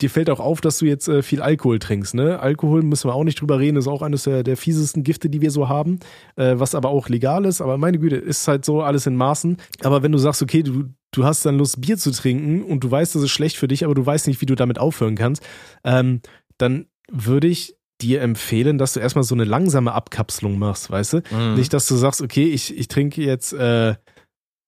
[0.00, 2.40] dir fällt auch auf, dass du jetzt äh, viel Alkohol trinkst, ne?
[2.40, 5.40] Alkohol müssen wir auch nicht drüber reden, ist auch eines der, der fiesesten Gifte, die
[5.40, 6.00] wir so haben,
[6.36, 9.56] äh, was aber auch legal ist, aber meine Güte, ist halt so alles in Maßen.
[9.82, 12.90] Aber wenn du sagst, okay, du, du hast dann Lust, Bier zu trinken und du
[12.90, 15.42] weißt, das ist schlecht für dich, aber du weißt nicht, wie du damit aufhören kannst,
[15.84, 16.20] ähm,
[16.58, 21.22] dann würde ich dir empfehlen, dass du erstmal so eine langsame Abkapselung machst, weißt du?
[21.30, 21.54] Mhm.
[21.54, 23.94] Nicht, dass du sagst, okay, ich, ich trinke jetzt, äh,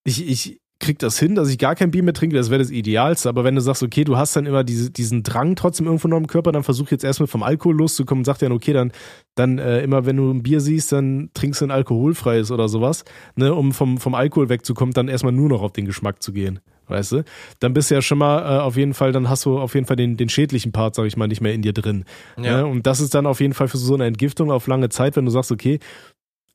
[0.05, 2.70] ich, ich krieg das hin, dass ich gar kein Bier mehr trinke, das wäre das
[2.70, 3.28] Idealste.
[3.28, 6.18] Aber wenn du sagst, okay, du hast dann immer diese, diesen Drang trotzdem irgendwo noch
[6.18, 8.93] im Körper, dann versuch jetzt erstmal vom Alkohol loszukommen und sag dir dann, okay, dann,
[9.35, 13.05] dann äh, immer wenn du ein Bier siehst, dann trinkst du ein alkoholfreies oder sowas,
[13.37, 16.61] ne, um vom, vom Alkohol wegzukommen, dann erstmal nur noch auf den Geschmack zu gehen.
[16.93, 17.24] Weißt du?
[17.61, 19.86] Dann bist du ja schon mal äh, auf jeden Fall, dann hast du auf jeden
[19.86, 22.05] Fall den, den schädlichen Part, sag ich mal, nicht mehr in dir drin.
[22.36, 22.59] Ja.
[22.59, 22.66] Ne?
[22.66, 25.24] Und das ist dann auf jeden Fall für so eine Entgiftung auf lange Zeit, wenn
[25.24, 25.78] du sagst, okay,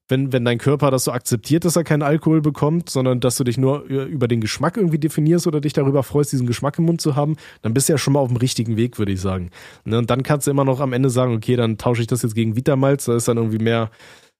[0.09, 3.43] wenn, wenn dein Körper das so akzeptiert, dass er keinen Alkohol bekommt, sondern dass du
[3.43, 7.01] dich nur über den Geschmack irgendwie definierst oder dich darüber freust, diesen Geschmack im Mund
[7.01, 9.49] zu haben, dann bist du ja schon mal auf dem richtigen Weg, würde ich sagen.
[9.83, 9.97] Ne?
[9.97, 12.35] Und dann kannst du immer noch am Ende sagen, okay, dann tausche ich das jetzt
[12.35, 13.89] gegen Vitamalz, da ist dann irgendwie mehr,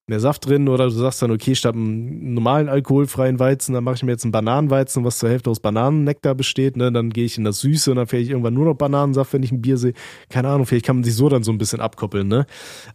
[0.09, 3.95] mehr Saft drin oder du sagst dann, okay, statt einem normalen alkoholfreien Weizen, dann mache
[3.95, 6.91] ich mir jetzt einen Bananenweizen, was zur Hälfte aus Bananennektar besteht, ne?
[6.91, 9.51] dann gehe ich in das Süße und dann vielleicht irgendwann nur noch Bananensaft, wenn ich
[9.51, 9.93] ein Bier sehe.
[10.29, 12.27] Keine Ahnung, vielleicht kann man sich so dann so ein bisschen abkoppeln.
[12.27, 12.45] Ne?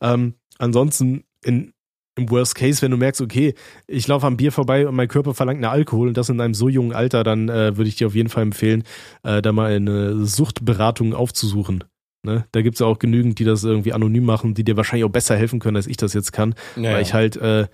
[0.01, 1.73] Ähm, ansonsten in,
[2.17, 3.55] im Worst Case, wenn du merkst, okay,
[3.87, 6.55] ich laufe am Bier vorbei und mein Körper verlangt einen Alkohol und das in einem
[6.55, 8.85] so jungen Alter, dann äh, würde ich dir auf jeden Fall empfehlen,
[9.23, 11.85] äh, da mal eine Suchtberatung aufzusuchen.
[12.25, 12.47] Ne?
[12.53, 15.37] Da gibt's ja auch genügend, die das irgendwie anonym machen, die dir wahrscheinlich auch besser
[15.37, 17.67] helfen können, als ich das jetzt kann, Ja, weil ich halt äh,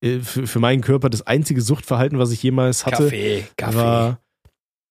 [0.00, 3.76] äh, für, für meinen Körper das einzige Suchtverhalten, was ich jemals hatte, Kaffee, Kaffee.
[3.76, 4.20] war.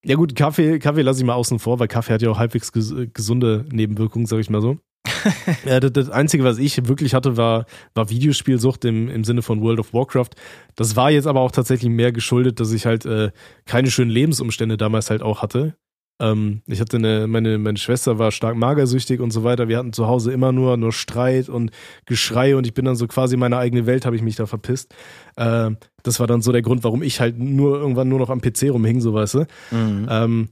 [0.03, 2.71] Ja gut, Kaffee, Kaffee lasse ich mal außen vor, weil Kaffee hat ja auch halbwegs
[2.71, 4.77] ges gesunde Nebenwirkungen, sag ich mal so.
[5.65, 9.61] ja, das, das Einzige, was ich wirklich hatte, war, war Videospielsucht im, im Sinne von
[9.61, 10.31] World of Warcraft.
[10.75, 13.31] Das war jetzt aber auch tatsächlich mehr geschuldet, dass ich halt äh,
[13.65, 15.75] keine schönen Lebensumstände damals halt auch hatte.
[16.19, 19.67] Ähm, ich hatte eine, meine, meine Schwester war stark magersüchtig und so weiter.
[19.67, 21.71] Wir hatten zu Hause immer nur, nur Streit und
[22.05, 24.45] Geschrei und ich bin dann so quasi in meine eigene Welt, habe ich mich da
[24.45, 24.93] verpisst.
[25.35, 25.71] Äh,
[26.03, 28.71] das war dann so der Grund, warum ich halt nur irgendwann nur noch am PC
[28.71, 29.39] rumhing, so weißt du.
[29.71, 30.07] Mhm.
[30.09, 30.49] Ähm,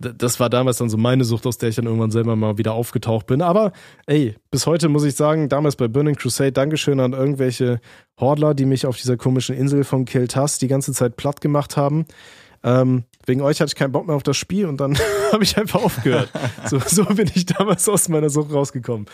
[0.00, 2.72] das war damals dann so meine Sucht, aus der ich dann irgendwann selber mal wieder
[2.72, 3.42] aufgetaucht bin.
[3.42, 3.72] Aber
[4.06, 7.80] ey, bis heute muss ich sagen, damals bei Burning Crusade, Dankeschön an irgendwelche
[8.18, 12.06] Hordler, die mich auf dieser komischen Insel von Keltas die ganze Zeit platt gemacht haben.
[12.62, 14.98] Ähm, wegen euch hatte ich keinen Bock mehr auf das Spiel und dann
[15.32, 16.28] habe ich einfach aufgehört.
[16.68, 19.06] So, so bin ich damals aus meiner Sucht rausgekommen.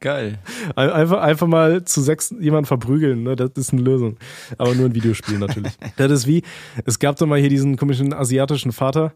[0.00, 0.38] Geil.
[0.76, 3.34] Ein- Einfach, einfach mal zu sechs jemanden verprügeln, ne?
[3.34, 4.16] das ist eine Lösung.
[4.56, 5.72] Aber nur ein Videospiel natürlich.
[5.96, 6.42] Das ist wie,
[6.84, 9.12] es gab doch mal hier diesen komischen asiatischen Vater,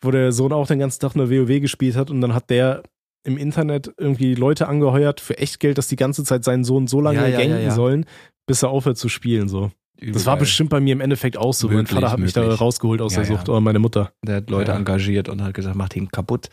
[0.00, 2.82] wo der Sohn auch den ganzen Tag nur WoW gespielt hat und dann hat der
[3.22, 7.18] im Internet irgendwie Leute angeheuert für Echtgeld, dass die ganze Zeit seinen Sohn so lange
[7.30, 7.70] Ja, ja, ja.
[7.70, 8.04] sollen,
[8.46, 9.70] bis er aufhört zu spielen, so.
[10.00, 11.68] Das war bestimmt bei mir im Endeffekt auch so.
[11.68, 12.60] mein Möglich, Vater hat mich da möglich.
[12.60, 13.52] rausgeholt aus Ja, der Sucht ja.
[13.54, 14.12] oder meine Mutter.
[14.26, 14.76] Der hat Leute Ja.
[14.78, 16.48] engagiert und hat gesagt, mach den kaputt.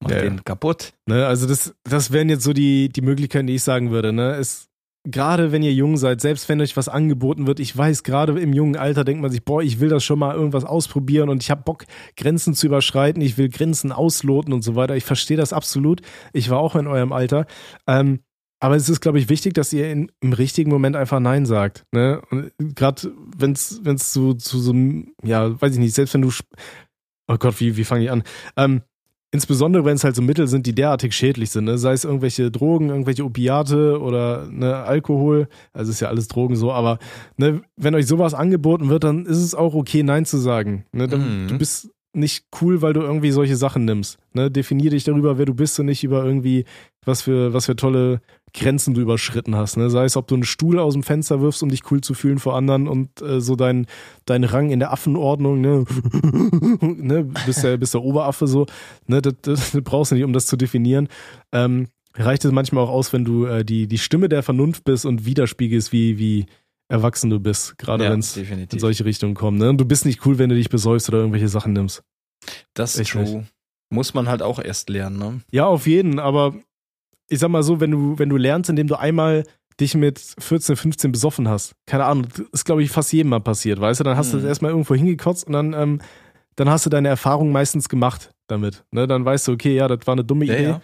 [0.00, 0.92] Mach Ja, den kaputt.
[1.06, 4.12] Ne, also das, das wären jetzt so die, die Möglichkeiten, die ich sagen würde.
[4.12, 4.34] Ne?
[4.34, 4.68] Es,
[5.08, 8.52] gerade wenn ihr jung seid, selbst wenn euch was angeboten wird, ich weiß, gerade im
[8.52, 11.50] jungen Alter denkt man sich, boah, ich will das schon mal irgendwas ausprobieren und ich
[11.50, 14.96] habe Bock, Grenzen zu überschreiten, ich will Grenzen ausloten und so weiter.
[14.96, 16.02] Ich verstehe das absolut.
[16.34, 17.46] Ich war auch in eurem Alter.
[17.86, 18.20] Ähm,
[18.66, 21.84] aber es ist, glaube ich, wichtig, dass ihr in, im richtigen Moment einfach Nein sagt.
[21.92, 22.20] Ne?
[22.32, 26.32] Und gerade wenn es zu, zu so einem, ja, weiß ich nicht, selbst wenn du,
[27.28, 28.24] oh Gott, wie, wie fange ich an?
[28.56, 28.82] Ähm,
[29.32, 31.78] Insbesondere, wenn es halt so Mittel sind, die derartig schädlich sind, ne?
[31.78, 36.72] sei es irgendwelche Drogen, irgendwelche Opiate oder ne, Alkohol, also ist ja alles Drogen so,
[36.72, 36.98] aber
[37.36, 40.86] ne, wenn euch sowas angeboten wird, dann ist es auch okay, Nein zu sagen.
[40.92, 41.06] Ne?
[41.06, 41.48] Dann, Mhm.
[41.48, 44.18] Du bist nicht cool, weil du irgendwie solche Sachen nimmst.
[44.32, 44.50] Ne?
[44.50, 46.64] Definier dich darüber, wer du bist und nicht über irgendwie,
[47.04, 48.20] was für, was für tolle
[48.54, 49.76] Grenzen du überschritten hast.
[49.76, 49.90] Ne?
[49.90, 52.38] Sei es, ob du einen Stuhl aus dem Fenster wirfst, um dich cool zu fühlen
[52.38, 53.86] vor anderen und äh, so dein,
[54.24, 55.84] dein Rang in der Affenordnung, ne?
[56.80, 57.28] ne?
[57.44, 58.66] Bist der, bist der Oberaffe so.
[59.06, 59.20] Ne?
[59.20, 61.08] Das, das, das brauchst du nicht, um das zu definieren.
[61.52, 65.04] Ähm, reicht es manchmal auch aus, wenn du äh, die, die Stimme der Vernunft bist
[65.04, 66.46] und widerspiegelst, wie, wie
[66.88, 69.58] erwachsen du bist, gerade Ja, wenn es in solche Richtungen kommt.
[69.58, 69.68] Ne?
[69.70, 72.02] Und du bist nicht cool, wenn du dich besäufst oder irgendwelche Sachen nimmst.
[72.74, 73.46] Das ist Echt true.
[73.90, 75.40] Muss man halt auch erst lernen, ne?
[75.50, 76.54] Ja, auf jeden, aber
[77.28, 79.44] ich sag mal so, wenn du, wenn du lernst, indem du einmal
[79.80, 83.40] dich mit 14, 15 besoffen hast, keine Ahnung, das ist, glaube ich, fast jedem mal
[83.40, 84.42] passiert, weißt du, dann hast du Mhm.
[84.42, 86.00] das erstmal irgendwo hingekotzt und dann, ähm,
[86.56, 88.84] dann hast du deine Erfahrung meistens gemacht damit.
[88.90, 89.06] Ne?
[89.06, 90.64] Dann weißt du, okay, ja, das war eine dumme Ja, Idee.
[90.64, 90.80] ja.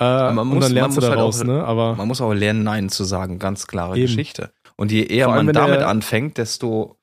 [0.00, 1.64] Äh, man und muss- dann lernst du muss halt daraus, auch- ne?
[1.64, 3.38] Aber Man muss auch lernen, Nein zu sagen.
[3.38, 4.06] Ganz klare Eben.
[4.06, 4.52] Geschichte.
[4.78, 6.96] Und je eher allem, man damit der- anfängt, desto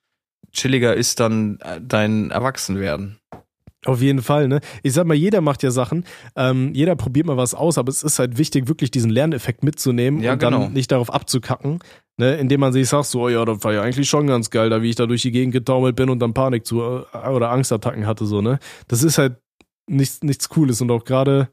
[0.51, 3.19] chilliger ist dann äh, dein Erwachsenwerden.
[3.86, 4.61] Auf jeden Fall, ne?
[4.82, 6.05] Ich sag mal, jeder macht ja Sachen,
[6.36, 10.23] ähm, jeder probiert mal was aus, aber es ist halt wichtig, wirklich diesen Lerneffekt mitzunehmen
[10.23, 10.69] Ja, und dann genau.
[10.69, 11.80] nicht darauf abzukacken,
[12.17, 12.36] ne?
[12.38, 14.82] Indem man sich sagt, so, oh ja, das war ja eigentlich schon ganz geil, da
[14.82, 18.07] wie ich da durch die Gegend getaumelt bin und dann Panik zu äh, oder Angstattacken
[18.07, 18.57] hatte, so, ne?
[18.88, 19.36] Das ist halt
[19.88, 21.49] nichts, nichts Cooles und auch gerade,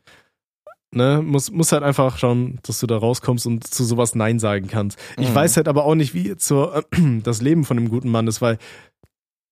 [0.92, 4.68] ne, muss, muss halt einfach schauen, dass du da rauskommst und zu sowas Nein sagen
[4.68, 4.98] kannst.
[5.18, 5.34] Ich Mhm.
[5.34, 6.82] weiß halt aber auch nicht, wie zur, äh,
[7.22, 8.58] das Leben von dem guten Mann ist, weil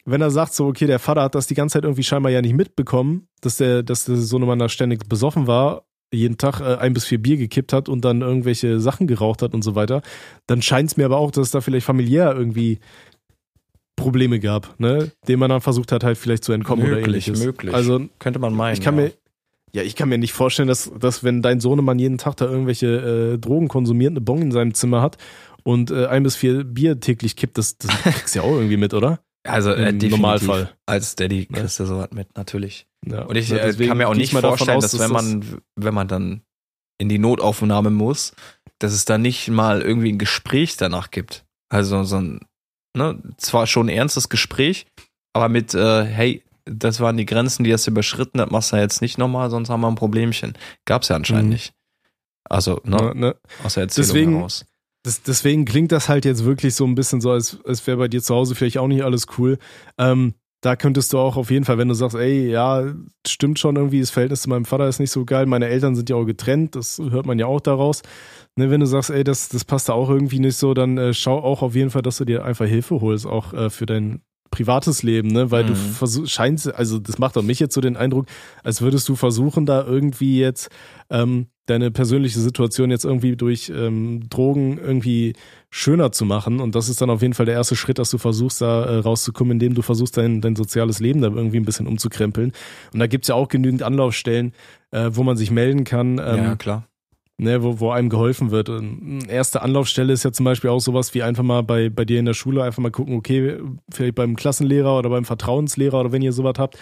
[0.07, 2.41] wenn er sagt so, okay, der Vater hat das die ganze Zeit irgendwie scheinbar ja
[2.41, 6.95] nicht mitbekommen, dass der, dass der Sohnemann da ständig besoffen war, jeden Tag äh, ein
[6.95, 10.03] bis vier Bier gekippt hat und dann irgendwelche Sachen geraucht hat und so weiter,
[10.47, 12.81] dann scheint es mir aber auch, dass es da vielleicht familiär irgendwie
[13.97, 17.45] Probleme gab, ne, denen man dann versucht hat, halt vielleicht zu entkommen oder Möglich, ähnliches.
[17.45, 17.75] möglich.
[17.75, 18.73] Also Könnte man meinen.
[18.75, 19.03] ich kann ja.
[19.05, 19.13] mir,
[19.73, 23.35] ja, ich kann mir nicht vorstellen, dass, dass wenn dein Sohnemann jeden Tag da irgendwelche
[23.35, 25.17] äh, Drogen konsumiert, eine Bon in seinem Zimmer hat
[25.63, 28.77] und äh, ein bis vier Bier täglich kippt, das, das kriegst du ja auch irgendwie
[28.77, 29.21] mit, oder?
[29.45, 29.99] also äh, im.
[29.99, 30.75] Normalfall.
[30.87, 32.87] Als Daddy kriegst du sowas mit, natürlich.
[33.07, 35.95] Ja, Und ich ne, äh, kann mir auch nicht vorstellen, aus, dass wenn man, wenn
[35.95, 36.43] man dann
[36.99, 38.35] in die Notaufnahme muss,
[38.79, 41.45] dass es da nicht mal irgendwie ein Gespräch danach gibt.
[41.71, 42.41] Also so ein,
[42.97, 44.87] ne, zwar schon ein ernstes Gespräch,
[45.33, 48.77] aber mit, äh, hey, das waren die Grenzen, die hast du überschritten, das machst du
[48.77, 50.55] jetzt nicht nochmal, sonst haben wir ein Problemchen.
[50.85, 51.51] Gab's ja anscheinend Mhm.
[51.53, 51.73] nicht.
[52.49, 54.65] Also, ne, ne, ne, aus der Erzählung Deswegen- heraus.
[55.05, 58.09] das, deswegen klingt das halt jetzt wirklich so ein bisschen so, als, als wäre bei
[58.09, 59.59] dir zu Hause vielleicht auch nicht alles cool.
[59.99, 62.85] Ähm, da könntest du auch auf jeden Fall, wenn du sagst, ey, ja,
[63.27, 66.11] stimmt schon irgendwie, das Verhältnis zu meinem Vater ist nicht so geil, meine Eltern sind
[66.11, 68.03] ja auch getrennt, das hört man ja auch daraus.
[68.57, 71.15] Ne, wenn du sagst, ey, das, das passt da auch irgendwie nicht so, dann äh,
[71.15, 74.21] schau auch auf jeden Fall, dass du dir einfach Hilfe holst, auch äh, für dein
[74.51, 75.51] privates Leben, ne?
[75.51, 75.77] Weil du Mhm.
[75.77, 78.27] versuch, scheinst, also das macht doch mich jetzt so den Eindruck,
[78.65, 80.71] als würdest du versuchen, da irgendwie jetzt
[81.09, 85.35] ähm, deine persönliche Situation jetzt irgendwie durch ähm, Drogen irgendwie
[85.71, 86.59] schöner zu machen.
[86.59, 88.97] Und das ist dann auf jeden Fall der erste Schritt, dass du versuchst, da äh,
[88.99, 92.51] rauszukommen, indem du versuchst, dein, dein soziales Leben da irgendwie ein bisschen umzukrempeln.
[92.93, 94.53] Und da gibt's ja auch genügend Anlaufstellen,
[94.91, 96.19] äh, wo man sich melden kann.
[96.19, 96.87] Ähm, ja, klar.
[97.41, 98.69] Ne, wo, wo einem geholfen wird.
[98.69, 102.05] Und eine erste Anlaufstelle ist ja zum Beispiel auch sowas wie einfach mal bei, bei
[102.05, 103.57] dir in der Schule einfach mal gucken, okay,
[103.91, 106.79] vielleicht beim Klassenlehrer oder beim Vertrauenslehrer oder wenn ihr sowas habt,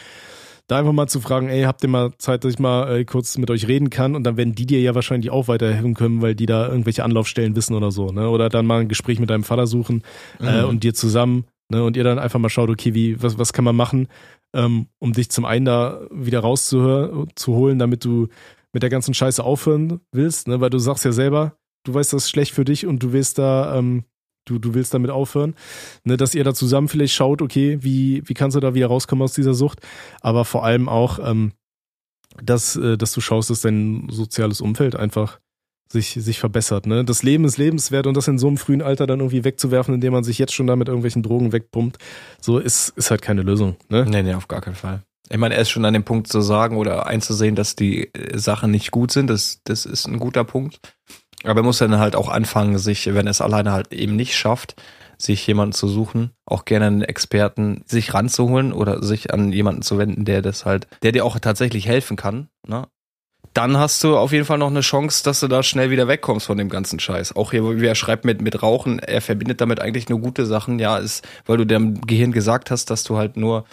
[0.67, 3.39] da einfach mal zu fragen, ey, habt ihr mal Zeit, dass ich mal äh, kurz
[3.39, 4.15] mit euch reden kann?
[4.15, 7.57] Und dann werden die dir ja wahrscheinlich auch weiterhelfen können, weil die da irgendwelche Anlaufstellen
[7.57, 8.29] wissen oder so, ne?
[8.29, 10.03] Oder dann mal ein Gespräch mit deinem Vater suchen
[10.43, 10.69] äh, Mhm.
[10.69, 11.83] und dir zusammen, ne?
[11.83, 14.09] Und ihr dann einfach mal schaut, okay, wie, was, was kann man machen,
[14.53, 18.29] ähm, um dich zum einen da wieder rauszuhören, zu holen, damit du
[18.73, 20.61] mit der ganzen Scheiße aufhören willst, ne?
[20.61, 23.39] Weil du sagst ja selber, du weißt, das ist schlecht für dich und du willst
[23.39, 24.05] da, ähm,
[24.45, 25.55] du, du willst damit aufhören,
[26.05, 29.23] ne, dass ihr da zusammen vielleicht schaut, okay, wie, wie kannst du da wieder rauskommen
[29.23, 29.81] aus dieser Sucht,
[30.21, 31.53] aber vor allem auch, ähm,
[32.43, 35.41] dass, äh, dass du schaust, dass dein soziales Umfeld einfach
[35.91, 36.87] sich, sich verbessert.
[36.87, 37.05] Ne?
[37.05, 40.13] Das Leben ist lebenswert und das in so einem frühen Alter dann irgendwie wegzuwerfen, indem
[40.13, 41.99] man sich jetzt schon da mit irgendwelchen Drogen wegpumpt,
[42.41, 43.77] so ist, ist halt keine Lösung.
[43.89, 44.05] Ne?
[44.07, 45.03] Nee, nee, auf gar keinen Fall.
[45.31, 48.39] Ich meine, er ist schon an dem Punkt zu sagen oder einzusehen, dass die äh,
[48.39, 49.29] Sachen nicht gut sind.
[49.29, 50.81] Das, das ist ein guter Punkt.
[51.45, 54.37] Aber er muss dann halt auch anfangen, sich, wenn er es alleine halt eben nicht
[54.37, 54.75] schafft,
[55.19, 59.99] sich jemanden zu suchen, auch gerne einen Experten sich ranzuholen oder sich an jemanden zu
[59.99, 62.49] wenden, der das halt, der dir auch tatsächlich helfen kann.
[62.67, 62.87] Ne?
[63.55, 66.47] Dann hast du auf jeden Fall noch eine Chance, dass du da schnell wieder wegkommst
[66.47, 67.35] von dem ganzen Scheiß.
[67.35, 70.79] Auch hier, wie er schreibt mit, mit Rauchen, er verbindet damit eigentlich nur gute Sachen.
[70.79, 73.65] Ja, ist, weil du dem Gehirn gesagt hast, dass du halt nur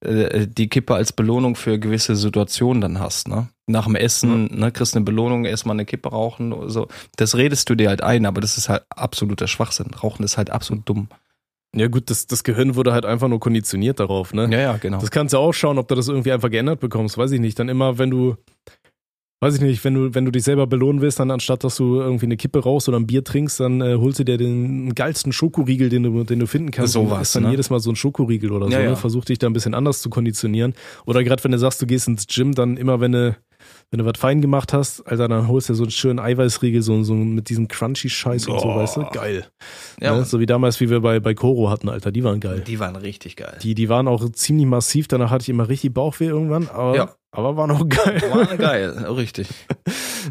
[0.00, 3.48] äh, die Kippe als Belohnung für gewisse Situationen dann hast, ne?
[3.66, 6.88] Nach dem Essen, ne, kriegst eine Belohnung, erstmal eine Kippe rauchen oder so.
[7.16, 9.92] Das redest du dir halt ein, aber das ist halt absoluter Schwachsinn.
[9.92, 11.08] Rauchen ist halt absolut dumm.
[11.76, 14.32] Ja gut, das, das Gehirn wurde halt einfach nur konditioniert darauf.
[14.32, 14.48] Ne?
[14.50, 15.00] Ja, ja, genau.
[15.00, 17.58] Das kannst du auch schauen, ob du das irgendwie einfach geändert bekommst, weiß ich nicht.
[17.58, 18.36] Dann immer, wenn du,
[19.40, 22.00] weiß ich nicht, wenn du, wenn du dich selber belohnen willst, dann anstatt dass du
[22.00, 25.32] irgendwie eine Kippe rauchst oder ein Bier trinkst, dann äh, holst du dir den geilsten
[25.32, 26.92] Schokoriegel, den du, den du finden kannst.
[26.92, 27.50] Sowas, und isst dann ne?
[27.50, 28.72] jedes Mal so ein Schokoriegel oder so.
[28.72, 28.90] Ja, ja.
[28.90, 28.96] Ne?
[28.96, 30.74] Versuch dich da ein bisschen anders zu konditionieren.
[31.06, 33.36] Oder gerade wenn du sagst, du gehst ins Gym, dann immer, wenn du
[33.90, 36.82] wenn du was fein gemacht hast, Alter, dann holst du dir so einen schönen Eiweißriegel,
[36.82, 39.06] so, so mit diesem Crunchy-Scheiß und so, weißt du?
[39.12, 39.46] Geil.
[40.00, 40.24] Ja, ne?
[40.24, 42.62] So wie damals, wie wir bei, bei Koro hatten, Alter, die waren geil.
[42.66, 43.56] die waren richtig geil.
[43.62, 47.14] Die, die waren auch ziemlich massiv, danach hatte ich immer richtig Bauchweh irgendwann, aber, Ja.
[47.30, 48.22] Aber waren auch geil.
[48.30, 49.48] Waren geil, richtig.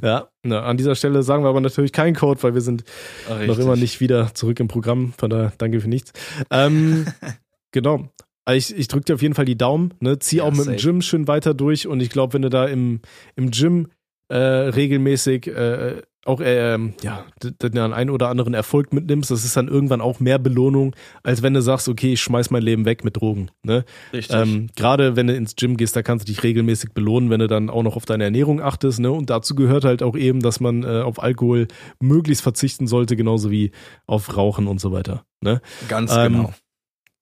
[0.04, 2.84] Ja, na, an dieser Stelle sagen wir aber natürlich keinen Code, weil wir sind
[3.30, 3.48] richtig.
[3.48, 6.12] noch immer nicht wieder zurück im Programm, von daher danke für nichts.
[6.52, 7.08] Ähm,
[7.72, 8.08] genau.
[8.46, 10.20] Also Ich, ich drücke dir auf jeden Fall die Daumen, ne?
[10.20, 10.76] Zieh Ja, auch mit safe.
[10.78, 13.00] dem Gym schön weiter durch und ich glaube, wenn du da im,
[13.36, 13.88] im Gym
[14.30, 19.56] äh, regelmäßig äh, auch äh, ähm, ja, den einen oder anderen Erfolg mitnimmst, das ist
[19.56, 23.04] dann irgendwann auch mehr Belohnung, als wenn du sagst, okay, ich schmeiß mein Leben weg
[23.04, 23.50] mit Drogen.
[23.64, 23.86] Ne?
[24.12, 24.36] Richtig.
[24.36, 27.48] Ähm, Gerade wenn du ins Gym gehst, da kannst du dich regelmäßig belohnen, wenn du
[27.48, 29.00] dann auch noch auf deine Ernährung achtest.
[29.00, 29.12] Ne?
[29.12, 31.68] Und dazu gehört halt auch eben, dass man äh, auf Alkohol
[32.02, 33.72] möglichst verzichten sollte, genauso wie
[34.06, 35.24] auf Rauchen und so weiter.
[35.42, 35.62] Ne?
[35.88, 36.54] Ganz ähm, genau.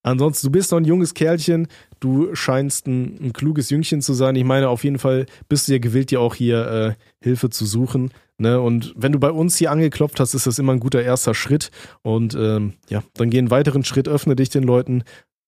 [0.02, 1.68] Ansonsten, du bist noch ein junges Kerlchen,
[2.00, 4.36] du scheinst ein, ein kluges Jüngchen zu sein.
[4.36, 7.66] Ich meine, auf jeden Fall bist du ja gewillt, dir auch hier äh, Hilfe zu
[7.66, 8.12] suchen.
[8.38, 8.60] Ne?
[8.60, 11.72] Und wenn du bei uns hier angeklopft hast, ist das immer ein guter erster Schritt.
[12.02, 15.04] Und ähm, ja, dann geh einen weiteren Schritt, öffne dich den Leuten,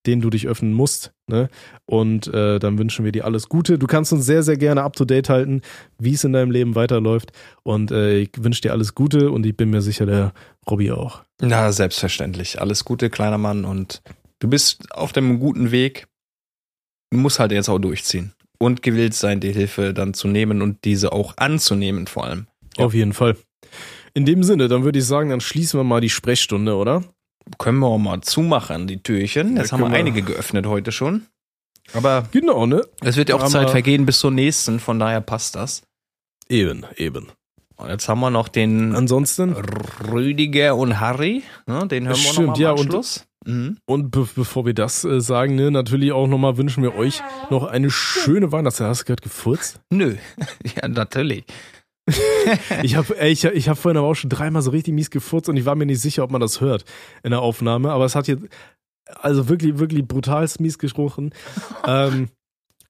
[0.06, 1.12] denen du dich öffnen musst.
[1.28, 1.50] Ne?
[1.86, 3.78] Und äh, dann wünschen wir dir alles Gute.
[3.78, 5.62] Du kannst uns sehr, sehr gerne up to date halten,
[6.00, 7.32] wie es in deinem Leben weiterläuft.
[7.64, 10.34] Und äh, ich wünsche dir alles Gute und ich bin mir sicher, der
[10.70, 11.24] Robby auch.
[11.41, 12.62] Na, selbstverständlich.
[12.62, 13.66] Alles Gute, kleiner Mann.
[13.66, 14.02] Und
[14.39, 16.08] du bist auf dem guten Weg.
[17.12, 18.34] Du musst halt jetzt auch durchziehen.
[18.60, 22.47] Und gewillt sein, die Hilfe dann zu nehmen und diese auch anzunehmen, vor allem.
[22.78, 22.86] Ja.
[22.86, 23.38] Auf jeden Fall.
[24.14, 27.03] In dem Sinne, dann würde ich sagen, dann schließen wir mal die Sprechstunde, oder?
[27.60, 29.55] Können wir auch mal zumachen, die Türchen.
[29.55, 31.28] Ja, Jetzt haben wir einige geöffnet heute schon.
[31.93, 32.82] Aber Genau, ne?
[33.01, 35.84] es wird ja auch Zeit vergehen bis zur nächsten, von daher passt das.
[36.49, 37.28] Eben, eben.
[37.78, 39.53] Und jetzt haben wir noch den Ansonsten,
[40.12, 41.43] Rüdiger und Harry.
[41.68, 43.26] Ne, den hören wir Stimmt, noch mal ja, am und- Anschluss.
[43.48, 43.78] Mhm.
[43.86, 47.64] und be bevor wir das äh, sagen, ne, natürlich auch nochmal wünschen wir euch noch
[47.64, 48.89] eine schöne Weihnachtszeit.
[48.89, 49.80] Hast du gerade gefurzt?
[49.89, 50.16] Nö,
[50.76, 51.45] ja, natürlich.
[52.84, 55.58] Ich habe ich, ich hab vorhin aber auch schon dreimal so richtig mies gefurzt und
[55.58, 56.86] ich war mir nicht sicher, ob man das hört
[57.24, 58.43] in der Aufnahme, aber es hat jetzt
[59.16, 61.34] also wirklich, wirklich brutalst mies gesprochen.
[61.88, 62.30] ähm,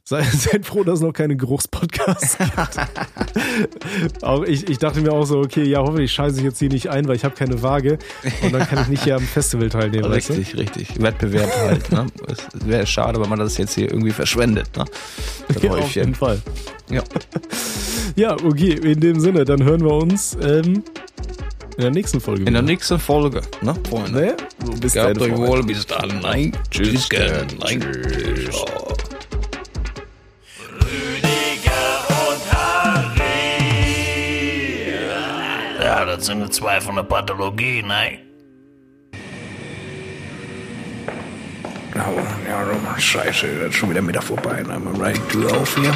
[0.08, 4.24] sei, seid froh, dass es noch keine Geruchspodcasts gibt.
[4.24, 6.90] auch ich, ich dachte mir auch so, okay, ja, hoffentlich scheiße ich jetzt hier nicht
[6.90, 8.00] ein, weil ich habe keine Waage
[8.42, 10.10] und dann kann ich nicht hier am Festival teilnehmen.
[10.10, 10.34] weißt du?
[10.34, 11.02] Richtig, richtig.
[11.02, 11.92] Wettbewerb halt.
[11.92, 12.06] Ne?
[12.28, 14.70] Es wäre schade, wenn man das jetzt hier irgendwie verschwendet.
[14.78, 14.86] Ne?
[15.62, 16.16] Ja, auf jeden.
[16.16, 16.42] Fall.
[16.90, 17.04] Ja.
[18.16, 20.84] Ja, okay, in dem Sinne, dann hören wir uns ähm,
[21.76, 22.40] in der nächsten Folge.
[22.40, 22.72] In der wieder.
[22.72, 23.42] nächsten Folge.
[23.62, 24.12] Ne, Freunde?
[24.12, 24.36] Ne?
[24.82, 25.16] Bis dann.
[25.20, 25.38] euch Freunde.
[25.38, 25.64] wohl.
[25.64, 26.22] Bis dann.
[26.24, 26.58] Nein.
[26.72, 27.08] Tschüss.
[27.60, 27.82] Nein.
[27.82, 28.66] Tschüss.
[35.98, 38.20] Ja, das sind die zwei von der Pathologie, ne?
[41.96, 42.06] Ja,
[42.48, 44.62] ja, scheiße, das ist schon wieder Mittag vorbei.
[44.62, 44.78] Ne?
[44.78, 45.92] Mal rein, Tür auf hier.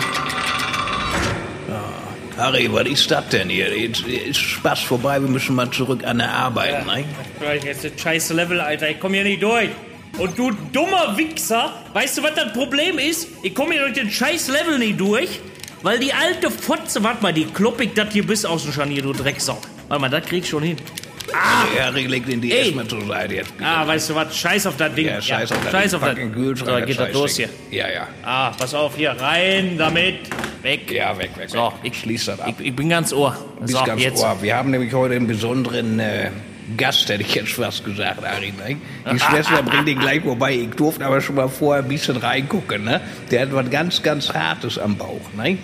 [2.35, 3.77] Harry, was ist das denn hier?
[3.77, 6.83] Jetzt ist Spaß vorbei, wir müssen mal zurück an der Arbeit.
[6.87, 7.05] Ne?
[7.39, 8.89] Gleich jetzt das scheiße Level, Alter.
[8.89, 9.69] Ich komm hier nicht durch.
[10.17, 13.27] Und du dummer Wichser, weißt du, was das Problem ist?
[13.43, 15.41] Ich komme hier durch den scheiß Level nicht durch,
[15.83, 19.03] weil die alte Fotze, warte mal, die klopp ich das hier bis aus dem Scharnier,
[19.03, 19.61] du Drecksau.
[19.91, 20.77] Warte mal, das krieg ich schon hin.
[21.77, 22.59] Ja, leg den die Ey.
[22.59, 23.57] erstmal zur Seite jetzt.
[23.57, 23.69] bitte.
[23.69, 25.07] Ah, weißt du was, scheiß auf das Ding.
[25.07, 25.71] ja, scheiß auf das.
[25.71, 26.19] Scheiß auf Pack das.
[26.19, 27.49] in den Kühlschrank, So, das geht das los hier.
[27.71, 28.07] Ja, ja.
[28.23, 30.15] Ah, pass auf, hier, rein damit,
[30.61, 30.89] weg.
[30.93, 31.49] Ja, weg, weg.
[31.49, 31.73] So, weg.
[31.91, 32.53] ich- schließ das ab.
[32.57, 33.35] Ich, ich bin ganz ohr.
[33.59, 34.23] Bis So, ganz jetzt.
[34.23, 34.37] Ohr.
[34.41, 36.29] Wir haben nämlich heute einen besonderen äh,
[36.77, 38.53] Gast, hätte ich jetzt fast gesagt, Ari.
[38.65, 38.77] Ne?
[39.11, 40.53] Die Schwester bringt ihn gleich vorbei.
[40.53, 42.85] Ich durfte aber schon mal vorher ein bisschen reingucken.
[42.85, 43.01] Ne?
[43.29, 45.19] Der hat was ganz, ganz Hartes am Bauch.
[45.35, 45.57] Ne?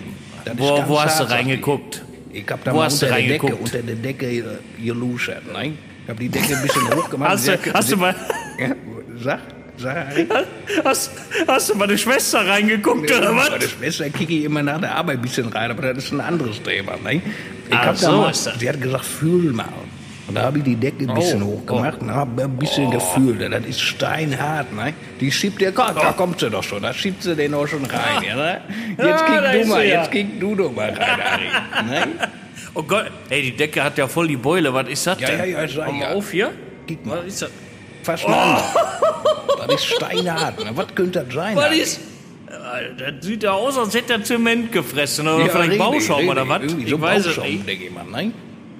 [0.44, 2.02] Das ist Wo, ganz wo hast hart, du sagt reingeguckt?
[2.44, 4.42] Ich hab da Wo mal hast unter der Decke, unter der Decke äh,
[4.84, 5.52] geluschert.
[5.52, 5.72] Ne?
[6.04, 7.30] Ich hab die Decke ein bisschen hochgemacht.
[7.30, 8.14] Hast Sie du, hast du mal,
[8.58, 9.38] Ja,
[9.78, 10.06] sag,
[10.84, 11.10] hast,
[11.46, 13.70] hast du meine Schwester reingeguckt oder Meine was?
[13.70, 16.62] Schwester kicke ich immer nach der Arbeit ein bisschen rein, aber das ist ein anderes
[16.62, 16.96] Thema.
[17.04, 17.14] Ne?
[17.16, 17.22] Ich
[17.70, 18.58] Ach, hab da so mal, ist das.
[18.58, 19.68] sie hat gesagt, fühl mal.
[20.28, 23.40] Und da habe ich die Decke ein bisschen Oh, hochgemacht und habe ein bisschen gefühlt.
[23.50, 24.72] Das ist steinhart.
[24.74, 24.92] Ne?
[25.20, 26.82] Die schiebt der Gott, da kommt sie doch schon.
[26.82, 28.22] Da schiebt sie den auch schon rein.
[28.26, 28.60] Ja, ne?
[28.98, 30.00] Jetzt Ja, kick da du mal, ja.
[30.02, 31.88] jetzt kick du doch mal rein, Ari.
[31.88, 32.06] Ne?
[32.74, 34.72] Oh Gott, ey, die Decke hat ja voll die Beule.
[34.74, 35.38] Was ist das Ja, denn?
[35.38, 36.14] ja, ja, sag Komm mal ja.
[36.14, 36.50] auf hier.
[36.86, 37.18] Kick mal.
[37.20, 37.50] Was ist das?
[38.02, 38.62] Fast anderer.
[39.66, 40.58] Das ist steinhart.
[40.62, 40.70] Ne?
[40.74, 41.56] Was könnte das sein?
[41.56, 42.00] Was ist?
[42.98, 46.30] Das sieht ja aus, als hätte er Zement gefressen oder Ja, vielleicht richtig, Bauschaum richtig.
[46.30, 46.62] oder was.
[46.64, 47.66] Ich so weiß es nicht.
[47.68, 48.04] denke ich mal.
[48.04, 48.32] Ne?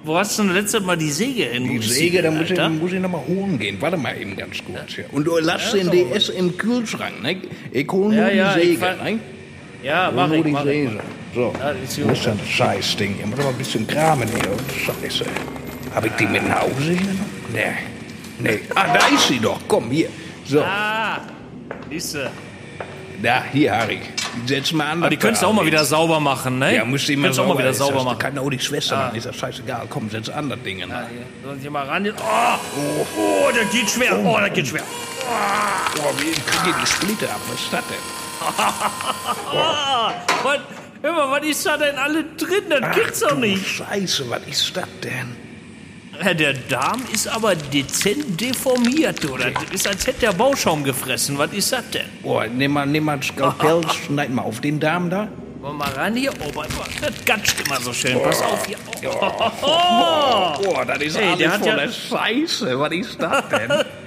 [0.09, 1.69] Wo hast du denn letztes Mal die Säge hin?
[1.69, 3.77] Die Säge, da muss ich, muss ich nochmal holen gehen.
[3.79, 5.05] Warte mal eben ganz kurz hier.
[5.11, 7.37] Und du lass den DS im Kühlschrank, ne?
[7.71, 9.19] Ich hol nur Ja, ja, die Säge, ne?
[9.83, 10.89] Ja, mach ich, mach ich.
[11.35, 13.17] So, Ja, das ist wo ist das Scheißding?
[13.19, 14.49] Ich muss aber ein bisschen kramen hier.
[14.83, 15.25] Scheiße.
[15.93, 17.53] Hab ich die mit nach Hause noch?
[17.53, 17.61] Nee.
[18.39, 18.59] Nee.
[18.73, 19.59] Ah, da ist sie doch.
[19.67, 20.09] Komm, hier.
[20.43, 21.21] So, Ah,
[21.87, 22.31] siehste.
[23.21, 23.99] Da, hier, Harry.
[24.45, 24.99] Setz mal an.
[24.99, 26.75] Aber die könntest du auch mal wieder sauber machen, ne?
[26.75, 28.19] Ja, musst du immer du auch mal wieder sauber das, machen.
[28.19, 29.15] Kann auch die Schwester machen.
[29.17, 29.87] Ist das scheißegal.
[29.89, 30.77] Komm, setz an das Ding.
[30.77, 31.07] Ne?
[31.43, 32.07] Sollen Sie mal ran?
[32.17, 34.17] Oh, oh, das geht schwer.
[34.23, 34.83] Oh, das geht schwer.
[35.95, 37.41] Boah, wie krieg ich die Splitter ab?
[37.49, 37.97] Was ist das denn?
[39.53, 40.13] Ah,
[40.43, 40.59] was,
[41.01, 42.63] hör mal, was ist da denn alle drin?
[42.69, 43.67] Das gibt's doch nicht.
[43.67, 45.48] Scheiße, was ist das denn?
[46.23, 49.51] Ja, Der Darm ist aber dezent deformiert, oder?
[49.51, 51.37] Das ist, als hätte der Bauschaum gefressen.
[51.37, 52.05] Was ist das denn?
[52.21, 55.27] Boah, nimm mal, nimm mal ein Skalpell, schneid mal auf den Darm da.
[55.61, 56.31] Wollen wir mal ran hier?
[56.39, 56.51] Oh,
[57.01, 58.17] das gatscht immer so schön.
[58.21, 58.77] Pass auf hier.
[59.61, 60.63] Oh.
[60.63, 62.79] Boah, das ist Hey, alles voller Scheiße.
[62.79, 63.69] Was ist das denn?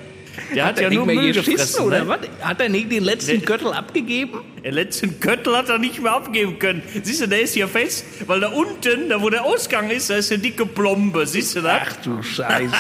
[0.54, 2.08] Der hat ja nicht nur mehr Müll geschissen, gefressen, oder ne?
[2.08, 2.18] was?
[2.40, 4.40] Hat er nicht den letzten Köttel abgegeben?
[4.64, 6.82] Den letzten Köttel hat er nicht mehr abgeben können.
[7.02, 10.16] Siehst du, der ist hier fest, weil da unten, da wo der Ausgang ist, da
[10.16, 11.26] ist eine dicke Plombe.
[11.26, 11.82] Siehst du das?
[11.82, 12.72] Ach du Scheiße.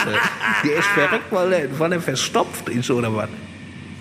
[0.64, 3.28] Der ist verreckt, weil er, weil er verstopft ist, oder was?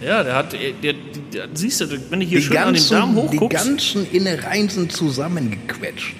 [0.01, 0.93] Ja, der hat, der, der,
[1.33, 4.11] der siehst du, wenn du hier Die schön an den Darm ganzen, die hochguckst, ganzen
[4.11, 6.13] Innereien sind zusammengequetscht.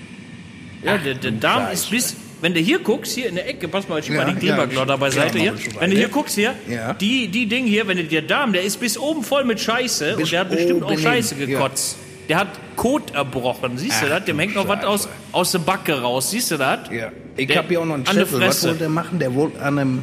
[0.83, 1.73] ja, der, der du Darm Scheiße.
[1.73, 4.23] ist bis, wenn du hier guckst, hier in der Ecke, pass mal, ich schieb Ja,
[4.25, 5.55] mal die ja, Kleberglotter beiseite ja, hier.
[5.79, 6.93] Wenn du hier guckst hier, Ja.
[6.93, 10.15] die, die Ding hier, wenn du der Darm, der ist bis oben voll mit Scheiße
[10.15, 11.57] Bis und der hat bestimmt auch Scheiße hin, ja.
[11.59, 11.97] gekotzt.
[12.29, 14.25] Der hat Kot erbrochen, siehst du Ach das?
[14.25, 16.79] Dem du hängt noch was aus, aus der Backe raus, siehst du das?
[16.91, 17.11] Ja.
[17.37, 18.39] Ich Der- habe hier auch noch einen an der Zettel.
[18.41, 18.69] Was Fresse.
[18.69, 19.19] wollte er machen?
[19.19, 20.01] Der wollte an einem,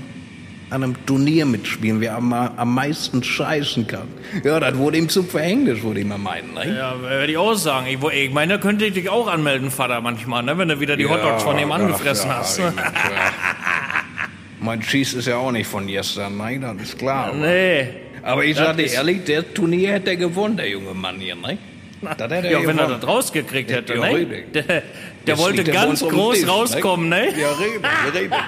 [0.71, 4.09] an einem Turnier mitspielen, wer am, am meisten scheißen kann.
[4.45, 6.53] Ja, das wurde ihm zum Verhängnis, würde ich mal meinen.
[6.55, 6.77] Ne?
[6.77, 7.87] Ja, werde ich auch sagen.
[7.87, 10.59] Ich, ich meine, da könnte ich dich auch anmelden, Vater, manchmal, ne?
[10.59, 12.59] wenn du wieder die Hotdogs von ihm ach, angefressen ja, hast.
[12.59, 12.73] ich Ne?
[12.77, 12.91] mein, ja.
[14.61, 17.33] Mein Schieß ist ja auch nicht von gestern, nein, das ist klar.
[17.33, 17.89] Nee.
[18.23, 21.37] Aber ich Das sag dir ehrlich, der Turnier hätte er gewonnen, der junge Mann hier,
[21.37, 21.57] ne?
[22.03, 24.27] Das hätte er Ja, wenn er das rausgekriegt hätte, Ja, ne?
[24.53, 24.83] Der,
[25.27, 27.29] der wollte er ganz groß Tisch, rauskommen, ne?
[27.39, 28.35] Ja, rede, rede.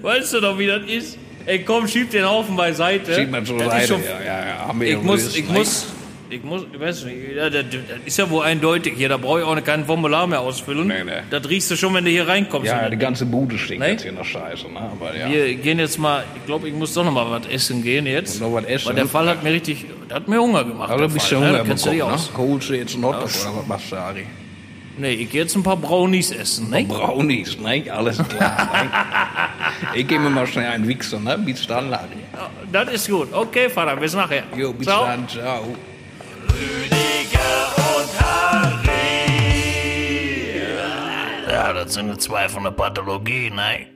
[0.00, 1.18] Weißt du doch, wie das ist?
[1.44, 3.14] Ey, komm, schieb den Haufen beiseite.
[3.14, 4.58] Sieht man zur Das ist Seite, schon- ja, ja, ja.
[4.68, 5.58] Haben wir Ich ja muss, ich ne?
[5.58, 5.86] muss,
[6.30, 7.64] ich muss, ich weiß nicht, das, das
[8.06, 10.86] ist ja wohl eindeutig hier, da brauche ich auch kein Formular mehr ausfüllen.
[10.86, 11.10] Nee, nee.
[11.30, 12.68] Das riechst du schon, wenn du hier reinkommst.
[12.68, 13.90] Ja, die ganze Bude stinkt Ne?
[13.90, 14.78] jetzt hier nach Scheiße, ne?
[14.80, 15.28] Aber ja.
[15.28, 18.40] Wir gehen jetzt mal, ich glaube, ich muss doch noch mal was essen gehen jetzt.
[18.40, 18.86] Noch was essen?
[18.88, 20.90] Weil der Fall hat mir richtig, der hat mir Hunger gemacht.
[20.90, 21.48] Also Fall, ne?
[21.48, 22.30] Hunger du dich bekommen, aus.
[22.30, 22.38] ne?
[22.38, 24.26] Holst du jetzt einen Hotdog oder was machst du, Ari?
[24.98, 26.84] Nee, ich gehe jetzt ein paar Brownies essen, ne?
[26.84, 27.90] Brownies, ne?
[27.90, 28.90] Alles klar, ne?
[29.94, 31.38] Ich gebe mir mal schnell einen Wichser, ne?
[31.38, 32.08] Bis dann, Ari.
[32.70, 33.32] Das ist gut.
[33.32, 34.44] Okay, Vater, bis nachher.
[34.54, 35.06] Jo, bis Ciao.
[35.06, 35.74] dann, ciao.
[41.48, 43.86] Ja, das sind zwei von der Pathologie, ne?